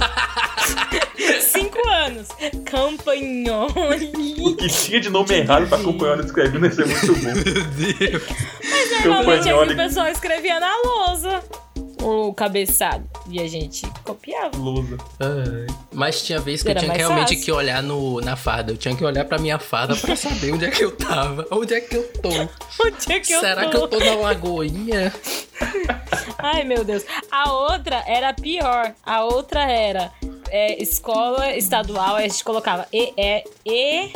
Cinco 1.40 1.88
anos. 1.88 2.28
Campagnoli. 2.64 4.12
O 4.40 4.56
que 4.56 4.68
tinha 4.68 5.00
de 5.00 5.10
nome 5.10 5.34
errado 5.34 5.66
pra 5.66 5.78
acompanhar 5.78 6.18
escrevendo 6.20 6.66
ia 6.66 6.72
ser 6.72 6.86
muito 6.86 7.06
bom. 7.14 7.32
Meu 7.34 7.44
Deus. 7.44 8.22
Normalmente 9.04 9.48
aqui 9.48 9.48
Campagnoli. 9.48 9.72
o 9.72 9.76
pessoal 9.76 10.08
escrevia 10.08 10.60
na 10.60 10.72
lousa 10.84 11.42
o 12.04 12.32
cabeçalho. 12.34 13.04
E 13.28 13.40
a 13.40 13.48
gente 13.48 13.86
copiava. 14.04 14.56
Lusa. 14.56 14.98
Ai, 15.20 15.66
Mas 15.92 16.22
tinha 16.22 16.38
vez 16.38 16.62
que 16.62 16.68
Era 16.70 16.78
eu 16.78 16.82
tinha 16.84 16.92
que 16.92 16.98
realmente 16.98 17.28
fácil. 17.30 17.44
que 17.44 17.52
olhar 17.52 17.82
no, 17.82 18.20
na 18.20 18.36
farda. 18.36 18.72
Eu 18.72 18.76
tinha 18.76 18.94
que 18.94 19.04
olhar 19.04 19.24
pra 19.24 19.38
minha 19.38 19.58
farda 19.58 19.96
pra 19.96 20.14
saber 20.14 20.52
onde 20.52 20.66
é 20.66 20.70
que 20.70 20.84
eu 20.84 20.94
tava. 20.94 21.46
Onde 21.50 21.74
é 21.74 21.80
que 21.80 21.96
eu 21.96 22.02
tô? 22.20 22.28
Onde 22.28 23.12
é 23.12 23.20
que 23.20 23.32
eu 23.32 23.40
Será 23.40 23.64
tô? 23.64 23.70
que 23.70 23.76
eu 23.76 23.88
tô 23.88 23.98
na 23.98 24.14
lagoinha? 24.16 25.12
Ai, 26.38 26.64
meu 26.64 26.84
Deus. 26.84 27.04
A 27.30 27.52
outra 27.52 28.02
era 28.06 28.32
pior. 28.34 28.92
A 29.04 29.24
outra 29.24 29.62
era 29.70 30.12
é, 30.50 30.82
escola 30.82 31.56
estadual, 31.56 32.16
a 32.16 32.22
gente 32.22 32.44
colocava 32.44 32.86
E, 32.92 33.12
E, 33.16 33.44
E, 33.64 34.12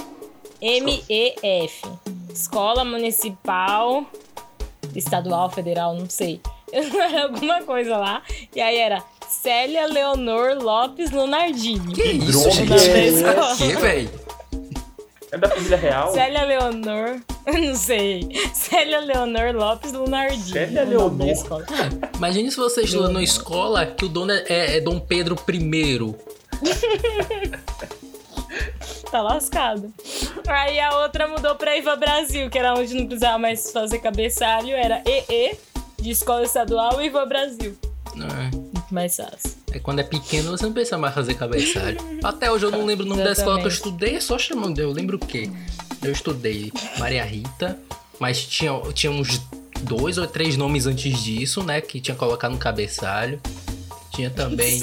M, 0.61 1.05
E, 1.09 1.35
F. 1.65 1.83
Escola 2.33 2.85
municipal, 2.85 4.05
estadual, 4.95 5.51
federal, 5.51 5.95
não 5.95 6.09
sei. 6.09 6.41
Era 6.73 7.25
alguma 7.31 7.63
coisa 7.63 7.97
lá. 7.97 8.23
E 8.55 8.61
aí 8.61 8.77
era 8.79 9.03
Célia 9.29 9.87
Leonor 9.87 10.57
Lopes 10.63 11.11
Lunardini. 11.11 11.95
Que 11.95 12.03
isso, 12.03 12.51
gente? 12.51 12.73
é 12.73 13.31
aqui, 13.31 13.77
velho? 13.77 14.11
É 15.31 15.37
da 15.37 15.49
família 15.49 15.77
real? 15.77 16.13
Célia 16.13 16.43
Leonor, 16.45 17.21
não 17.47 17.75
sei. 17.75 18.29
Célia 18.55 19.01
Leonor 19.01 19.55
Lopes 19.55 19.93
Lunardini. 19.93 20.53
Célia 20.53 20.85
Leonor. 20.85 21.29
escola. 21.29 21.67
Imagine 22.17 22.51
se 22.51 22.57
você 22.57 22.83
estuda 22.83 23.09
numa 23.09 23.23
escola 23.23 23.85
que 23.85 24.07
o 24.07 24.09
dono 24.09 24.33
é, 24.33 24.45
é- 24.49 24.77
é 24.77 24.81
Dom 24.81 24.99
Pedro 24.99 25.37
I. 25.53 25.99
Tá 29.11 29.23
lascado. 29.23 29.91
Aí 30.47 30.79
a 30.81 30.99
outra 31.01 31.27
mudou 31.27 31.55
pra 31.55 31.75
Iva 31.77 31.97
Brasil, 31.97 32.51
que 32.51 32.59
era 32.59 32.75
onde 32.75 32.93
não 32.95 33.07
precisava 33.07 33.39
mais 33.39 33.73
fazer 33.73 34.01
cabeçalho. 34.01 34.75
Era 34.77 35.03
EE, 35.07 35.57
de 36.01 36.11
escola 36.11 36.45
estadual, 36.45 37.01
Iva 37.03 37.25
Brasil. 37.27 37.77
É, 38.17 38.57
Muito 38.57 38.87
mais 38.95 39.17
fácil. 39.17 39.53
é 39.71 39.79
quando 39.79 40.01
é 40.01 40.03
pequeno 40.03 40.51
você 40.51 40.65
não 40.65 40.73
precisa 40.73 40.99
mais 40.99 41.15
fazer 41.15 41.35
cabeçalho. 41.35 41.99
Até 42.25 42.51
hoje 42.51 42.65
eu 42.67 42.71
não 42.71 42.85
lembro 42.85 43.05
o 43.05 43.09
nome 43.09 43.23
da 43.23 43.33
escola 43.33 43.59
que 43.59 43.65
eu 43.65 43.69
Exatamente. 43.69 43.75
estudei, 43.97 44.17
é 44.17 44.21
só 44.21 44.39
chamando. 44.39 44.79
Eu 44.79 44.91
lembro 44.91 45.17
o 45.17 45.21
quê? 45.21 45.51
Eu 46.03 46.11
estudei 46.13 46.73
Maria 46.99 47.25
Rita, 47.25 47.79
mas 48.19 48.43
tinha, 48.45 48.73
tinha 48.95 49.13
uns 49.13 49.41
dois 49.83 50.19
ou 50.19 50.27
três 50.27 50.57
nomes 50.57 50.87
antes 50.87 51.23
disso, 51.23 51.63
né? 51.63 51.81
Que 51.81 52.01
tinha 52.01 52.15
que 52.15 52.19
colocar 52.19 52.49
no 52.49 52.57
cabeçalho. 52.59 53.41
Tinha 54.13 54.31
também 54.31 54.83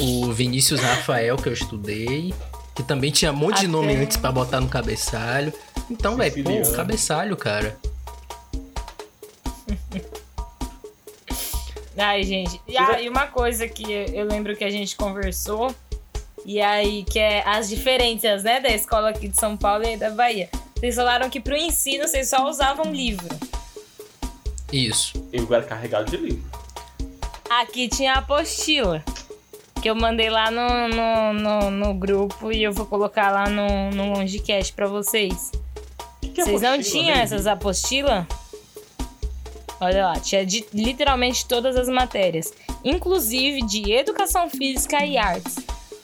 o 0.00 0.32
Vinícius 0.32 0.80
Rafael, 0.80 1.36
que 1.36 1.48
eu 1.48 1.52
estudei. 1.52 2.34
Que 2.74 2.82
também 2.82 3.10
tinha 3.10 3.30
um 3.30 3.36
monte 3.36 3.60
de 3.60 3.68
nome 3.68 3.92
Até- 3.92 4.02
antes 4.02 4.16
pra 4.16 4.32
botar 4.32 4.60
no 4.60 4.68
cabeçalho. 4.68 5.52
Então, 5.90 6.16
velho, 6.16 6.42
pô, 6.42 6.72
cabeçalho, 6.72 7.36
cara. 7.36 7.76
Ai, 12.02 12.24
gente. 12.24 12.60
E, 12.66 12.76
ah, 12.76 13.00
e 13.00 13.08
uma 13.08 13.26
coisa 13.28 13.68
que 13.68 13.84
eu, 13.90 14.24
lembro 14.24 14.56
que 14.56 14.64
a 14.64 14.70
gente 14.70 14.96
conversou, 14.96 15.74
e 16.44 16.60
aí, 16.60 17.04
que 17.04 17.18
é 17.18 17.42
as 17.46 17.68
diferenças, 17.68 18.42
né, 18.42 18.60
da 18.60 18.70
escola 18.70 19.10
aqui 19.10 19.28
de 19.28 19.38
São 19.38 19.56
Paulo 19.56 19.84
e 19.84 19.96
da 19.96 20.10
Bahia. 20.10 20.50
Vocês 20.74 20.96
falaram 20.96 21.30
que 21.30 21.40
pro 21.40 21.56
ensino 21.56 22.08
vocês 22.08 22.28
só 22.28 22.48
usavam 22.48 22.92
livro. 22.92 23.28
Isso. 24.72 25.12
Eu 25.32 25.46
era 25.54 25.62
carregado 25.62 26.10
de 26.10 26.16
livro. 26.16 26.44
Aqui 27.48 27.88
tinha 27.88 28.14
a 28.14 28.18
apostila. 28.18 29.04
Que 29.80 29.88
eu 29.88 29.94
mandei 29.94 30.30
lá 30.30 30.50
no, 30.50 30.88
no, 30.88 31.32
no, 31.32 31.70
no 31.70 31.94
grupo 31.94 32.50
e 32.50 32.62
eu 32.62 32.72
vou 32.72 32.86
colocar 32.86 33.30
lá 33.30 33.48
no, 33.48 33.90
no 33.90 34.12
Longecast 34.14 34.72
pra 34.72 34.86
vocês. 34.86 35.52
Que 36.20 36.28
que 36.30 36.40
é 36.40 36.44
Vocês 36.44 36.62
não 36.62 36.74
apostila, 36.74 37.02
tinham 37.02 37.16
né? 37.16 37.22
essas 37.22 37.46
apostilas? 37.46 38.26
Olha 39.84 40.06
lá, 40.08 40.20
tinha 40.20 40.44
de- 40.46 40.64
literalmente 40.72 41.44
todas 41.46 41.76
as 41.76 41.88
matérias. 41.88 42.52
Inclusive 42.84 43.62
de 43.62 43.92
educação 43.92 44.48
física 44.48 45.04
e 45.04 45.16
artes. 45.16 45.56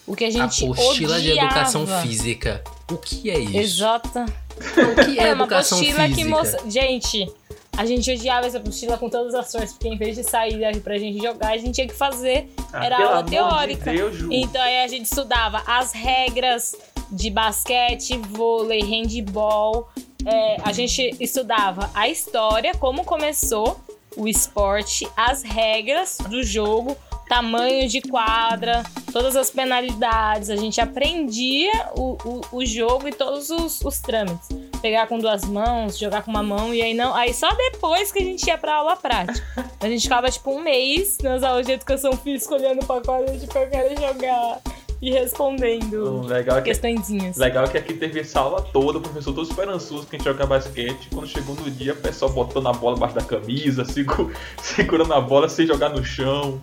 O 0.05 0.15
que 0.15 0.25
a 0.25 0.29
gente 0.31 0.65
Apostila 0.65 1.19
de 1.21 1.29
odiava. 1.31 1.47
educação 1.51 1.85
física. 2.01 2.63
O 2.91 2.97
que 2.97 3.29
é 3.29 3.39
isso? 3.39 3.57
Exata. 3.57 4.25
O 4.57 5.05
que 5.05 5.19
é, 5.19 5.27
É 5.29 5.33
uma 5.33 5.43
educação 5.45 5.77
apostila 5.77 6.03
física? 6.07 6.15
que 6.21 6.25
mostra. 6.25 6.69
Gente, 6.69 7.31
a 7.77 7.85
gente 7.85 8.11
odiava 8.11 8.47
essa 8.47 8.57
apostila 8.57 8.97
com 8.97 9.09
todas 9.09 9.33
as 9.35 9.51
forças, 9.51 9.71
porque 9.73 9.87
em 9.87 9.97
vez 9.97 10.15
de 10.15 10.23
sair 10.23 10.81
pra 10.81 10.97
gente 10.97 11.21
jogar, 11.21 11.49
a 11.53 11.57
gente 11.57 11.71
tinha 11.75 11.87
que 11.87 11.93
fazer. 11.93 12.49
Ah, 12.73 12.85
Era 12.85 12.97
aula 12.97 13.09
amor 13.19 13.23
de 13.25 13.31
teórica. 13.31 13.91
Deus. 13.93 14.15
Então 14.31 14.61
aí 14.61 14.81
a 14.83 14.87
gente 14.87 15.05
estudava 15.05 15.61
as 15.67 15.93
regras 15.93 16.75
de 17.11 17.29
basquete, 17.29 18.17
vôlei, 18.17 18.81
handball. 18.81 19.87
É, 20.25 20.57
a 20.63 20.71
gente 20.71 21.15
estudava 21.19 21.89
a 21.93 22.09
história, 22.09 22.73
como 22.75 23.05
começou 23.05 23.79
o 24.17 24.27
esporte, 24.27 25.07
as 25.15 25.43
regras 25.43 26.17
do 26.29 26.43
jogo, 26.43 26.97
tamanho 27.27 27.87
de 27.87 28.01
quadra, 28.01 28.83
todas 29.13 29.35
as 29.35 29.49
penalidades. 29.49 30.49
A 30.49 30.55
gente 30.55 30.81
aprendia 30.81 31.71
o, 31.95 32.17
o, 32.25 32.41
o 32.57 32.65
jogo 32.65 33.07
e 33.07 33.13
todos 33.13 33.49
os, 33.49 33.79
os 33.81 33.99
trâmites. 33.99 34.49
Pegar 34.81 35.07
com 35.07 35.19
duas 35.19 35.45
mãos, 35.45 35.97
jogar 35.97 36.23
com 36.23 36.31
uma 36.31 36.43
mão, 36.43 36.73
e 36.73 36.81
aí 36.81 36.93
não. 36.93 37.13
Aí 37.13 37.33
só 37.33 37.49
depois 37.53 38.11
que 38.11 38.19
a 38.19 38.23
gente 38.23 38.45
ia 38.47 38.57
pra 38.57 38.75
aula 38.75 38.95
prática. 38.95 39.69
A 39.79 39.87
gente 39.87 40.01
ficava 40.01 40.29
tipo 40.29 40.51
um 40.51 40.61
mês 40.61 41.19
nas 41.19 41.43
aulas 41.43 41.65
de 41.65 41.73
educação 41.73 42.13
física 42.17 42.55
olhando 42.55 42.85
pra 42.85 42.99
quadra, 43.01 43.37
tipo, 43.37 43.57
eu 43.57 43.69
quero 43.69 44.01
jogar 44.01 44.61
e 45.01 45.11
respondendo 45.11 46.21
Legal 46.27 46.57
é 46.57 46.61
que 46.61 46.69
questõezinhas. 46.69 47.37
Legal 47.37 47.67
que 47.67 47.77
aqui 47.77 47.93
teve 47.93 48.19
essa 48.19 48.39
aula 48.39 48.61
toda, 48.61 48.97
o 48.97 49.01
professor 49.01 49.33
todo 49.33 49.47
esperançoso 49.49 50.05
que 50.07 50.15
a 50.15 50.19
gente 50.19 50.27
joga 50.27 50.45
basquete. 50.45 51.07
Quando 51.13 51.27
chegou 51.27 51.55
no 51.55 51.69
dia, 51.71 51.93
o 51.93 51.97
pessoal 51.97 52.31
botando 52.31 52.67
a 52.67 52.73
bola 52.73 52.97
embaixo 52.97 53.15
da 53.15 53.21
camisa, 53.23 53.85
segu- 53.91 54.31
segurando 54.61 55.13
a 55.13 55.21
bola 55.21 55.47
sem 55.47 55.65
jogar 55.65 55.89
no 55.89 56.03
chão. 56.03 56.61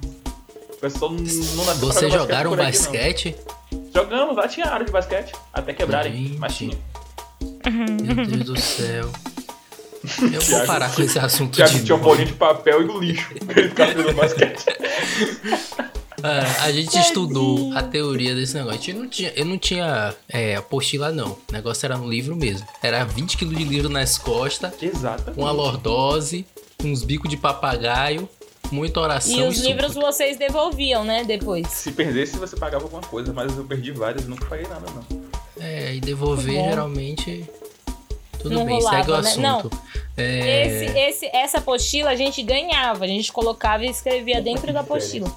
O 0.71 0.77
pessoal 0.79 1.11
não, 1.13 1.19
não 1.21 1.75
Vocês 1.77 2.13
jogar 2.13 2.19
jogaram 2.25 2.51
por 2.51 2.61
aqui, 2.61 2.73
basquete? 2.73 3.37
Jogamos, 3.95 4.37
lá 4.37 4.47
tinha 4.47 4.67
área 4.67 4.85
de 4.85 4.93
basquete. 4.93 5.33
Até 5.53 5.73
quebrarem, 5.73 6.13
Gente. 6.13 6.39
mas 6.39 6.55
tinha. 6.55 6.77
Meu 8.03 8.27
Deus 8.27 8.45
do 8.45 8.61
céu. 8.61 9.11
Eu 10.23 10.31
vou 10.31 10.41
Thiago- 10.41 10.67
parar 10.67 10.95
com 10.95 11.03
esse 11.03 11.19
assunto 11.19 11.57
de 11.57 11.65
tinha 11.83 11.95
uma 11.95 11.99
novo. 11.99 12.11
bolinha 12.11 12.27
de 12.27 12.35
papel 12.35 12.83
e 12.83 12.85
do 12.87 13.01
lixo. 13.01 13.29
Ele 13.57 13.69
ficava 13.71 13.93
jogando 13.93 14.15
basquete. 14.17 14.65
Ah, 16.23 16.65
a 16.65 16.73
gente 16.73 16.97
estudou 16.99 17.73
a 17.77 17.83
teoria 17.83 18.35
desse 18.35 18.55
negócio. 18.55 18.81
Gente 18.81 18.99
não 18.99 19.09
tinha, 19.09 19.33
eu 19.37 19.45
não 19.45 19.59
tinha 19.59 20.15
é, 20.29 20.57
apostila, 20.57 21.13
não. 21.13 21.31
O 21.33 21.53
negócio 21.53 21.85
era 21.85 21.97
no 21.97 22.09
livro 22.09 22.35
mesmo. 22.35 22.67
Era 22.83 23.05
20 23.05 23.37
kg 23.37 23.55
de 23.55 23.65
livro 23.65 23.89
nas 23.89 24.17
costas, 24.17 24.73
Exatamente. 24.83 25.39
uma 25.39 25.51
lordose, 25.51 26.47
uns 26.83 27.03
bicos 27.03 27.29
de 27.29 27.37
papagaio, 27.37 28.29
muita 28.73 29.01
oração 29.01 29.33
E 29.35 29.41
e, 29.41 29.49
os 29.49 29.59
livros 29.59 29.93
súplica. 29.93 30.13
vocês 30.13 30.37
devolviam, 30.39 31.05
né? 31.05 31.25
Depois. 31.25 31.67
Se 31.69 31.93
perdesse, 31.93 32.37
você 32.39 32.57
pagava 32.57 32.85
alguma 32.85 33.03
coisa, 33.03 33.33
mas 33.33 33.57
eu 33.57 33.65
perdi 33.65 33.93
vários 33.93 34.25
e 34.25 34.29
nunca 34.29 34.47
paguei 34.47 34.67
nada, 34.67 34.87
não. 34.95 35.23
É, 35.61 35.95
e 35.95 36.01
devolver 36.01 36.65
geralmente... 36.65 37.45
Tudo 38.39 38.55
Não 38.55 38.67
bem, 38.67 38.81
segue 38.81 38.95
o 39.11 39.15
rolava, 39.15 39.23
né? 39.23 39.37
Não. 39.39 39.59
assunto. 39.59 39.79
É, 40.17 40.67
Esse, 40.67 40.99
esse, 40.99 41.27
essa 41.37 41.59
apostila 41.59 42.11
a 42.11 42.15
gente 42.15 42.43
ganhava, 42.43 43.05
a 43.05 43.09
gente 43.09 43.33
colocava 43.33 43.85
e 43.85 43.89
escrevia 43.89 44.41
dentro 44.41 44.73
da 44.73 44.81
apostila. 44.81 45.31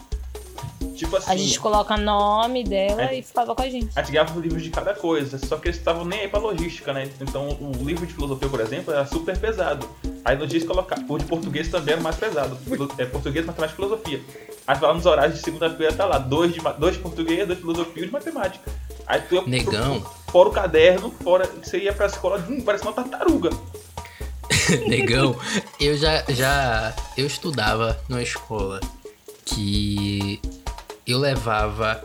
Tipo 1.00 1.16
assim, 1.16 1.32
A 1.32 1.38
gente 1.38 1.58
coloca 1.60 1.96
nome 1.96 2.62
dela 2.66 3.04
É. 3.04 3.20
e 3.20 3.24
ficava 3.24 3.56
com 3.56 3.62
a 3.62 3.70
gente. 3.70 3.88
a 3.96 4.02
gente 4.02 4.12
ganhava 4.12 4.38
os 4.38 4.44
livros 4.44 4.62
de 4.62 4.70
cada 4.70 4.94
coisa, 4.94 5.38
só 5.40 5.56
que 5.58 5.70
eles 5.70 5.78
estavam 5.78 6.04
nem 6.04 6.20
aí 6.20 6.28
pra 6.28 6.40
logística, 6.42 6.92
né? 6.92 7.10
Então 7.22 7.48
o 7.62 7.72
livro 7.86 8.06
de 8.06 8.14
filosofia, 8.14 8.50
por 8.50 8.60
exemplo, 8.60 8.94
era 8.94 9.06
super 9.06 9.38
pesado. 9.38 9.88
Aí 10.26 10.38
no 10.38 10.46
dia 10.46 10.66
colocar, 10.68 10.98
o 11.08 11.18
de 11.18 11.24
português 11.24 11.70
também 11.70 11.94
era 11.94 12.02
mais 12.04 12.18
pesado. 12.18 12.58
É 12.98 13.06
português, 13.06 13.46
matemática 13.46 13.82
e 13.82 13.86
filosofia. 13.88 14.22
Aí 14.68 14.78
lá 14.82 14.94
nos 14.94 15.06
horários 15.06 15.38
de 15.38 15.44
segunda-feira 15.46 15.94
tá 15.94 16.06
lá, 16.06 16.18
dois 16.18 16.54
de, 16.54 16.60
dois 16.78 16.96
de 16.98 17.02
português, 17.02 17.48
dois 17.48 17.58
de 17.58 17.62
filosofia 17.62 18.02
e 18.02 18.04
um 18.04 18.08
de 18.08 18.12
matemática. 18.14 18.70
Aí 19.08 19.22
tu 19.22 19.36
ia 19.36 19.42
pro- 19.42 19.50
Negão. 19.50 20.06
fora 20.30 20.50
o 20.50 20.52
caderno, 20.52 21.12
fora, 21.24 21.50
você 21.64 21.80
ia 21.80 21.94
pra 21.94 22.08
escola, 22.08 22.46
hum, 22.50 22.62
parece 22.62 22.84
uma 22.84 22.92
tartaruga. 22.94 23.50
Negão, 24.86 25.36
eu 25.80 25.98
já, 25.98 26.24
já. 26.28 26.94
Eu 27.18 27.26
estudava 27.26 27.98
numa 28.10 28.22
escola 28.22 28.80
que 29.46 30.40
eu 31.12 31.18
levava 31.18 32.04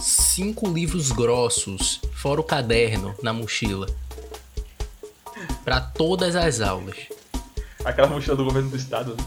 cinco 0.00 0.66
livros 0.66 1.12
grossos, 1.12 2.00
fora 2.14 2.40
o 2.40 2.44
caderno, 2.44 3.14
na 3.22 3.32
mochila. 3.32 3.86
Pra 5.64 5.80
todas 5.80 6.36
as 6.36 6.60
aulas. 6.60 6.96
Aquela 7.84 8.08
mochila 8.08 8.36
do 8.36 8.44
governo 8.44 8.70
do 8.70 8.76
estado. 8.76 9.14
né? 9.16 9.24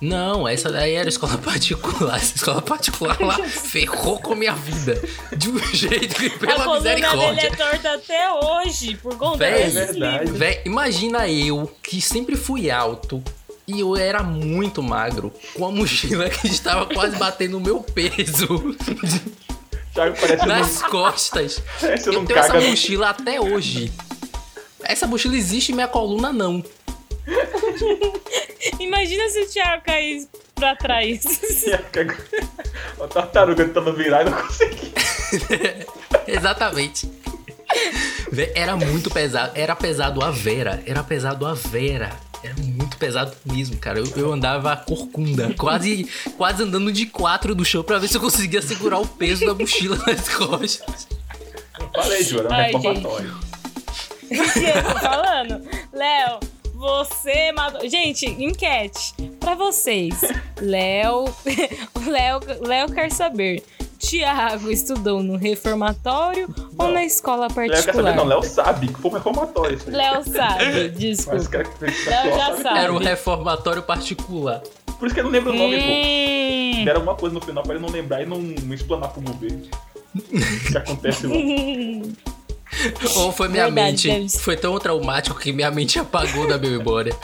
Não, 0.00 0.46
essa 0.46 0.70
daí 0.70 0.94
era 0.94 1.08
escola 1.08 1.36
particular. 1.38 2.16
Essa 2.16 2.36
escola 2.36 2.62
particular 2.62 3.20
lá 3.20 3.38
ferrou 3.44 4.18
com 4.18 4.32
a 4.32 4.36
minha 4.36 4.54
vida. 4.54 5.00
De 5.36 5.50
um 5.50 5.58
jeito 5.74 6.14
que, 6.16 6.26
a 6.26 6.38
pela 6.38 6.80
dele 6.80 7.00
misericórdia. 7.02 7.46
é 7.46 7.50
torta 7.50 7.94
até 7.94 8.32
hoje, 8.32 8.96
por 8.96 9.16
conta 9.16 9.38
Véi, 9.38 9.70
desses 9.70 9.96
é. 9.96 10.24
Véi, 10.24 10.62
imagina 10.64 11.28
eu, 11.28 11.70
que 11.82 12.00
sempre 12.00 12.36
fui 12.36 12.70
alto 12.70 13.22
e 13.66 13.80
eu 13.80 13.96
era 13.96 14.22
muito 14.22 14.82
magro, 14.82 15.32
com 15.54 15.66
a 15.66 15.70
mochila 15.70 16.28
que 16.28 16.46
estava 16.48 16.86
quase 16.86 17.16
batendo 17.16 17.58
o 17.58 17.60
meu 17.60 17.80
peso 17.80 18.76
Thiago 19.94 20.16
parece 20.20 20.46
nas 20.46 20.82
costas. 20.82 21.62
não, 21.80 21.88
parece 21.88 22.08
Eu 22.08 22.24
tenho 22.24 22.38
essa 22.38 22.60
mochila 22.60 23.10
até 23.10 23.40
hoje. 23.40 23.92
Essa 24.82 25.06
mochila 25.06 25.36
existe 25.36 25.70
e 25.70 25.74
minha 25.74 25.86
coluna 25.86 26.32
não. 26.32 26.62
Imagina 28.80 29.28
se 29.28 29.40
o 29.40 29.48
Thiago 29.48 29.84
caísse 29.84 30.28
pra 30.54 30.74
trás. 30.74 31.22
A 33.00 33.06
tartaruga 33.06 33.64
tentando 33.64 33.94
virar 33.94 34.22
e 34.22 34.30
não 34.30 34.42
consegui. 34.42 34.92
Exatamente. 36.26 37.10
Era 38.54 38.76
muito 38.76 39.10
pesado. 39.10 39.52
Era 39.54 39.76
pesado 39.76 40.24
a 40.24 40.30
Vera. 40.30 40.82
Era 40.86 41.02
pesado 41.02 41.46
a 41.46 41.54
Vera. 41.54 42.10
Era 42.44 42.54
muito 42.62 42.98
pesado 42.98 43.34
mesmo, 43.44 43.78
cara. 43.78 43.98
Eu, 43.98 44.06
eu 44.16 44.32
andava 44.32 44.76
corcunda, 44.76 45.52
quase, 45.58 46.06
quase 46.36 46.62
andando 46.62 46.92
de 46.92 47.06
quatro 47.06 47.54
do 47.54 47.64
chão 47.64 47.82
pra 47.82 47.98
ver 47.98 48.08
se 48.08 48.16
eu 48.16 48.20
conseguia 48.20 48.60
segurar 48.60 48.98
o 48.98 49.06
peso 49.06 49.46
da 49.46 49.54
mochila 49.54 49.96
nas 50.06 50.28
costas. 50.28 51.08
Falei, 51.94 52.22
Ju, 52.22 52.38
era 52.40 52.48
um 52.48 52.52
Ai, 52.52 52.66
reformatório. 52.72 53.34
que 54.28 54.34
eu 54.36 54.82
tô 54.84 54.98
falando? 55.00 55.68
Léo, 55.92 56.40
você 56.74 57.50
matou. 57.52 57.88
Gente, 57.88 58.26
enquete. 58.26 59.14
Pra 59.40 59.54
vocês. 59.54 60.20
Léo. 60.60 61.24
Léo, 62.06 62.40
Léo 62.60 62.92
quer 62.92 63.10
saber. 63.10 63.62
Tiago 64.08 64.70
estudou 64.70 65.22
no 65.22 65.36
reformatório 65.36 66.52
ou 66.78 66.88
na 66.92 67.04
escola 67.04 67.48
Léo 67.48 67.54
quer 67.54 67.76
saber, 67.76 67.84
particular? 67.84 68.16
não, 68.16 68.24
Léo 68.24 68.42
sabe 68.42 68.88
que 68.88 69.00
foi 69.00 69.10
um 69.10 69.14
reformatório 69.14 69.76
isso 69.76 69.88
aí. 69.88 69.94
Léo 69.96 70.24
sabe, 70.24 70.64
Mas 70.64 70.92
desculpa. 70.98 71.48
cara 71.48 71.68
Léo 71.80 72.38
já 72.38 72.56
sabe. 72.62 72.78
Era 72.78 72.92
um 72.92 72.98
reformatório 72.98 73.82
particular. 73.82 74.62
Por 74.98 75.06
isso 75.06 75.14
que 75.14 75.20
eu 75.20 75.24
não 75.24 75.30
lembro 75.30 75.52
o 75.52 75.56
nome, 75.56 75.76
pô. 75.78 75.84
Hum. 76.80 76.84
Deram 76.84 77.00
alguma 77.00 77.16
coisa 77.16 77.34
no 77.34 77.40
final 77.40 77.62
pra 77.62 77.74
ele 77.74 77.82
não 77.82 77.90
lembrar 77.90 78.22
e 78.22 78.26
não, 78.26 78.38
não 78.38 78.74
explanar 78.74 79.10
pro 79.10 79.22
governo. 79.22 79.62
O 80.14 80.70
que 80.70 80.78
acontece 80.78 81.26
lá. 81.26 81.34
Ou 83.16 83.32
foi 83.32 83.48
minha 83.48 83.64
Verdade, 83.64 84.08
mente. 84.08 84.38
Foi 84.38 84.56
tão 84.56 84.78
traumático 84.78 85.38
que 85.38 85.52
minha 85.52 85.70
mente 85.70 85.98
apagou 85.98 86.46
da 86.46 86.58
minha 86.58 86.78
memória. 86.78 87.16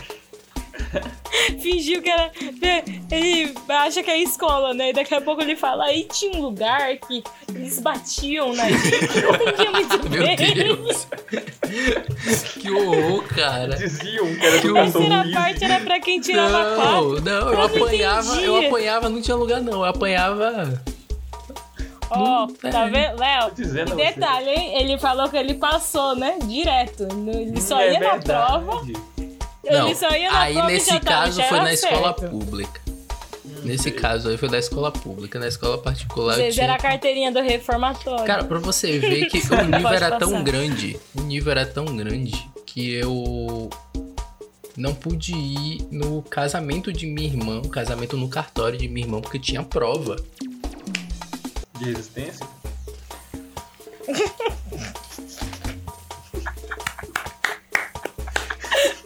Fingiu 1.61 2.03
que 2.03 2.11
era. 2.11 2.31
Ele 3.11 3.53
acha 3.69 4.03
que 4.03 4.11
é 4.11 4.19
escola, 4.23 4.73
né? 4.73 4.91
E 4.91 4.93
daqui 4.93 5.15
a 5.15 5.21
pouco 5.21 5.43
ele 5.43 5.57
fala. 5.57 5.85
Aí 5.87 6.05
tinha 6.05 6.39
um 6.39 6.43
lugar 6.43 6.97
que 6.99 7.25
eles 7.53 7.81
batiam 7.81 8.53
na 8.55 8.69
gente. 8.71 9.19
Eu 9.19 9.33
não 9.35 9.49
entendia 9.49 9.71
muito 9.73 10.11
Meu 10.11 10.23
bem. 10.23 10.37
Deus. 10.37 11.07
que 12.55 12.71
horror, 12.71 13.25
cara. 13.35 13.77
Diziam 13.77 14.27
que 14.37 14.47
era 14.47 14.61
Que 14.61 14.69
A 14.69 14.73
terceira 14.83 15.25
parte 15.33 15.65
era 15.65 15.81
pra 15.81 16.01
quem 16.01 16.21
tirava 16.21 16.77
quatro. 16.77 17.21
Não, 17.21 17.41
não, 17.41 17.49
eu 17.51 17.53
não 17.57 17.63
apanhava, 17.65 18.37
eu 18.41 18.67
apanhava, 18.67 19.09
não 19.09 19.21
tinha 19.21 19.37
lugar 19.37 19.61
não. 19.61 19.73
Eu 19.75 19.85
apanhava. 19.85 20.83
Ó, 22.13 22.19
Não, 22.47 22.49
tá 22.55 22.87
é. 22.87 22.91
vendo? 22.91 23.21
Léo, 23.21 23.53
e 23.57 23.65
você. 23.65 23.85
detalhe, 23.85 24.51
hein? 24.51 24.75
Ele 24.83 24.99
falou 24.99 25.29
que 25.29 25.37
ele 25.37 25.55
passou, 25.55 26.17
né? 26.17 26.39
Direto. 26.45 27.07
Ele 27.29 27.61
só 27.61 27.81
é 27.81 27.93
ia 27.93 28.01
na 28.01 28.17
verdade. 28.17 28.25
prova. 28.25 28.83
Não, 29.65 29.87
Ele 29.87 29.95
só 29.95 30.11
ia 30.11 30.31
na 30.31 30.41
aí 30.41 30.63
nesse 30.67 30.99
caso 31.01 31.43
foi 31.43 31.57
era 31.57 31.63
na 31.63 31.73
escola 31.73 32.15
certo. 32.19 32.31
pública. 32.31 32.81
Nesse 33.63 33.91
caso 33.91 34.29
aí 34.31 34.39
foi 34.39 34.49
da 34.49 34.59
escola 34.59 34.91
pública. 34.91 35.39
Na 35.39 35.49
escola 35.49 35.77
particular 35.79 36.35
Vocês 36.37 36.55
tinha... 36.55 36.65
eram 36.65 36.75
a 36.75 36.79
carteirinha 36.79 37.31
do 37.31 37.41
reformatório. 37.41 38.25
Cara, 38.25 38.45
pra 38.45 38.59
você 38.59 38.99
ver 38.99 39.27
que 39.27 39.39
o 39.53 39.65
nível 39.65 39.83
Pode 39.83 39.95
era 39.97 40.19
tão 40.19 40.31
passar. 40.31 40.45
grande, 40.45 40.99
o 41.15 41.21
nível 41.23 41.51
era 41.51 41.67
tão 41.67 41.85
grande 41.85 42.51
que 42.65 42.91
eu 42.95 43.69
não 44.77 44.95
pude 44.95 45.35
ir 45.35 45.87
no 45.91 46.23
casamento 46.23 46.91
de 46.93 47.07
minha 47.07 47.29
irmã, 47.29 47.61
o 47.63 47.69
casamento 47.69 48.17
no 48.17 48.29
cartório 48.29 48.79
de 48.79 48.89
minha 48.89 49.07
irmã, 49.07 49.21
porque 49.21 49.39
tinha 49.39 49.63
prova. 49.63 50.17
De 51.79 51.85
resistência. 51.85 52.47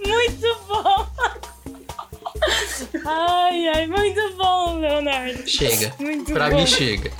Muito 0.07 0.59
bom! 0.68 1.07
Ai, 3.07 3.68
ai, 3.68 3.86
muito 3.86 4.34
bom, 4.36 4.78
Leonardo. 4.78 5.46
Chega. 5.48 5.94
Muito 5.98 6.32
pra 6.32 6.50
bom. 6.50 6.57
mim 6.57 6.66
chega. 6.66 7.11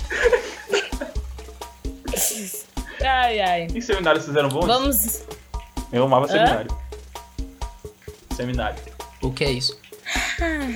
Ai, 3.03 3.41
ai. 3.41 3.67
E 3.75 3.83
seminários 3.83 4.25
vocês 4.25 4.37
eram 4.37 4.49
bons? 4.49 4.67
Vamos. 4.67 5.23
Eu 5.93 6.05
amava 6.05 6.27
Hã? 6.27 6.29
seminário. 6.29 6.79
Seminário. 8.35 8.79
O 9.23 9.31
que 9.33 9.45
é 9.45 9.51
isso? 9.51 9.79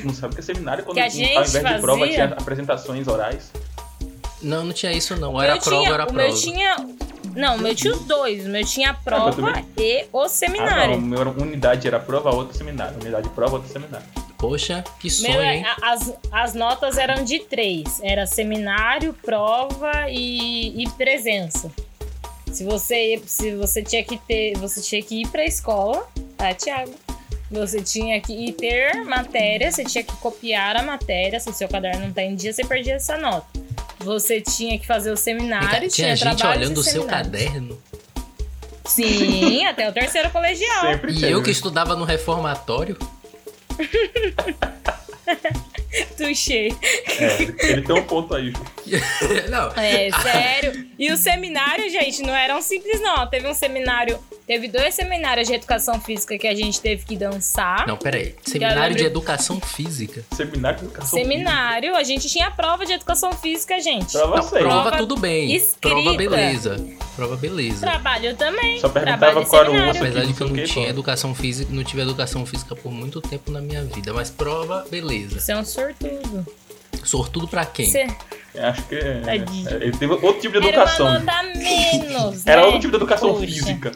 Não 0.05 0.15
sabe 0.15 0.33
o 0.33 0.37
que 0.37 0.41
é 0.41 0.45
seminário 0.45 0.85
quando 0.85 0.95
Que 0.97 1.01
a 1.01 1.05
ao 1.05 1.11
gente 1.11 1.31
invés 1.33 1.53
de 1.53 1.61
prova 1.81 2.01
fazia- 2.01 2.15
tinha 2.15 2.25
apresentações 2.39 3.09
orais. 3.09 3.51
Não, 4.41 4.65
não 4.65 4.73
tinha 4.73 4.93
isso 4.93 5.17
não. 5.17 5.35
O 5.35 5.43
Era 5.43 5.57
prova, 5.59 5.77
tinha, 5.83 5.95
era 5.95 6.05
o 6.05 6.07
prova. 6.07 6.23
meu 6.29 6.35
tinha. 6.37 6.77
Não, 7.39 7.57
o 7.57 7.59
meu 7.61 7.75
tinha 7.75 7.95
os 7.95 8.01
dois. 8.05 8.45
O 8.47 8.49
meu 8.49 8.65
tinha 8.65 8.91
a 8.91 8.93
mas 8.95 9.03
prova 9.05 9.33
também- 9.33 9.65
e 9.79 10.05
o 10.13 10.19
Ah, 10.19 10.23
não. 10.23 10.29
seminário. 10.29 11.01
Meu 11.01 11.21
unidade 11.31 11.87
era 11.87 12.01
prova, 12.01 12.35
outra 12.35 12.53
seminário. 12.57 12.97
Unidade 13.01 13.29
prova, 13.31 13.55
outra 13.55 13.73
seminário. 13.73 14.07
Poxa, 14.37 14.85
que 15.01 15.09
Meu, 15.23 15.33
sonho, 15.33 15.43
hein? 15.43 15.65
a- 15.65 15.93
as, 15.93 16.13
as 16.33 16.55
notas 16.55 16.99
eram 16.99 17.25
de 17.25 17.39
três. 17.41 18.01
Era 18.03 18.27
seminário, 18.27 19.13
prova 19.25 20.09
e, 20.11 20.83
e 20.83 20.89
presença. 20.91 21.71
Se 22.53 22.65
você, 22.65 23.21
se 23.27 23.55
você 23.55 23.83
tinha 23.83 24.03
que 24.03 24.17
ter, 24.17 24.57
você 24.59 24.81
tinha 24.81 25.03
que 25.03 25.23
ir 25.23 25.29
pra 25.29 25.45
escola, 25.45 26.09
tá, 26.37 26.53
Thiago? 26.55 26.93
Você 27.51 27.81
tinha 27.83 28.21
que 28.21 28.33
ir 28.33 28.53
ter 28.53 29.05
matéria, 29.05 29.71
você 29.73 29.85
tinha 29.85 30.03
que 30.05 30.15
copiar 30.17 30.77
a 30.77 30.83
matéria. 30.83 31.39
Se 31.41 31.49
o 31.49 31.53
seu 31.53 31.69
caderno 31.69 32.07
não 32.07 32.13
tá 32.13 32.23
em 32.23 32.35
dia, 32.35 32.53
você 32.53 32.65
perdia 32.65 32.95
essa 32.95 33.17
nota. 33.17 33.47
Você 34.01 34.41
tinha 34.41 34.79
que 34.79 34.87
fazer 34.87 35.11
o 35.11 35.15
cá, 35.15 35.21
seminário, 35.21 35.89
tinha 35.91 36.17
gente 36.17 36.37
trabalhos 36.37 36.65
olhando 36.67 36.79
o 36.79 36.83
seu 36.83 37.05
caderno. 37.05 37.79
Sim, 38.87 39.67
até 39.67 39.89
o 39.89 39.93
terceiro 39.93 40.31
colegial. 40.31 40.81
Sempre 40.83 41.13
E 41.13 41.21
teve. 41.21 41.33
eu 41.33 41.43
que 41.43 41.51
estudava 41.51 41.95
no 41.95 42.05
reformatório. 42.05 42.97
Tuxei. 46.17 46.75
É, 47.19 47.43
ele 47.71 47.83
tem 47.83 47.95
um 47.97 48.03
ponto 48.05 48.35
aí, 48.35 48.51
Ju. 48.51 48.63
não, 49.51 49.69
É, 49.77 50.11
sério. 50.23 50.87
E 50.99 51.11
o 51.13 51.17
seminário, 51.17 51.89
gente, 51.91 52.23
não 52.23 52.35
era 52.35 52.57
um 52.57 52.63
simples, 52.63 53.01
não. 53.01 53.27
Teve 53.27 53.49
um 53.49 53.55
seminário. 53.55 54.19
Teve 54.47 54.67
dois 54.69 54.95
seminários 54.95 55.47
de 55.47 55.55
educação 55.55 56.01
física 56.01 56.37
que 56.39 56.47
a 56.47 56.55
gente 56.55 56.81
teve 56.81 57.05
que 57.05 57.17
dançar. 57.17 57.87
não, 57.87 57.97
peraí. 57.97 58.35
Seminário 58.43 58.81
lembro- 58.81 58.97
de 58.99 59.05
educação 59.05 59.61
física. 59.61 60.25
Seminário 60.35 60.79
de 60.79 60.85
educação 60.87 61.19
Seminário, 61.19 61.95
a 61.95 62.03
gente 62.03 62.29
tinha 62.29 62.51
prova 62.51 62.87
de 62.87 62.93
educação 62.95 63.33
física, 63.33 63.79
gente. 63.81 64.05
física. 64.07 64.27
Pra 64.27 64.37
Não, 64.37 64.43
você. 64.43 64.59
prova, 64.59 64.83
Prova 64.83 64.97
tudo 64.99 65.17
bem. 65.19 65.55
escrita. 65.55 65.81
Prova 65.81 66.15
beleza. 66.15 66.87
Prova 67.15 67.37
beleza. 67.37 67.81
Trabalho 67.87 68.35
também. 68.37 68.81
Só 68.81 68.89
perguntava 68.89 69.45
qual 69.45 69.63
era 69.63 69.71
o 69.71 69.91
osso 69.91 69.99
Apesar 70.01 70.25
de 70.25 70.33
que 70.33 70.41
eu 70.41 70.49
Não 70.49 70.65
tinha 70.65 70.89
educação 70.89 71.35
física, 71.35 71.71
não 71.73 71.85
tive 71.85 72.03
educação 72.03 72.47
física 72.47 72.75
por 72.75 72.91
muito 72.91 73.21
tempo 73.21 73.51
na 73.51 73.61
minha 73.61 73.85
vida, 73.85 74.13
mas 74.15 74.31
prova, 74.31 74.85
beleza. 74.91 75.39
Você 75.41 75.53
é 75.53 75.57
um 75.59 75.65
sortudo. 75.65 76.47
Sortudo 77.05 77.47
pra 77.49 77.65
quem? 77.67 77.87
Você 77.87 78.07
Acho 78.57 78.83
que 78.85 78.95
é, 78.95 79.21
Tadinho. 79.21 79.69
é, 79.69 79.75
ele 79.75 79.93
teve 79.93 80.13
outro 80.13 80.41
tipo 80.41 80.61
de 80.61 80.67
era 80.69 80.77
educação. 80.77 81.13
nota 81.21 81.43
menos, 81.55 82.47
Era 82.47 82.61
né? 82.61 82.67
outro 82.67 82.81
tipo 82.81 82.91
de 82.91 82.97
educação 82.97 83.35
Poxa. 83.35 83.47
física. 83.47 83.93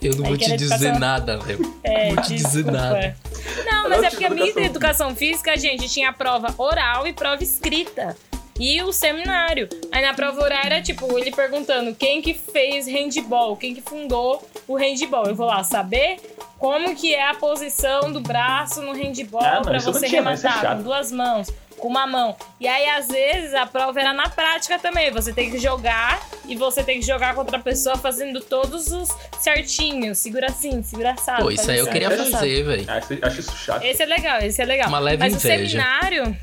Eu 0.00 0.14
não 0.16 0.24
Aí 0.24 0.28
vou 0.28 0.36
te 0.38 0.44
era 0.44 0.56
dizer 0.56 0.74
educação- 0.74 0.98
nada, 1.00 1.40
Léo. 1.44 1.76
É, 1.82 2.08
Não 2.08 2.14
vou 2.14 2.24
te 2.24 2.34
dizer 2.34 2.64
nada. 2.66 3.16
Não, 3.64 3.88
mas 3.88 4.02
é 4.02 4.10
porque 4.10 4.24
a 4.24 4.30
minha 4.30 4.46
educação 4.46 4.64
educação 4.66 5.16
física, 5.16 5.52
a 5.52 5.56
gente 5.56 5.88
tinha 5.88 6.12
prova 6.12 6.54
oral 6.58 7.06
e 7.06 7.12
prova 7.12 7.42
escrita. 7.42 8.16
E 8.58 8.80
o 8.82 8.90
seminário. 8.92 9.68
Aí 9.92 10.00
na 10.02 10.14
prova 10.14 10.40
oral 10.42 10.60
era 10.64 10.80
tipo, 10.80 11.18
ele 11.18 11.30
perguntando 11.30 11.94
quem 11.94 12.22
que 12.22 12.32
fez 12.32 12.86
handball, 12.86 13.54
quem 13.56 13.74
que 13.74 13.82
fundou 13.82 14.46
o 14.66 14.76
handball. 14.76 15.26
Eu 15.26 15.34
vou 15.34 15.46
lá 15.46 15.62
saber 15.62 16.16
como 16.58 16.94
que 16.94 17.14
é 17.14 17.28
a 17.28 17.34
posição 17.34 18.10
do 18.12 18.20
braço 18.20 18.80
no 18.80 18.92
handball 18.92 19.42
Ah, 19.42 19.60
não 19.62 19.80
você 19.80 20.06
tinha, 20.06 20.20
é 20.20 20.24
rematar 20.24 20.76
com 20.76 20.82
duas 20.82 21.12
mãos, 21.12 21.48
com 21.78 21.88
uma 21.88 22.06
mão. 22.06 22.36
E 22.60 22.66
aí, 22.66 22.88
às 22.90 23.08
vezes, 23.08 23.54
a 23.54 23.66
prova 23.66 24.00
era 24.00 24.12
na 24.12 24.28
prática 24.28 24.78
também. 24.78 25.10
Você 25.10 25.32
tem 25.32 25.50
que 25.50 25.58
jogar 25.58 26.20
e 26.46 26.56
você 26.56 26.82
tem 26.82 27.00
que 27.00 27.06
jogar 27.06 27.34
contra 27.34 27.58
a 27.58 27.60
pessoa 27.60 27.96
fazendo 27.96 28.40
todos 28.40 28.88
os 28.92 29.08
certinhos. 29.38 30.18
Segura 30.18 30.46
assim, 30.48 30.82
segura 30.82 31.12
assado. 31.12 31.42
Pô, 31.42 31.50
isso 31.50 31.64
faz 31.64 31.70
aí 31.70 31.78
eu 31.78 31.82
assim, 31.84 31.92
queria 31.92 32.10
fazer, 32.10 32.62
velho. 32.64 32.86
Acho, 33.22 33.40
isso 33.40 33.56
chato. 33.56 33.82
Esse 33.84 34.02
é 34.02 34.06
legal, 34.06 34.40
esse 34.40 34.60
é 34.60 34.64
legal. 34.64 34.88
Uma 34.88 34.98
leve 34.98 35.18
Mas 35.18 35.34
o 35.34 35.36
inveja. 35.36 35.68
seminário. 35.68 36.36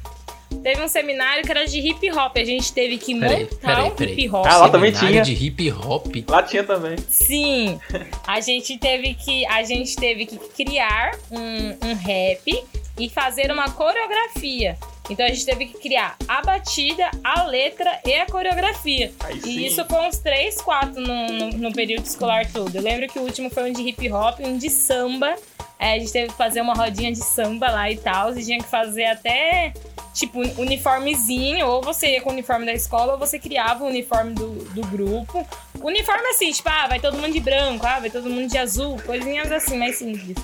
Teve 0.61 0.81
um 0.81 0.87
seminário 0.87 1.43
que 1.43 1.49
era 1.51 1.65
de 1.65 1.79
hip 1.79 2.11
hop. 2.11 2.37
A 2.37 2.43
gente 2.45 2.71
teve 2.71 2.97
que 2.97 3.19
Peraí, 3.19 3.43
montar 3.43 3.57
peraí, 3.67 3.83
um 3.85 3.95
peraí. 3.95 4.13
hip 4.13 4.29
hop. 4.29 4.45
Ah, 4.47 4.57
lá 4.57 4.69
também 4.69 4.93
Seminário 4.93 5.23
tinha. 5.25 5.35
de 5.37 5.45
hip 5.45 5.71
hop. 5.71 6.05
Lá 6.29 6.43
tinha 6.43 6.63
também. 6.63 6.95
Sim. 7.09 7.79
A 8.25 8.39
gente 8.39 8.77
teve 8.77 9.13
que. 9.15 9.45
A 9.47 9.63
gente 9.63 9.95
teve 9.95 10.25
que 10.27 10.37
criar 10.37 11.17
um, 11.31 11.87
um 11.89 11.95
rap 11.95 12.63
e 12.99 13.09
fazer 13.09 13.51
uma 13.51 13.71
coreografia. 13.71 14.77
Então 15.09 15.25
a 15.25 15.29
gente 15.29 15.45
teve 15.45 15.65
que 15.65 15.77
criar 15.77 16.15
a 16.27 16.41
batida, 16.41 17.11
a 17.23 17.43
letra 17.43 17.99
e 18.05 18.13
a 18.13 18.25
coreografia. 18.25 19.11
Aí. 19.19 19.41
E 19.45 19.67
isso 19.67 19.83
foi 19.85 19.99
uns 20.07 20.17
3, 20.19 20.61
4 20.61 21.01
no, 21.01 21.27
no, 21.27 21.49
no 21.57 21.73
período 21.73 22.05
escolar 22.05 22.49
todo. 22.51 22.73
Eu 22.73 22.81
lembro 22.81 23.07
que 23.07 23.19
o 23.19 23.23
último 23.23 23.49
foi 23.49 23.69
um 23.69 23.73
de 23.73 23.81
hip 23.81 24.11
hop, 24.11 24.39
um 24.39 24.57
de 24.57 24.69
samba. 24.69 25.35
É, 25.77 25.95
a 25.95 25.99
gente 25.99 26.13
teve 26.13 26.29
que 26.29 26.37
fazer 26.37 26.61
uma 26.61 26.73
rodinha 26.73 27.11
de 27.11 27.19
samba 27.19 27.69
lá 27.69 27.91
e 27.91 27.97
tal. 27.97 28.35
E 28.37 28.43
tinha 28.45 28.57
que 28.57 28.69
fazer 28.69 29.03
até, 29.03 29.73
tipo, 30.13 30.39
uniformezinho. 30.57 31.67
Ou 31.67 31.81
você 31.81 32.13
ia 32.13 32.21
com 32.21 32.29
o 32.29 32.33
uniforme 32.33 32.65
da 32.65 32.73
escola, 32.73 33.13
ou 33.13 33.19
você 33.19 33.37
criava 33.37 33.83
o 33.83 33.87
uniforme 33.87 34.33
do, 34.33 34.51
do 34.73 34.81
grupo. 34.87 35.45
Uniforme 35.81 36.25
assim, 36.29 36.49
tipo, 36.51 36.69
ah, 36.69 36.87
vai 36.87 37.01
todo 37.01 37.17
mundo 37.17 37.33
de 37.33 37.41
branco, 37.41 37.85
ah, 37.85 37.99
vai 37.99 38.09
todo 38.09 38.29
mundo 38.29 38.49
de 38.49 38.57
azul. 38.57 38.97
Coisinhas 39.05 39.51
assim, 39.51 39.77
mais 39.77 39.97
simples. 39.97 40.37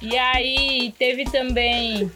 E 0.00 0.16
aí 0.16 0.94
teve 0.98 1.24
também... 1.24 2.10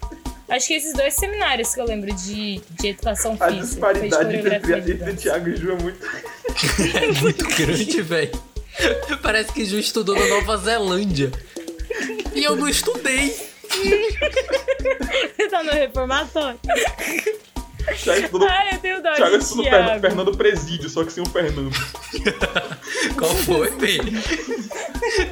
Acho 0.52 0.66
que 0.66 0.74
esses 0.74 0.92
dois 0.92 1.14
seminários 1.14 1.74
que 1.74 1.80
eu 1.80 1.86
lembro 1.86 2.14
de, 2.14 2.60
de 2.78 2.88
educação 2.88 3.38
A 3.40 3.48
física. 3.48 3.62
de 3.94 4.00
disparidade 4.02 4.36
entre, 4.36 4.56
entre. 4.92 5.14
Thiago 5.14 5.48
e 5.48 5.56
Ju 5.56 5.72
é 5.72 5.74
muito. 5.82 5.98
É 6.94 7.20
muito 7.22 7.44
grande, 7.48 8.02
velho. 8.02 8.42
Parece 9.22 9.50
que 9.52 9.64
Ju 9.64 9.78
estudou 9.78 10.14
na 10.14 10.26
Nova 10.26 10.58
Zelândia. 10.58 11.32
E 12.34 12.44
eu 12.44 12.54
não 12.54 12.68
estudei. 12.68 13.34
Você 13.70 15.48
tá 15.48 15.62
no 15.62 15.72
reformatório? 15.72 16.60
Thiago 18.02 18.24
estudou, 18.24 18.48
Ai, 18.48 18.74
eu 18.74 18.78
tenho 18.78 19.02
dó 19.02 19.14
Thiago 19.14 19.38
de 19.38 19.42
estudou 19.44 19.64
Thiago. 19.64 19.84
Fernando, 19.84 20.00
Fernando 20.02 20.36
Presídio, 20.36 20.90
só 20.90 21.02
que 21.04 21.12
sem 21.14 21.22
o 21.22 21.26
Fernando. 21.30 21.70
Qual 23.18 23.34
foi, 23.36 23.70
velho? 23.70 24.04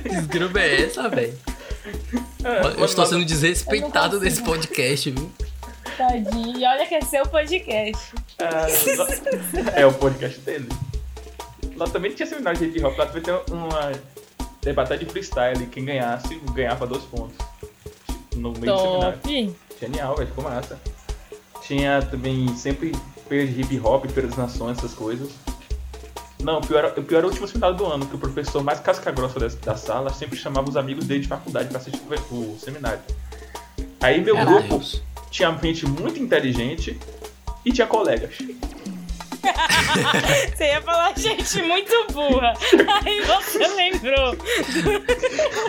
Que 0.02 0.08
desgrama 0.08 0.60
é 0.60 0.82
essa, 0.84 1.08
velho? 1.10 1.38
Eu 2.78 2.84
estou 2.84 3.06
sendo 3.06 3.24
desrespeitado 3.24 4.20
nesse 4.20 4.42
podcast, 4.42 5.10
viu? 5.10 5.30
Tadinho. 5.96 6.58
E 6.58 6.64
olha 6.64 6.86
que 6.86 6.94
é 6.94 7.00
seu 7.02 7.24
podcast. 7.26 8.14
Ah, 8.38 8.66
lá- 8.96 9.72
é 9.76 9.86
o 9.86 9.92
podcast 9.92 10.40
dele. 10.40 10.68
Lá 11.76 11.86
também 11.88 12.12
tinha 12.12 12.26
seminário 12.26 12.58
de 12.58 12.66
hip 12.66 12.84
hop, 12.84 12.96
lá 12.98 13.06
também 13.06 13.22
tem 13.22 13.34
uma 13.50 14.72
batalha 14.74 14.98
de 14.98 15.06
freestyle. 15.06 15.66
Quem 15.66 15.84
ganhasse 15.84 16.34
ganhava 16.54 16.86
dois 16.86 17.02
pontos. 17.04 17.36
No 18.36 18.52
meio 18.52 18.72
do 18.74 18.80
seminário. 18.80 19.18
Top. 19.18 19.56
Genial, 19.80 20.16
velho, 20.16 20.28
ficou 20.28 20.44
massa. 20.44 20.78
Tinha 21.62 22.02
também 22.02 22.48
sempre 22.56 22.92
feira 23.28 23.46
de 23.46 23.60
hip 23.60 23.80
hop, 23.84 24.06
feira 24.06 24.28
das 24.28 24.36
nações, 24.38 24.78
essas 24.78 24.92
coisas. 24.94 25.30
Não, 26.42 26.58
o 26.58 26.66
pior, 26.66 26.92
o 26.96 27.02
pior 27.02 27.18
era 27.18 27.26
o 27.26 27.30
último 27.30 27.46
seminário 27.46 27.76
do 27.76 27.86
ano, 27.86 28.06
que 28.06 28.14
o 28.16 28.18
professor 28.18 28.62
mais 28.62 28.80
casca-grossa 28.80 29.38
da, 29.38 29.48
da 29.48 29.76
sala 29.76 30.12
sempre 30.12 30.38
chamava 30.38 30.68
os 30.68 30.76
amigos 30.76 31.04
dele 31.06 31.20
de 31.20 31.28
faculdade 31.28 31.68
pra 31.68 31.78
assistir 31.78 32.00
o, 32.30 32.34
o 32.34 32.58
seminário. 32.58 33.00
Aí 34.00 34.20
meu 34.20 34.36
grupo 34.36 34.68
Deus. 34.68 35.02
tinha 35.30 35.50
gente 35.62 35.86
muito 35.86 36.18
inteligente 36.18 36.98
e 37.64 37.72
tinha 37.72 37.86
colegas. 37.86 38.34
Você 40.56 40.64
ia 40.64 40.82
falar 40.82 41.16
gente 41.18 41.62
muito 41.62 42.06
burra. 42.12 42.52
Aí 43.04 43.22
você 43.22 43.66
lembrou. 43.68 44.36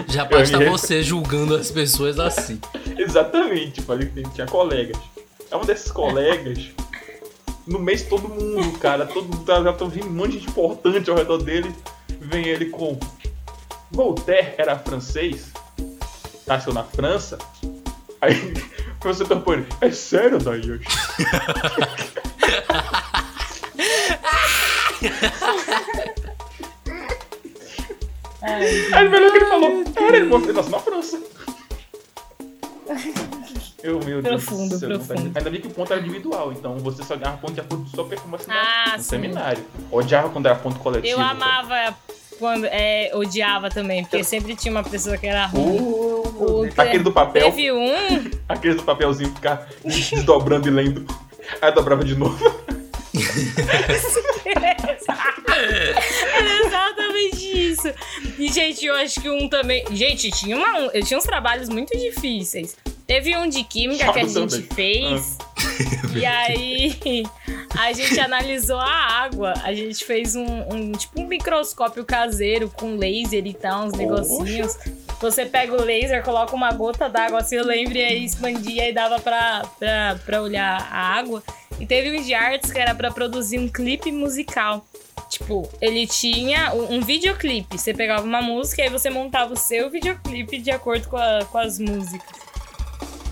Já 0.08 0.26
basta 0.26 0.62
ia- 0.62 0.70
você 0.70 1.02
julgando 1.02 1.56
as 1.56 1.72
pessoas 1.72 2.20
assim. 2.20 2.60
Exatamente, 2.98 3.82
falei 3.82 4.08
que 4.10 4.24
tinha 4.32 4.46
colegas. 4.48 4.98
É 5.50 5.56
um 5.56 5.62
desses 5.66 5.92
colegas. 5.92 6.70
No 7.68 7.80
mês 7.80 8.04
todo 8.04 8.28
mundo, 8.28 8.78
cara, 8.80 9.06
todo 9.06 9.24
mundo 9.26 9.46
tá- 9.46 9.62
já 9.64 9.74
tô 9.74 9.88
vendo 9.88 10.08
um 10.08 10.14
monte 10.14 10.32
de 10.32 10.40
gente 10.40 10.50
importante 10.50 11.10
ao 11.10 11.16
redor 11.16 11.38
dele. 11.38 11.74
Vem 12.20 12.48
ele 12.48 12.66
com 12.66 13.00
Voltaire 13.92 14.56
era 14.58 14.78
francês, 14.78 15.52
nasceu 16.48 16.74
na 16.74 16.84
França. 16.84 17.38
Aí 18.22 18.34
o 18.96 19.00
professor 19.00 19.28
Tampone, 19.28 19.66
é 19.82 19.92
sério, 19.92 20.40
Dayoshi? 20.40 20.86
Aí 28.42 29.08
o 29.08 29.12
melhor 29.12 29.32
que 29.32 29.38
ele 29.38 29.46
falou, 29.46 29.84
era 29.96 30.18
ele 30.18 30.34
ele 30.34 30.54
nasceu 30.54 30.72
na 30.72 30.80
França. 30.80 31.22
Eu, 33.84 34.00
meu 34.04 34.22
Deus 34.22 34.44
Profundo, 34.44 34.70
do 34.70 34.80
céu, 34.80 34.90
profundo. 34.90 35.32
Ainda 35.36 35.50
bem 35.50 35.60
que 35.62 35.68
o 35.68 35.72
ponto 35.72 35.92
era 35.92 36.02
individual, 36.02 36.52
então 36.52 36.78
você 36.78 37.04
só 37.04 37.16
ganhava 37.16 37.38
ponto 37.38 37.54
de 37.54 37.62
acordo 37.62 37.84
com 37.86 37.90
sua 37.90 38.06
performance 38.06 38.46
Ah, 38.50 38.94
no 38.98 39.04
sim. 39.04 39.10
seminário. 39.10 39.64
Odiava 39.92 40.30
quando 40.30 40.46
era 40.46 40.56
ponto 40.56 40.80
coletivo. 40.80 41.20
eu 41.20 41.20
amava 41.20 41.96
quando. 42.38 42.66
É, 42.66 43.12
odiava 43.16 43.70
também, 43.70 44.04
porque 44.04 44.24
sempre 44.24 44.56
tinha 44.56 44.72
uma 44.72 44.84
pessoa 44.84 45.18
que 45.18 45.26
era 45.26 45.46
ruim. 45.48 45.80
Uh, 45.80 46.70
aquele 46.78 47.04
do 47.04 47.12
papel, 47.12 47.50
Teve 47.52 47.72
um. 47.72 47.92
aquele 48.48 48.76
do 48.76 48.84
papelzinho 48.84 49.34
ficar 49.34 49.68
desdobrando 49.84 50.68
e 50.68 50.72
lendo. 50.72 51.06
Aí 51.62 51.72
dobrava 51.74 52.04
de 52.04 52.16
novo. 52.16 52.38
Era 54.46 54.98
exatamente 56.68 57.72
isso. 57.72 57.92
E, 58.38 58.48
gente, 58.52 58.86
eu 58.86 58.96
acho 58.96 59.20
que 59.22 59.30
um 59.30 59.48
também. 59.50 59.84
Gente, 59.92 60.30
tinha, 60.32 60.56
uma, 60.56 60.80
um- 60.80 60.90
eu 60.94 61.04
tinha 61.04 61.18
uns 61.18 61.24
trabalhos 61.24 61.70
muito 61.70 61.98
difíceis. 61.98 62.76
Teve 63.12 63.36
um 63.36 63.50
de 63.50 63.62
química 63.66 64.06
que 64.14 64.20
a 64.20 64.24
Chato 64.28 64.30
gente 64.50 64.68
também. 64.70 65.20
fez. 65.20 65.38
E 66.16 66.26
aí 66.26 67.24
a 67.78 67.92
gente 67.94 68.20
analisou 68.20 68.78
a 68.80 68.90
água. 69.24 69.54
A 69.64 69.74
gente 69.74 70.04
fez 70.04 70.36
um, 70.36 70.46
um- 70.46 70.92
tipo 70.94 71.22
um 71.22 71.28
microscópio 71.28 72.04
caseiro 72.06 72.70
com 72.70 72.96
laser 72.98 73.46
e 73.46 73.54
tal, 73.54 73.86
uns 73.86 73.94
negocinhos. 73.94 74.78
Você 75.22 75.46
pega 75.46 75.74
o 75.74 75.84
laser, 75.84 76.24
coloca 76.24 76.56
uma 76.56 76.72
gota 76.74 77.08
d'água 77.10 77.40
assim, 77.40 77.56
eu 77.56 77.66
lembro, 77.66 77.98
e 77.98 78.04
aí 78.04 78.26
expandia 78.26 78.90
e 78.90 78.94
dava 78.94 79.20
pra, 79.20 79.62
pra, 79.80 80.20
pra 80.26 80.42
olhar 80.42 80.88
a 80.92 80.98
água. 81.18 81.44
E 81.80 81.86
teve 81.86 82.18
um 82.18 82.22
de 82.22 82.34
artes 82.34 82.72
que 82.72 82.80
era 82.80 82.94
pra 82.96 83.12
produzir 83.12 83.58
um 83.60 83.68
clipe 83.70 84.12
musical. 84.12 84.86
Tipo, 85.30 85.70
ele 85.82 86.08
tinha 86.08 86.74
um, 86.74 86.96
um 86.96 87.02
videoclipe. 87.02 87.78
Você 87.78 87.94
pegava 87.94 88.24
uma 88.24 88.42
música 88.42 88.82
e 88.82 88.86
aí 88.86 88.90
você 88.90 89.10
montava 89.10 89.54
o 89.54 89.58
seu 89.58 89.90
videoclipe 89.90 90.58
de 90.60 90.72
acordo 90.72 91.08
com, 91.08 91.18
a- 91.18 91.46
com 91.50 91.58
as 91.58 91.78
músicas. 91.80 92.51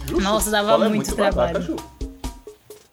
Justo, 0.09 0.23
Nossa, 0.23 0.49
dava 0.51 0.69
escola 0.69 0.85
é 0.85 0.89
muito 0.89 1.15
trabalho. 1.15 1.75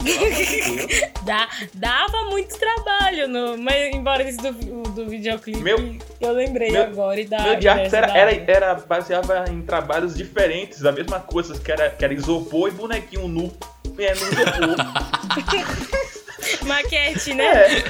Dá, 1.25 1.49
dava 1.75 2.25
muito 2.31 2.57
trabalho, 2.57 3.27
no, 3.27 3.59
mas 3.59 3.93
embora 3.93 4.23
esse 4.23 4.39
do, 4.39 4.53
do 4.91 5.09
videoclipe, 5.09 5.59
Meu- 5.61 5.99
eu 6.21 6.33
lembrei 6.33 6.71
meu- 6.71 6.83
agora 6.85 7.21
e 7.21 7.25
da. 7.25 7.43
Meu 7.43 7.57
de 7.57 7.67
era, 7.67 8.17
era, 8.17 8.33
era 8.47 8.75
baseava 8.75 9.47
em 9.51 9.63
trabalhos 9.63 10.15
diferentes, 10.17 10.81
da 10.81 10.93
mesma 10.93 11.19
coisa, 11.19 11.59
que 11.59 11.73
era, 11.73 11.91
que 11.91 12.05
era 12.05 12.15
isopor 12.15 12.69
e 12.69 12.73
bonequinho 12.73 13.27
nu. 13.27 13.53
É, 13.99 14.15
no 14.15 14.21
isopor. 14.21 14.77
Maquete, 16.67 17.35
né? 17.35 17.45
é. 17.79 17.85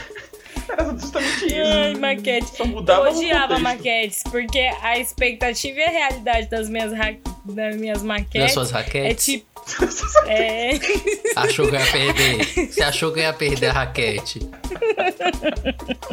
Era 0.68 0.84
justamente 0.98 1.46
isso. 1.46 1.54
Ai, 1.72 1.94
maquete. 1.94 2.56
Só 2.56 2.64
mudava 2.64 3.08
eu 3.08 3.16
odiava 3.16 3.58
maquetes, 3.58 4.22
porque 4.30 4.70
a 4.82 4.98
expectativa 4.98 5.78
e 5.78 5.82
a 5.84 5.90
realidade 5.90 6.48
das 6.48 6.68
minhas, 6.68 6.92
ra- 6.92 7.14
das 7.44 7.76
minhas 7.76 8.02
maquetes 8.02 8.52
suas 8.52 8.70
é 8.70 8.74
raquetes. 8.74 9.24
tipo. 9.24 9.55
É. 10.26 10.70
Achou 11.34 11.66
que 11.68 11.74
ia 11.76 11.86
perder. 11.86 12.72
Você 12.72 12.82
achou 12.82 13.12
que 13.12 13.20
ia 13.20 13.32
perder 13.32 13.66
a 13.68 13.72
raquete. 13.72 14.40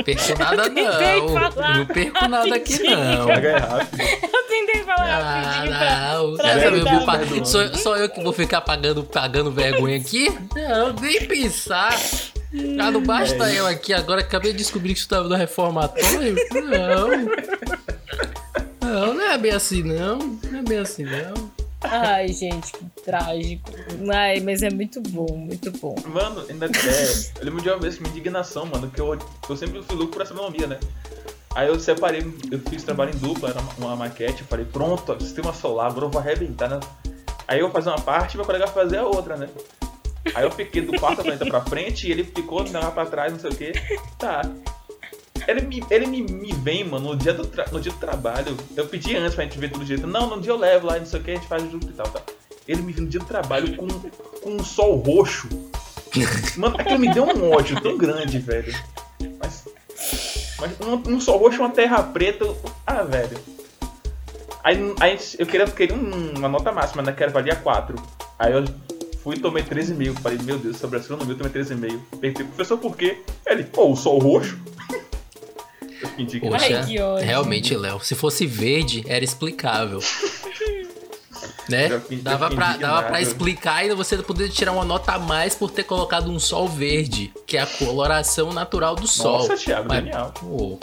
Perco 0.04 0.40
nada 0.40 0.70
não. 0.70 1.30
falar 1.52 1.78
Não 1.78 1.86
perco 1.86 2.28
nada 2.28 2.56
aqui 2.56 2.80
não. 2.84 3.30
Eu 3.30 4.44
tentei 4.48 4.84
falar 4.84 5.06
Ah, 5.06 5.20
rapidinho 5.42 5.78
pra. 5.78 6.14
não. 6.14 6.38
pra 6.38 6.54
vez 6.56 6.74
eu 6.74 7.36
vou 7.40 7.46
sou, 7.46 7.76
sou 7.76 7.98
eu 7.98 8.10
que 8.10 8.24
vou 8.24 8.34
ficar 8.34 8.62
pagando, 8.62 9.04
pagando 9.04 9.52
vergonha 9.52 9.98
aqui? 9.98 10.30
Não, 10.56 10.94
nem 10.94 11.26
pensar. 11.28 11.98
Ah, 12.80 12.92
não 12.92 13.02
basta 13.02 13.52
É 13.52 13.60
eu 13.60 13.66
aqui 13.66 13.94
agora, 13.94 14.22
acabei 14.22 14.52
de 14.52 14.60
descobrir 14.60 14.94
que 14.94 15.00
isso 15.00 15.10
tava 15.10 15.28
no 15.28 15.36
reformatório. 15.36 16.36
Não. 16.54 17.08
Não, 18.82 19.14
não 19.14 19.32
é 19.32 19.38
bem 19.38 19.52
assim 19.52 19.82
não. 19.82 20.18
Não 20.18 20.60
é 20.60 20.62
bem 20.62 20.78
assim 20.78 21.04
não. 21.04 21.52
Ai, 21.84 22.28
gente, 22.30 22.72
que 22.72 22.86
trágico. 23.04 23.72
Ai, 24.14 24.40
mas 24.40 24.64
é 24.64 24.70
muito 24.70 25.02
bom, 25.02 25.28
muito 25.36 25.72
bom. 25.72 25.96
Mano, 26.06 26.46
ainda 26.50 26.66
é. 26.66 27.40
Eu 27.40 27.46
lembro 27.46 27.62
de 27.62 27.70
uma 27.70 27.80
vez 27.80 28.00
minha 28.00 28.10
indignação, 28.12 28.66
mano, 28.66 28.90
que 28.90 29.00
eu, 29.00 29.18
eu 29.50 29.58
sempre 29.58 29.82
fui 29.84 29.96
louco 29.96 30.14
por 30.14 30.22
astronomia, 30.22 30.68
né? 30.68 30.80
Aí 31.56 31.68
eu 31.68 31.80
separei, 31.80 32.26
eu 32.52 32.60
fiz 32.60 32.84
trabalho 32.84 33.12
em 33.14 33.18
dupla, 33.18 33.50
era 33.50 33.60
uma, 33.78 33.96
maquete, 33.96 34.44
falei, 34.44 34.66
pronto, 34.66 35.22
sistema 35.22 35.54
solar, 35.54 35.92
agora 35.92 36.08
eu 36.08 36.10
vou 36.10 36.20
arrebentar, 36.20 36.68
né? 36.68 36.80
Aí 37.48 37.60
eu 37.60 37.66
vou 37.68 37.74
fazer 37.74 37.90
uma 37.90 38.02
parte 38.02 38.34
e 38.34 38.38
meu 38.38 38.46
colega 38.46 38.66
fazer 38.68 38.98
a 38.98 39.06
outra, 39.06 39.38
né? 39.38 39.48
Aí 40.34 40.44
eu 40.44 40.52
fiquei 40.52 40.82
do 40.82 40.98
quarto 41.00 41.22
planeta 41.22 41.46
pra 41.46 41.62
frente 41.62 42.08
e 42.08 42.12
ele 42.12 42.24
ficou 42.24 42.66
lá 42.72 42.90
pra 42.90 43.06
trás, 43.06 43.32
não 43.32 43.40
sei 43.40 43.50
o 43.50 43.56
que. 43.56 43.74
Tá. 44.18 44.42
Ele 45.48 45.62
me, 45.62 45.84
ele 45.90 46.06
me, 46.08 46.22
me 46.24 46.54
vem, 46.54 46.84
mano, 46.84 47.10
no 47.10 47.16
dia, 47.16 47.34
do 47.34 47.50
no 47.72 47.80
dia 47.80 47.92
do 47.92 47.98
trabalho. 48.00 48.56
Eu 48.76 48.88
pedi 48.88 49.16
antes 49.16 49.36
pra 49.36 49.44
gente 49.44 49.58
ver 49.58 49.72
tudo 49.72 49.86
jeito. 49.86 50.08
Não, 50.08 50.28
no 50.30 50.42
dia 50.42 50.52
eu 50.52 50.58
levo 50.58 50.88
lá, 50.88 50.98
não 50.98 51.06
sei 51.06 51.20
o 51.20 51.24
que, 51.24 51.32
a 51.32 51.36
gente 51.36 51.48
faz 51.48 51.64
junto 51.72 51.88
e 51.90 51.94
tal, 51.94 52.08
tá. 52.08 52.22
Ele 52.68 52.82
me 52.82 52.94
viu 52.94 53.04
no 53.04 53.10
dia 53.10 53.20
do 53.20 53.26
trabalho 53.26 53.76
com, 53.76 53.88
com 53.88 54.50
um 54.52 54.64
sol 54.64 54.96
roxo. 54.96 55.50
Mano, 56.58 56.76
aquilo 56.80 57.00
me 57.00 57.14
deu 57.14 57.24
um 57.24 57.52
ódio 57.52 57.80
tão 57.82 57.98
grande, 57.98 58.38
velho. 58.40 58.74
Mas. 59.40 59.66
Mas 60.60 60.72
um, 60.80 61.16
um 61.16 61.20
sol 61.20 61.38
roxo 61.40 61.60
uma 61.60 61.70
terra 61.72 62.02
preta. 62.04 62.46
Ah, 62.88 63.04
velho. 63.04 63.38
Aí, 64.64 64.78
aí 65.02 65.20
eu 65.38 65.46
queria, 65.46 65.66
queria 65.68 65.96
um- 65.96 66.38
uma 66.38 66.48
nota 66.48 66.72
máxima, 66.72 67.02
né? 67.04 67.12
Que 67.12 67.24
era 67.24 67.32
valia 67.32 67.56
4. 67.56 67.96
Aí 68.40 68.54
eu 68.54 68.64
fui 69.22 69.36
e 69.36 69.40
tomei 69.40 69.64
13,5. 69.64 70.20
Falei, 70.22 70.38
meu 70.42 70.58
Deus, 70.58 70.78
sobre 70.78 71.00
astronomia 71.00 71.34
eu 71.34 71.38
tomei 71.38 71.52
13,5. 71.52 72.00
Perguntei, 72.22 72.46
professor, 72.46 72.78
por 72.78 72.96
quê? 72.96 73.18
Ele, 73.46 73.64
pô, 73.64 73.92
o 73.92 73.96
sol 73.98 74.20
roxo. 74.20 74.58
Indignado. 76.22 76.56
Poxa, 76.56 76.78
Ai, 76.80 76.86
que 76.86 77.00
ódio. 77.00 77.26
realmente, 77.26 77.76
Léo, 77.76 78.00
se 78.00 78.16
fosse 78.16 78.46
verde, 78.46 79.04
era 79.08 79.24
explicável. 79.24 80.00
né? 81.70 82.02
Dava 82.22 82.50
pra, 82.50 82.78
dava 82.78 83.04
pra 83.04 83.22
explicar 83.22 83.86
e 83.86 83.94
você 83.94 84.18
poder 84.18 84.50
tirar 84.50 84.72
uma 84.72 84.86
nota 84.86 85.14
a 85.14 85.20
mais 85.20 85.56
por 85.56 85.72
ter 85.72 85.84
colocado 85.84 86.30
um 86.30 86.40
sol 86.40 86.68
verde, 86.68 87.34
que 87.48 87.58
é 87.58 87.62
a 87.62 87.68
coloração 87.68 88.52
natural 88.52 88.96
do 88.96 89.08
sol. 89.08 89.48
Nossa, 89.48 89.58
Thiago, 89.58 89.88
Mas, 89.88 90.04
genial. 90.04 90.34
Pô, 90.40 90.80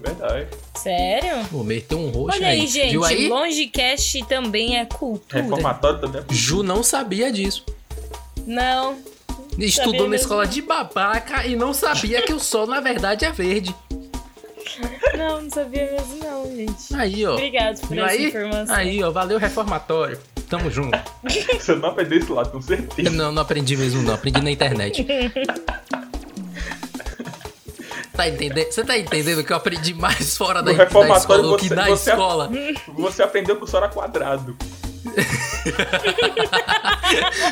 Verdade. 0.00 0.46
Sério? 0.76 1.44
pô, 1.50 1.64
meteu 1.64 1.98
um 1.98 2.10
roxo 2.10 2.38
Olha 2.38 2.48
aí, 2.48 2.66
gente. 2.68 2.90
Viu 2.90 3.04
aí? 3.04 3.28
Longecast 3.28 4.24
também 4.26 4.78
é 4.78 4.84
cultura. 4.84 5.42
Reformatório 5.42 6.00
também 6.00 6.20
é 6.20 6.32
Ju 6.32 6.62
não 6.62 6.82
sabia 6.82 7.32
disso. 7.32 7.64
Não. 8.46 8.96
Estudou 9.58 9.92
Sabia 9.92 10.02
na 10.02 10.08
mesmo. 10.08 10.14
escola 10.14 10.46
de 10.46 10.62
babaca 10.62 11.44
e 11.46 11.56
não 11.56 11.74
sabia 11.74 12.22
que 12.22 12.32
o 12.32 12.38
sol, 12.38 12.64
na 12.66 12.80
verdade, 12.80 13.24
é 13.24 13.32
verde. 13.32 13.74
Não, 15.16 15.42
não 15.42 15.50
sabia 15.50 15.90
mesmo 15.92 16.16
não, 16.24 16.46
gente. 16.56 16.94
Aí, 16.94 17.26
ó. 17.26 17.32
Obrigado 17.34 17.80
por 17.80 17.88
Viu 17.90 18.04
essa 18.04 18.14
aí? 18.14 18.26
informação. 18.26 18.74
Aí, 18.76 19.02
ó. 19.02 19.10
Valeu, 19.10 19.38
reformatório. 19.38 20.18
Tamo 20.48 20.70
junto. 20.70 20.96
Você 21.58 21.74
não 21.74 21.88
aprendeu 21.90 22.18
isso 22.18 22.32
lá, 22.34 22.44
com 22.44 22.60
certeza. 22.62 23.10
Não, 23.10 23.32
não 23.32 23.42
aprendi 23.42 23.76
mesmo, 23.76 24.02
não. 24.02 24.14
Aprendi 24.14 24.40
na 24.40 24.50
internet. 24.50 25.06
Tá 28.12 28.28
entendendo? 28.28 28.72
Você 28.72 28.82
tá 28.82 28.98
entendendo 28.98 29.44
que 29.44 29.52
eu 29.52 29.56
aprendi 29.56 29.94
mais 29.94 30.36
fora 30.36 30.60
da, 30.60 30.72
da 30.72 30.78
reformatório 30.78 31.20
escola 31.20 31.42
do 31.42 31.56
que 31.56 31.72
na 31.72 31.86
você- 31.86 32.10
escola? 32.10 32.50
Você 32.94 33.22
aprendeu 33.22 33.54
com 33.54 33.64
o 33.64 33.68
Sora 33.68 33.88
quadrado. 33.88 34.56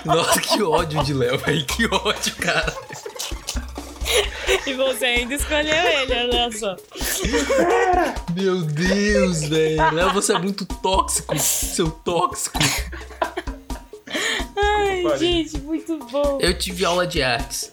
Nossa, 0.05 0.41
que 0.41 0.63
ódio 0.63 1.03
de 1.05 1.15
Léo, 1.15 1.39
velho. 1.39 1.65
Que 1.67 1.87
ódio, 1.87 2.35
cara. 2.37 2.73
E 4.67 4.75
você 4.75 5.05
ainda 5.05 5.35
escolheu 5.35 5.75
ele, 5.75 6.15
olha 6.15 6.53
só. 6.53 6.77
Meu 8.35 8.63
Deus, 8.63 9.49
velho. 9.49 9.95
Léo, 9.95 10.13
você 10.13 10.35
é 10.35 10.39
muito 10.39 10.65
tóxico. 10.67 11.39
Seu 11.39 11.91
tóxico. 11.91 12.59
Ai, 14.57 15.19
gente, 15.19 15.59
muito 15.59 15.99
bom. 16.11 16.39
Eu 16.41 16.57
tive 16.57 16.85
aula 16.85 17.07
de 17.07 17.23
artes 17.23 17.71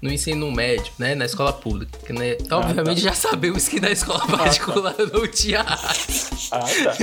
no 0.00 0.10
ensino 0.10 0.50
médio, 0.50 0.92
né? 0.98 1.14
Na 1.14 1.24
escola 1.24 1.52
pública. 1.52 1.98
que, 2.04 2.12
né, 2.12 2.36
obviamente 2.50 3.00
já 3.00 3.12
sabemos 3.12 3.68
que 3.68 3.80
na 3.80 3.90
escola 3.90 4.26
particular 4.26 4.94
não 5.12 5.26
tinha 5.26 5.60
arte. 5.60 6.48
Ah, 6.50 6.60
tá. 6.60 6.96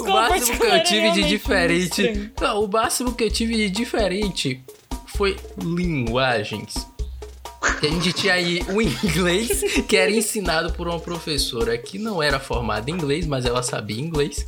O 0.00 0.08
máximo 0.08 0.58
que 0.58 0.66
eu 0.66 0.82
tive 0.82 1.10
de 1.12 1.22
diferente. 1.24 2.32
Não, 2.40 2.64
o 2.64 2.68
máximo 2.68 3.14
que 3.14 3.24
eu 3.24 3.30
tive 3.30 3.54
de 3.56 3.70
diferente 3.70 4.62
foi 5.16 5.36
linguagens. 5.62 6.86
A 7.62 7.86
gente 7.86 8.12
tinha 8.12 8.34
aí 8.34 8.60
o 8.68 8.80
inglês, 8.80 9.62
que 9.88 9.96
era 9.96 10.10
ensinado 10.10 10.72
por 10.72 10.88
uma 10.88 10.98
professora 11.00 11.76
que 11.78 11.98
não 11.98 12.22
era 12.22 12.38
formada 12.38 12.90
em 12.90 12.94
inglês, 12.94 13.26
mas 13.26 13.44
ela 13.44 13.62
sabia 13.62 14.00
inglês. 14.00 14.46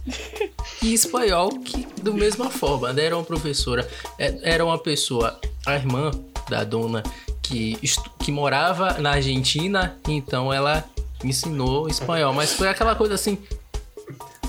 E 0.82 0.92
espanhol, 0.94 1.50
que 1.60 1.86
da 2.02 2.12
mesma 2.12 2.50
forma, 2.50 2.92
né? 2.92 3.06
Era 3.06 3.16
uma 3.16 3.24
professora, 3.24 3.88
é, 4.18 4.38
era 4.42 4.64
uma 4.64 4.78
pessoa, 4.78 5.38
a 5.66 5.74
irmã 5.74 6.10
da 6.48 6.64
dona, 6.64 7.02
que, 7.42 7.78
que 8.18 8.32
morava 8.32 8.98
na 8.98 9.12
Argentina, 9.12 9.96
então 10.08 10.52
ela 10.52 10.84
ensinou 11.22 11.88
espanhol. 11.88 12.32
Mas 12.32 12.52
foi 12.52 12.68
aquela 12.68 12.94
coisa 12.94 13.14
assim, 13.14 13.38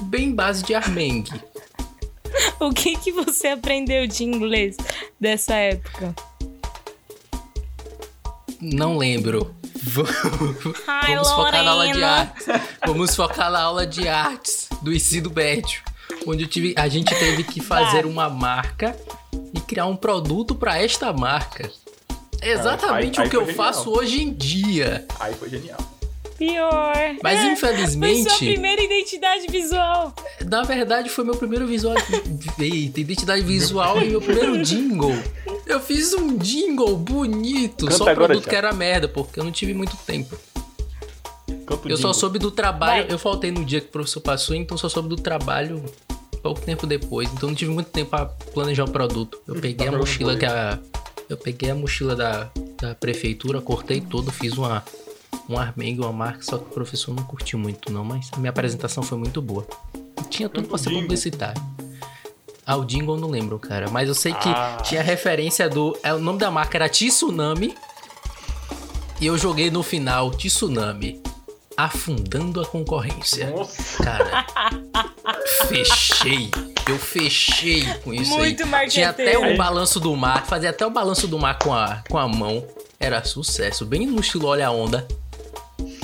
bem 0.04 0.34
base 0.34 0.64
de 0.64 0.74
armengue. 0.74 1.32
O 2.60 2.72
que 2.72 2.98
que 2.98 3.12
você 3.12 3.48
aprendeu 3.48 4.08
de 4.08 4.24
inglês 4.24 4.76
dessa 5.20 5.56
época? 5.56 6.14
Não 8.62 8.98
lembro. 8.98 9.54
Ai, 10.88 11.14
Vamos 11.16 11.32
focar 11.32 11.64
na 11.64 11.72
aula 11.72 11.92
de 11.92 12.04
artes. 12.04 12.48
Vamos 12.86 13.16
focar 13.16 13.52
na 13.52 13.62
aula 13.62 13.86
de 13.86 14.08
artes 14.08 14.68
do 14.82 14.94
ensino 14.94 15.30
médio. 15.32 15.82
Onde 16.26 16.44
eu 16.44 16.48
tive, 16.48 16.74
a 16.78 16.88
gente 16.88 17.14
teve 17.16 17.44
que 17.44 17.62
fazer 17.62 18.04
Vai. 18.04 18.12
uma 18.12 18.30
marca 18.30 18.96
e 19.54 19.60
criar 19.60 19.86
um 19.86 19.96
produto 19.96 20.56
para 20.56 20.82
esta 20.82 21.12
marca. 21.14 21.70
Exatamente 22.42 23.20
Aí- 23.20 23.24
aí 23.24 23.28
o 23.28 23.30
que 23.30 23.38
eu 23.38 23.46
genial. 23.46 23.56
faço 23.58 23.92
hoje 23.92 24.22
em 24.24 24.34
dia. 24.34 25.06
Aí 25.20 25.34
foi 25.36 25.50
genial. 25.50 25.78
Pior. 26.38 26.94
Mas 27.24 27.40
É, 27.40 27.44
Foi 27.44 27.52
infelizmente, 27.54 28.30
sua 28.30 28.38
primeira 28.40 28.82
identidade 28.82 29.48
visual. 29.48 30.14
na 30.46 30.64
verdade, 30.64 31.10
foi 31.10 31.24
meu 31.24 31.36
primeiro 31.36 31.66
visual. 31.66 31.96
Eita, 32.60 33.00
identidade 33.00 33.42
visual 33.42 34.02
e 34.02 34.10
meu 34.10 34.22
primeiro 34.22 34.62
jingle. 34.62 35.16
Eu 35.66 35.80
fiz 35.80 36.14
um 36.14 36.38
jingle 36.38 36.96
bonito, 36.98 37.86
Canta 37.86 37.98
só 37.98 38.04
o 38.06 38.10
agora, 38.10 38.28
produto 38.28 38.44
que 38.44 38.50
Thiago. 38.50 38.68
era 38.68 38.76
merda, 38.76 39.08
porque 39.08 39.40
eu 39.40 39.44
não 39.44 39.52
tive 39.52 39.74
muito 39.74 39.96
tempo. 39.98 40.36
Campo 41.66 41.88
Eu 41.90 41.98
só 41.98 42.10
Dingo. 42.10 42.14
soube 42.20 42.40
do 42.40 42.52
trabalho, 42.52 43.04
Vai. 43.06 43.14
eu 43.14 43.18
faltei 43.20 43.52
no 43.52 43.64
dia 43.66 43.80
que 43.82 43.88
o 43.88 43.92
professor 43.92 44.20
passou, 44.22 44.56
então 44.56 44.78
só 44.78 44.88
soube 44.90 45.10
do 45.10 45.16
trabalho 45.16 45.84
pouco 46.44 46.62
tempo 46.62 46.86
depois. 46.86 47.28
Então 47.34 47.50
não 47.50 47.56
tive 47.56 47.72
muito 47.72 47.90
tempo 47.90 48.12
pra 48.12 48.26
planejar 48.26 48.84
o 48.84 48.92
produto. 48.92 49.40
Eu 49.48 49.56
peguei 49.56 49.88
a 49.88 49.92
jogando 49.92 50.00
mochila 50.02 50.36
que 50.36 50.46
a. 50.46 50.78
Eu 51.28 51.38
peguei 51.38 51.72
a 51.72 51.76
mochila 51.76 52.16
da, 52.16 52.52
da 52.80 52.94
prefeitura, 52.94 53.60
cortei 53.60 54.00
todo, 54.00 54.32
fiz 54.32 54.54
uma, 54.58 54.84
um 55.50 55.58
armengue, 55.58 56.00
uma 56.02 56.12
marca, 56.14 56.42
só 56.42 56.58
que 56.58 56.66
o 56.66 56.74
professor 56.74 57.14
não 57.14 57.24
curtiu 57.24 57.58
muito, 57.60 57.92
não, 57.92 58.04
mas 58.04 58.30
a 58.34 58.38
minha 58.38 58.50
apresentação 58.50 59.04
foi 59.04 59.18
muito 59.18 59.42
boa. 59.42 59.66
Tinha 60.30 60.50
tudo 60.50 60.68
pra 60.68 60.78
ser 60.78 60.90
publicitário. 60.90 61.62
Ah, 62.66 62.78
o 62.78 62.84
jingle 62.86 63.16
eu 63.16 63.22
não 63.22 63.30
lembro, 63.30 63.60
cara. 63.60 63.90
Mas 63.92 64.08
eu 64.10 64.16
sei 64.16 64.34
que 64.34 64.50
Ah. 64.50 64.78
tinha 64.84 65.04
referência 65.04 65.70
do. 65.70 65.96
é, 66.02 66.12
O 66.14 66.20
nome 66.20 66.40
da 66.40 66.50
marca 66.50 66.76
era 66.78 66.90
Tsunami. 66.90 67.76
E 69.22 69.28
eu 69.28 69.38
joguei 69.38 69.70
no 69.70 69.84
final 69.84 70.32
Tsunami. 70.32 71.22
Afundando 71.78 72.60
a 72.62 72.66
concorrência. 72.66 73.50
Nossa. 73.52 74.04
Cara, 74.04 74.46
fechei. 75.68 76.50
Eu 76.88 76.98
fechei 76.98 77.84
com 78.04 78.14
isso 78.14 78.32
Muito 78.38 78.64
aí. 78.76 78.88
Tinha 78.90 79.10
até 79.10 79.38
o 79.38 79.56
balanço 79.58 80.00
do 80.00 80.16
mar. 80.16 80.46
Fazia 80.46 80.70
até 80.72 80.86
o 80.86 80.90
balanço 80.90 81.28
do 81.28 81.38
mar 81.38 81.60
com 81.60 81.74
a, 81.74 82.02
com 82.10 82.18
a 82.18 82.28
mão. 82.28 82.66
Era 83.00 83.24
sucesso. 83.24 83.86
Bem 83.86 84.06
no 84.08 84.22
estilo 84.22 84.48
Olha 84.48 84.68
a 84.68 84.72
Onda. 84.72 85.08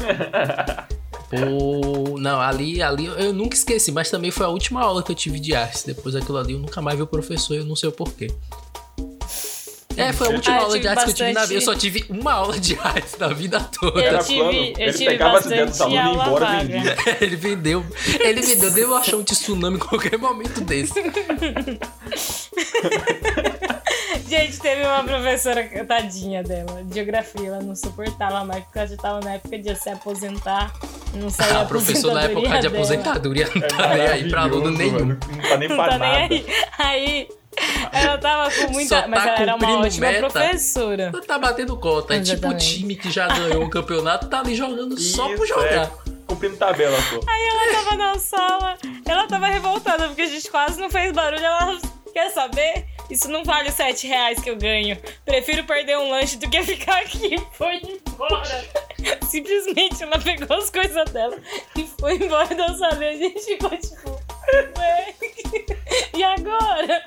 Pô, 1.31 2.17
não, 2.19 2.41
ali, 2.41 2.81
ali 2.81 3.05
eu 3.05 3.31
nunca 3.31 3.55
esqueci, 3.55 3.89
mas 3.91 4.09
também 4.09 4.31
foi 4.31 4.45
a 4.45 4.49
última 4.49 4.81
aula 4.81 5.01
que 5.01 5.11
eu 5.11 5.15
tive 5.15 5.39
de 5.39 5.55
artes. 5.55 5.83
Depois 5.83 6.13
daquilo 6.13 6.37
ali 6.37 6.53
eu 6.53 6.59
nunca 6.59 6.81
mais 6.81 6.97
vi 6.97 7.03
o 7.03 7.07
professor 7.07 7.53
e 7.53 7.57
eu 7.57 7.65
não 7.65 7.75
sei 7.75 7.87
o 7.87 7.91
porquê. 7.93 8.27
É, 9.97 10.11
foi 10.13 10.27
a 10.27 10.29
última 10.31 10.55
Ah, 10.55 10.59
aula 10.61 10.79
de 10.79 10.87
artes 10.87 11.03
que 11.05 11.09
eu 11.11 11.13
tive 11.15 11.33
na 11.33 11.39
bastante- 11.41 11.49
vida. 11.59 11.61
Eu 11.61 11.73
só 11.73 11.75
tive 11.79 12.05
uma 12.09 12.31
aula 12.33 12.57
de 12.59 12.77
artes 12.79 13.17
na 13.17 13.27
vida 13.29 13.59
toda. 13.79 14.01
Eu 14.01 14.19
tive, 14.19 14.39
plano. 14.39 14.51
eu 14.57 14.73
Ele 14.77 14.93
tive 14.93 15.05
pegava 15.05 15.37
as 15.37 15.43
dos 15.45 15.53
bastante 15.53 15.81
alunos 15.83 15.93
e 15.93 15.93
ia 15.95 16.11
embora, 16.25 16.45
vaga. 16.45 16.63
vendia. 16.63 16.95
Ele 17.21 17.35
vendeu. 17.35 17.85
Ele 18.19 18.41
vendeu. 18.41 18.71
Devo 18.71 18.95
achar 18.95 19.15
um 19.17 19.23
tsunami 19.23 19.75
em 19.75 19.79
qualquer 19.79 20.17
momento 20.17 20.61
desse. 20.61 20.93
Gente, 24.31 24.59
teve 24.61 24.85
uma 24.85 25.03
professora, 25.03 25.61
tadinha 25.85 26.41
dela, 26.41 26.81
de 26.85 26.93
geografia, 26.95 27.47
ela 27.49 27.61
não 27.61 27.75
suportava 27.75 28.45
mais, 28.45 28.63
porque 28.63 28.79
ela 28.79 28.87
já 28.87 28.95
tava 28.95 29.19
na 29.19 29.33
época 29.33 29.59
de 29.59 29.75
se 29.75 29.89
aposentar, 29.89 30.71
não 31.13 31.29
saía 31.29 31.59
A 31.59 31.65
professora 31.65 32.13
na 32.13 32.21
época 32.23 32.47
de 32.47 32.61
dela. 32.61 32.67
aposentadoria 32.75 33.49
não 33.53 33.61
É 33.61 33.67
tá 33.67 33.87
nem 33.89 34.07
aí 34.07 34.29
pra 34.29 34.41
aluno 34.43 34.71
nenhum. 34.71 35.05
Não 35.05 35.17
tá 35.17 35.57
nem 35.57 35.67
Não 35.67 35.75
pra 35.75 35.87
tá 35.89 35.97
nem 35.97 36.09
nada. 36.09 36.33
aí. 36.33 36.45
Aí, 36.79 37.27
ela 37.91 38.17
tava 38.19 38.49
com 38.55 38.71
muita... 38.71 39.01
Só 39.01 39.07
mas 39.09 39.21
tá 39.21 39.29
ela 39.31 39.39
era 39.41 39.55
uma 39.57 39.79
ótima 39.81 40.07
meta. 40.07 40.29
professora. 40.29 41.11
Tá 41.27 41.37
batendo 41.37 41.75
conta. 41.77 42.15
É 42.15 42.21
tipo 42.21 42.47
o 42.47 42.57
time 42.57 42.95
que 42.95 43.11
já 43.11 43.27
ganhou 43.27 43.61
um 43.65 43.69
campeonato, 43.69 44.29
tá 44.29 44.39
ali 44.39 44.55
jogando 44.55 44.97
só 44.97 45.25
por 45.27 45.43
Isso, 45.43 45.47
jogar. 45.47 45.73
é. 45.87 45.91
cumprindo 46.25 46.55
tabela, 46.55 46.97
pô. 47.09 47.19
Aí 47.29 47.47
ela 47.49 47.83
tava 47.83 47.97
na 47.97 48.17
sala, 48.17 48.77
ela 49.05 49.27
tava 49.27 49.47
revoltada 49.47 50.07
porque 50.07 50.21
a 50.21 50.27
gente 50.27 50.49
quase 50.49 50.79
não 50.79 50.89
fez 50.89 51.11
barulho. 51.11 51.43
Ela 51.43 51.77
quer 52.13 52.29
saber? 52.31 52.85
Isso 53.11 53.29
não 53.29 53.43
vale 53.43 53.69
os 53.69 53.75
7 53.75 54.07
reais 54.07 54.39
que 54.41 54.49
eu 54.49 54.55
ganho. 54.55 54.97
Prefiro 55.25 55.63
perder 55.65 55.97
um 55.97 56.09
lanche 56.09 56.37
do 56.37 56.49
que 56.49 56.63
ficar 56.63 56.99
aqui. 57.01 57.35
Foi 57.53 57.75
embora. 57.77 58.65
Simplesmente 59.27 60.01
ela 60.03 60.17
pegou 60.19 60.57
as 60.57 60.69
coisas 60.69 61.09
dela 61.11 61.37
e 61.75 61.83
foi 61.99 62.15
embora 62.15 62.53
da 62.55 62.73
sala. 62.75 63.03
E 63.03 63.07
a 63.09 63.13
gente 63.17 63.39
ficou 63.41 63.69
tipo. 63.71 64.09
"Ué, 64.77 65.13
E 66.15 66.23
agora? 66.23 67.03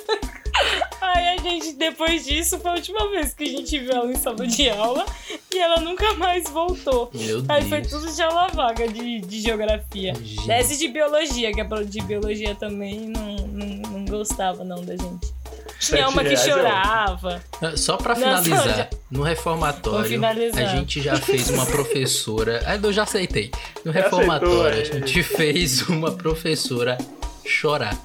Aí 1.01 1.29
a 1.29 1.37
gente, 1.39 1.73
depois 1.73 2.25
disso, 2.25 2.59
foi 2.61 2.71
a 2.71 2.75
última 2.75 3.11
vez 3.11 3.35
que 3.35 3.45
a 3.45 3.47
gente 3.49 3.79
viu 3.79 3.91
ela 3.93 4.11
em 4.11 4.15
sala 4.17 4.47
de 4.47 4.71
aula 4.71 5.05
e 5.53 5.59
ela 5.59 5.81
nunca 5.81 6.15
mais 6.15 6.45
voltou. 6.49 7.11
Meu 7.13 7.43
Aí 7.49 7.69
foi 7.69 7.81
Deus. 7.81 7.93
tudo 7.93 8.13
de 8.15 8.23
aula 8.23 8.49
vaga 8.49 8.87
de, 8.89 9.21
de 9.21 9.41
geografia. 9.41 10.15
Gente. 10.15 10.47
Desce 10.47 10.79
de 10.79 10.89
biologia, 10.89 11.53
que 11.53 11.61
a 11.61 11.65
pro- 11.65 11.85
de 11.85 12.01
biologia 12.03 12.55
também 12.55 13.01
não, 13.01 13.37
não, 13.49 13.67
não 13.91 14.05
gostava 14.05 14.63
não 14.65 14.83
da 14.85 14.97
gente. 14.97 15.33
Tinha 15.81 16.09
uma 16.09 16.23
que 16.23 16.35
é 16.35 16.37
chorava. 16.37 17.43
Só 17.77 17.97
pra 17.97 18.15
Não, 18.15 18.21
finalizar, 18.21 18.63
só 18.63 18.69
já- 18.69 18.89
no 19.11 19.23
reformatório, 19.23 20.21
a 20.25 20.65
gente 20.77 21.01
já 21.03 21.17
fez 21.17 21.49
uma 21.51 21.67
professora. 21.67 22.63
Ah, 22.67 22.77
eu 22.77 22.93
já 22.93 23.03
aceitei. 23.03 23.51
No 23.85 23.93
reformatório, 23.93 24.81
aceitou, 24.81 24.97
a 25.03 25.07
gente 25.07 25.23
fez 25.23 25.83
uma 25.89 26.13
professora 26.13 26.97
chorar. 27.45 27.97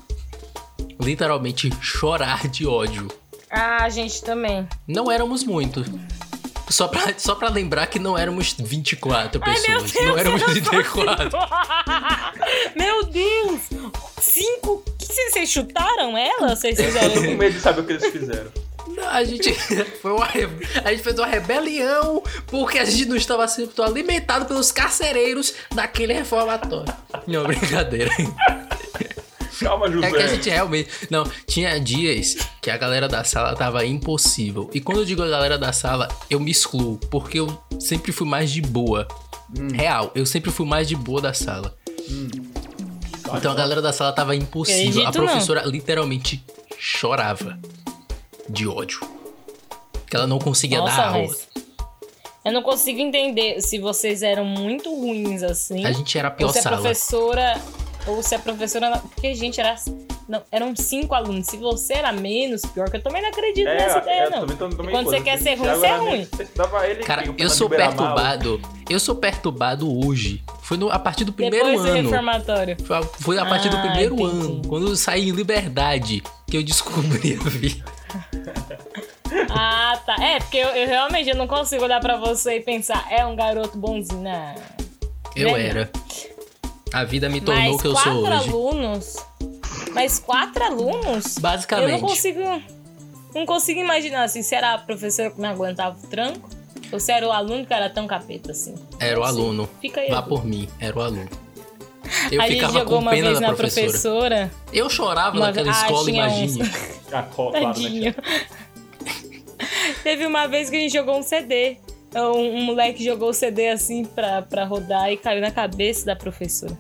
Literalmente 1.01 1.70
chorar 1.82 2.47
de 2.47 2.66
ódio. 2.68 3.07
Ah, 3.49 3.84
a 3.84 3.89
gente 3.89 4.22
também. 4.24 4.68
Não 4.88 5.12
éramos 5.12 5.43
muitos. 5.43 5.88
Só 6.70 6.88
pra, 6.88 7.13
só 7.17 7.36
pra 7.36 7.49
lembrar 7.49 7.88
que 7.88 7.97
não 7.99 8.17
éramos 8.17 8.53
24 8.57 9.41
Ai, 9.43 9.53
meu 9.53 9.63
pessoas. 9.82 9.91
Deus, 9.91 10.05
não 10.05 10.17
éramos 10.17 10.41
eu 10.41 10.47
não 10.47 10.53
34. 10.53 11.39
Meu 12.76 13.03
Deus! 13.05 13.61
Cinco. 14.22 14.84
Que 14.97 15.05
vocês, 15.05 15.49
chutaram 15.49 16.17
ela? 16.17 16.55
Vocês 16.55 16.80
fizeram 16.80 17.13
Com 17.15 17.22
medo 17.36 17.53
de 17.53 17.59
saber 17.59 17.82
o 17.82 17.86
que 17.86 17.93
eles 17.93 18.05
fizeram. 18.11 18.51
Não, 18.88 19.07
A 19.07 19.24
gente, 19.24 19.53
foi 20.01 20.11
uma, 20.11 20.26
a 20.26 20.91
gente 20.91 21.03
fez 21.03 21.17
uma 21.17 21.28
rebelião 21.28 22.22
porque 22.47 22.78
a 22.80 22.86
gente 22.86 23.05
não 23.05 23.15
estava 23.15 23.47
sendo 23.47 23.72
alimentado 23.84 24.45
pelos 24.45 24.72
carcereiros 24.72 25.53
daquele 25.74 26.13
reformatório. 26.13 26.93
Não, 27.28 27.43
brincadeira. 27.43 28.11
Calma, 29.60 29.91
José. 29.91 30.07
É 30.07 30.12
que 30.12 30.18
a 30.18 30.28
gente 30.28 30.49
realmente. 30.49 30.89
Não, 31.10 31.24
tinha 31.47 31.80
dias 31.80 32.36
que 32.62 32.70
a 32.70 32.78
galera 32.78 33.07
da 33.07 33.24
sala 33.24 33.55
tava 33.55 33.86
impossível. 33.86 34.70
E 34.74 34.80
quando 34.80 34.99
eu 34.99 35.05
digo 35.05 35.22
a 35.22 35.28
galera 35.28 35.57
da 35.57 35.72
sala, 35.74 36.07
eu 36.30 36.39
me 36.39 36.51
excluo, 36.51 36.97
porque 37.10 37.39
eu 37.39 37.62
sempre 37.80 38.12
fui 38.12 38.28
mais 38.28 38.51
de 38.51 38.62
boa. 38.62 39.07
Real, 39.74 40.12
eu 40.14 40.26
sempre 40.26 40.51
fui 40.51 40.66
mais 40.66 40.88
de 40.88 40.95
boa 40.95 41.22
da 41.22 41.34
sala. 41.34 41.76
Então 43.36 43.51
a 43.51 43.55
galera 43.55 43.82
da 43.82 43.91
sala 43.93 44.12
tava 44.14 44.36
impossível. 44.36 45.05
a 45.05 45.10
Acredito 45.10 45.18
não. 45.20 45.26
professora 45.28 45.64
literalmente 45.66 46.43
chorava 46.78 47.60
de 48.47 48.68
ódio. 48.68 48.99
Que 50.07 50.16
ela 50.16 50.26
não 50.26 50.39
conseguia 50.39 50.80
dar 50.80 50.86
Nossa, 50.86 51.01
aula. 51.03 51.28
mas. 51.28 51.47
Eu 52.43 52.53
não 52.53 52.64
consigo 52.64 52.99
entender 52.99 53.62
se 53.62 53.78
vocês 53.80 54.24
eram 54.24 54.45
muito 54.45 54.89
ruins 54.95 55.43
assim. 55.43 55.86
A 55.86 55.91
gente 55.91 56.18
era 56.18 56.30
a 56.30 56.32
pior 56.32 56.47
ou 56.47 56.53
se 56.53 56.60
a 56.60 56.62
sala. 56.64 56.78
professora. 56.78 57.62
Ou 58.07 58.23
se 58.23 58.33
a 58.35 58.39
professora. 58.39 58.99
Porque 58.99 59.27
a 59.27 59.35
gente 59.35 59.59
era. 59.59 59.75
Não, 60.27 60.43
eram 60.51 60.75
cinco 60.75 61.15
alunos. 61.15 61.47
Se 61.47 61.57
você 61.57 61.93
era 61.93 62.11
menos, 62.11 62.61
pior 62.61 62.89
que 62.89 62.97
eu 62.97 63.01
também 63.01 63.21
não 63.21 63.29
acredito 63.29 63.67
É, 63.67 63.75
nessa 63.77 63.97
é, 63.97 64.01
ideia, 64.01 64.29
não. 64.29 64.39
também 64.41 64.57
tô- 64.57 64.69
também 64.69 64.91
quando 64.91 65.05
você 65.07 65.21
quer 65.21 65.39
ser 65.39 65.55
ruim, 65.55 65.69
você 65.69 65.85
é 65.87 65.95
ruim. 65.97 66.27
ele 66.87 67.03
Cara, 67.03 67.23
eu 67.37 67.49
sou 67.49 67.67
perturbado. 67.69 68.61
Eu 68.87 68.99
sou 68.99 69.15
perturbado 69.15 70.05
hoje. 70.07 70.43
Foi 70.61 70.77
no- 70.77 70.91
a 70.91 70.99
partir 70.99 71.23
do 71.25 71.33
primeiro 71.33 71.65
Depois 71.65 71.81
do 71.83 71.89
ano. 71.97 72.09
reformatório. 72.09 72.77
Foi 72.85 72.97
a- 72.97 73.01
Foi 73.03 73.37
a 73.39 73.45
partir 73.45 73.69
do 73.69 73.77
Ah, 73.77 73.81
primeiro 73.81 74.13
entendi. 74.15 74.45
ano, 74.45 74.61
quando 74.67 74.87
eu 74.89 74.95
saí 74.95 75.29
em 75.29 75.31
liberdade, 75.31 76.21
que 76.47 76.57
eu 76.57 76.63
descobri 76.63 77.33
a 77.35 77.43
vida. 77.49 77.83
Ah, 79.49 79.99
tá. 80.05 80.15
É, 80.23 80.39
porque 80.39 80.57
eu, 80.57 80.67
eu 80.69 80.87
realmente 80.87 81.29
eu 81.29 81.35
não 81.35 81.47
consigo 81.47 81.83
olhar 81.83 81.99
pra 81.99 82.17
você 82.17 82.57
e 82.57 82.61
pensar, 82.61 83.07
é 83.11 83.25
um 83.25 83.35
garoto 83.35 83.77
bonzinho. 83.77 84.21
Não. 84.21 84.55
Eu 85.35 85.53
Né? 85.53 85.67
era. 85.67 85.91
A 86.93 87.03
vida 87.03 87.29
me 87.29 87.39
tornou 87.41 87.63
o 87.63 87.71
Mas 87.73 87.81
que 87.81 87.87
eu 87.87 87.93
quatro 87.93 88.11
sou 88.11 88.23
hoje. 88.23 88.49
alunos. 88.49 89.15
Mas 89.93 90.19
quatro 90.19 90.63
alunos? 90.63 91.37
Basicamente. 91.39 91.91
Eu 91.91 91.99
não 91.99 92.07
consigo. 92.07 92.63
Não 93.33 93.45
consigo 93.45 93.79
imaginar 93.79 94.23
assim, 94.23 94.41
se 94.41 94.55
era 94.55 94.73
a 94.73 94.77
professora 94.77 95.29
que 95.29 95.39
não 95.39 95.49
aguentava 95.49 95.97
o 96.01 96.07
tranco. 96.07 96.49
Ou 96.91 96.99
se 96.99 97.11
era 97.11 97.27
o 97.27 97.31
aluno 97.31 97.65
que 97.65 97.73
era 97.73 97.89
tão 97.89 98.07
capeta 98.07 98.51
assim. 98.51 98.73
Era 98.99 99.19
o 99.19 99.23
aluno. 99.23 99.69
Fica 99.79 100.01
aí. 100.01 100.09
Vá 100.09 100.23
por 100.23 100.43
mim, 100.43 100.67
era 100.79 100.97
o 100.97 101.01
aluno. 101.01 101.29
Eu 102.31 102.41
a 102.41 102.45
gente 102.45 102.55
ficava 102.55 102.79
jogou 102.79 102.95
com 102.97 103.01
uma 103.03 103.11
pena 103.11 103.33
da 103.33 103.39
na 103.41 103.53
professora. 103.53 103.87
professora. 103.87 104.51
Eu 104.73 104.89
chorava 104.89 105.37
Uma 105.37 105.47
naquela 105.47 105.69
ah, 105.69 105.81
escola, 105.81 106.09
imagine. 106.09 106.63
Né, 106.63 107.27
Tadinho. 107.51 108.15
Teve 110.03 110.25
uma 110.25 110.47
vez 110.47 110.69
que 110.69 110.75
a 110.77 110.79
gente 110.79 110.93
jogou 110.93 111.19
um 111.19 111.23
CD. 111.23 111.77
Um, 112.16 112.57
um 112.57 112.64
moleque 112.64 113.03
jogou 113.03 113.30
o 113.30 113.34
CD 113.34 113.70
assim 113.70 114.03
pra, 114.03 114.41
pra 114.41 114.66
rodar 114.66 115.12
e 115.12 115.18
caiu 115.18 115.41
na 115.41 115.51
cabeça 115.51 116.05
da 116.05 116.16
professora. 116.16 116.78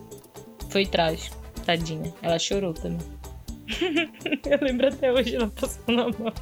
Foi 0.69 0.85
trágico. 0.85 1.37
Tadinha. 1.65 2.11
Ela 2.21 2.39
chorou 2.39 2.73
também. 2.73 2.97
Eu 4.49 4.57
lembro 4.61 4.87
até 4.87 5.11
hoje 5.11 5.35
ela 5.35 5.47
passando 5.47 6.01
a 6.01 6.05
mão. 6.05 6.33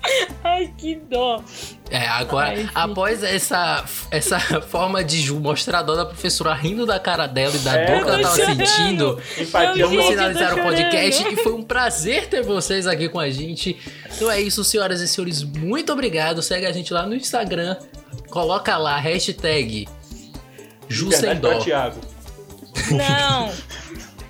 Ai, 0.44 0.74
que 0.78 0.96
dó. 0.96 1.44
É, 1.92 2.08
agora, 2.08 2.50
Ai, 2.52 2.70
após 2.74 3.22
essa, 3.22 3.84
essa 4.12 4.40
forma 4.64 5.04
de 5.04 5.20
Ju 5.20 5.38
mostrar 5.38 5.80
a 5.80 5.84
dó 5.84 5.96
da 5.96 6.06
professora 6.06 6.54
rindo 6.54 6.86
da 6.86 6.98
cara 7.00 7.28
dela 7.28 7.54
e 7.54 7.60
da 7.60 7.76
É, 7.76 7.86
dor 7.86 8.06
que 8.06 8.10
ela 8.12 8.22
tava 8.22 8.36
chorando. 8.38 8.66
sentindo, 8.66 9.22
Empatia 9.38 9.86
Vamos 9.86 10.02
gente, 10.02 10.12
finalizar 10.12 10.54
o 10.58 10.64
podcast 10.64 11.28
e 11.28 11.36
foi 11.36 11.52
um 11.52 11.64
prazer 11.64 12.28
ter 12.28 12.42
vocês 12.44 12.88
aqui 12.88 13.10
com 13.10 13.20
a 13.20 13.30
gente. 13.30 13.78
Então 14.16 14.32
é 14.32 14.40
isso, 14.40 14.64
senhoras 14.64 15.02
e 15.02 15.08
senhores. 15.10 15.44
Muito 15.44 15.92
obrigado. 15.92 16.42
Segue 16.42 16.66
a 16.66 16.72
gente 16.72 16.94
lá 16.94 17.06
no 17.06 17.14
Instagram. 17.16 17.76
Coloca 18.38 18.78
lá, 18.78 19.00
hashtag 19.00 19.88
Ju 20.88 21.12
sem 21.12 21.22
Verdade 21.22 21.40
pra 21.40 21.54
dó. 21.54 21.60
Thiago. 21.60 22.02
Não. 22.92 23.52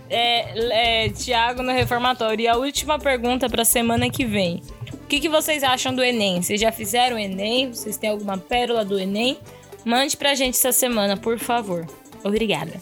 É, 0.09 1.03
é, 1.03 1.09
Tiago 1.09 1.61
no 1.61 1.73
reformatório. 1.73 2.41
E 2.41 2.47
a 2.47 2.55
última 2.55 2.97
pergunta 2.97 3.49
pra 3.49 3.65
semana 3.65 4.09
que 4.09 4.23
vem. 4.23 4.63
O 4.93 5.05
que, 5.05 5.19
que 5.19 5.27
vocês 5.27 5.63
acham 5.63 5.93
do 5.93 6.01
Enem? 6.01 6.41
Vocês 6.41 6.61
já 6.61 6.71
fizeram 6.71 7.17
o 7.17 7.19
Enem? 7.19 7.73
Vocês 7.73 7.97
têm 7.97 8.09
alguma 8.11 8.37
pérola 8.37 8.85
do 8.85 8.97
Enem? 8.97 9.37
Mande 9.83 10.15
pra 10.15 10.33
gente 10.33 10.55
essa 10.55 10.71
semana, 10.71 11.17
por 11.17 11.37
favor. 11.37 11.85
Obrigada. 12.23 12.81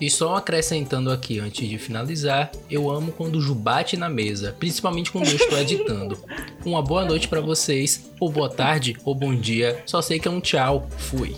E 0.00 0.08
só 0.08 0.36
acrescentando 0.36 1.10
aqui 1.10 1.38
antes 1.38 1.68
de 1.68 1.76
finalizar, 1.76 2.50
eu 2.70 2.90
amo 2.90 3.12
quando 3.12 3.36
o 3.36 3.40
Ju 3.40 3.54
bate 3.54 3.98
na 3.98 4.08
mesa, 4.08 4.56
principalmente 4.58 5.12
quando 5.12 5.28
eu 5.28 5.36
estou 5.36 5.58
editando. 5.58 6.16
Uma 6.64 6.80
boa 6.82 7.04
noite 7.04 7.28
pra 7.28 7.40
vocês, 7.40 8.10
ou 8.18 8.30
boa 8.30 8.48
tarde, 8.48 8.96
ou 9.04 9.14
bom 9.14 9.34
dia. 9.34 9.82
Só 9.84 10.00
sei 10.00 10.18
que 10.18 10.26
é 10.26 10.30
um 10.30 10.40
tchau. 10.40 10.88
Fui. 10.96 11.36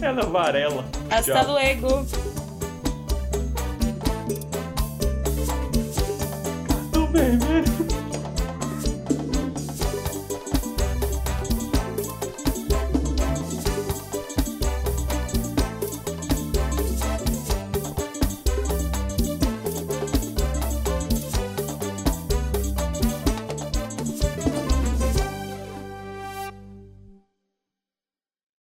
Ela 0.00 0.22
Varela. 0.26 0.84
Hasta 1.10 1.44
Tchau. 1.44 1.52
luego. 1.52 2.06
Do 6.92 7.06
vermelho. 7.08 7.91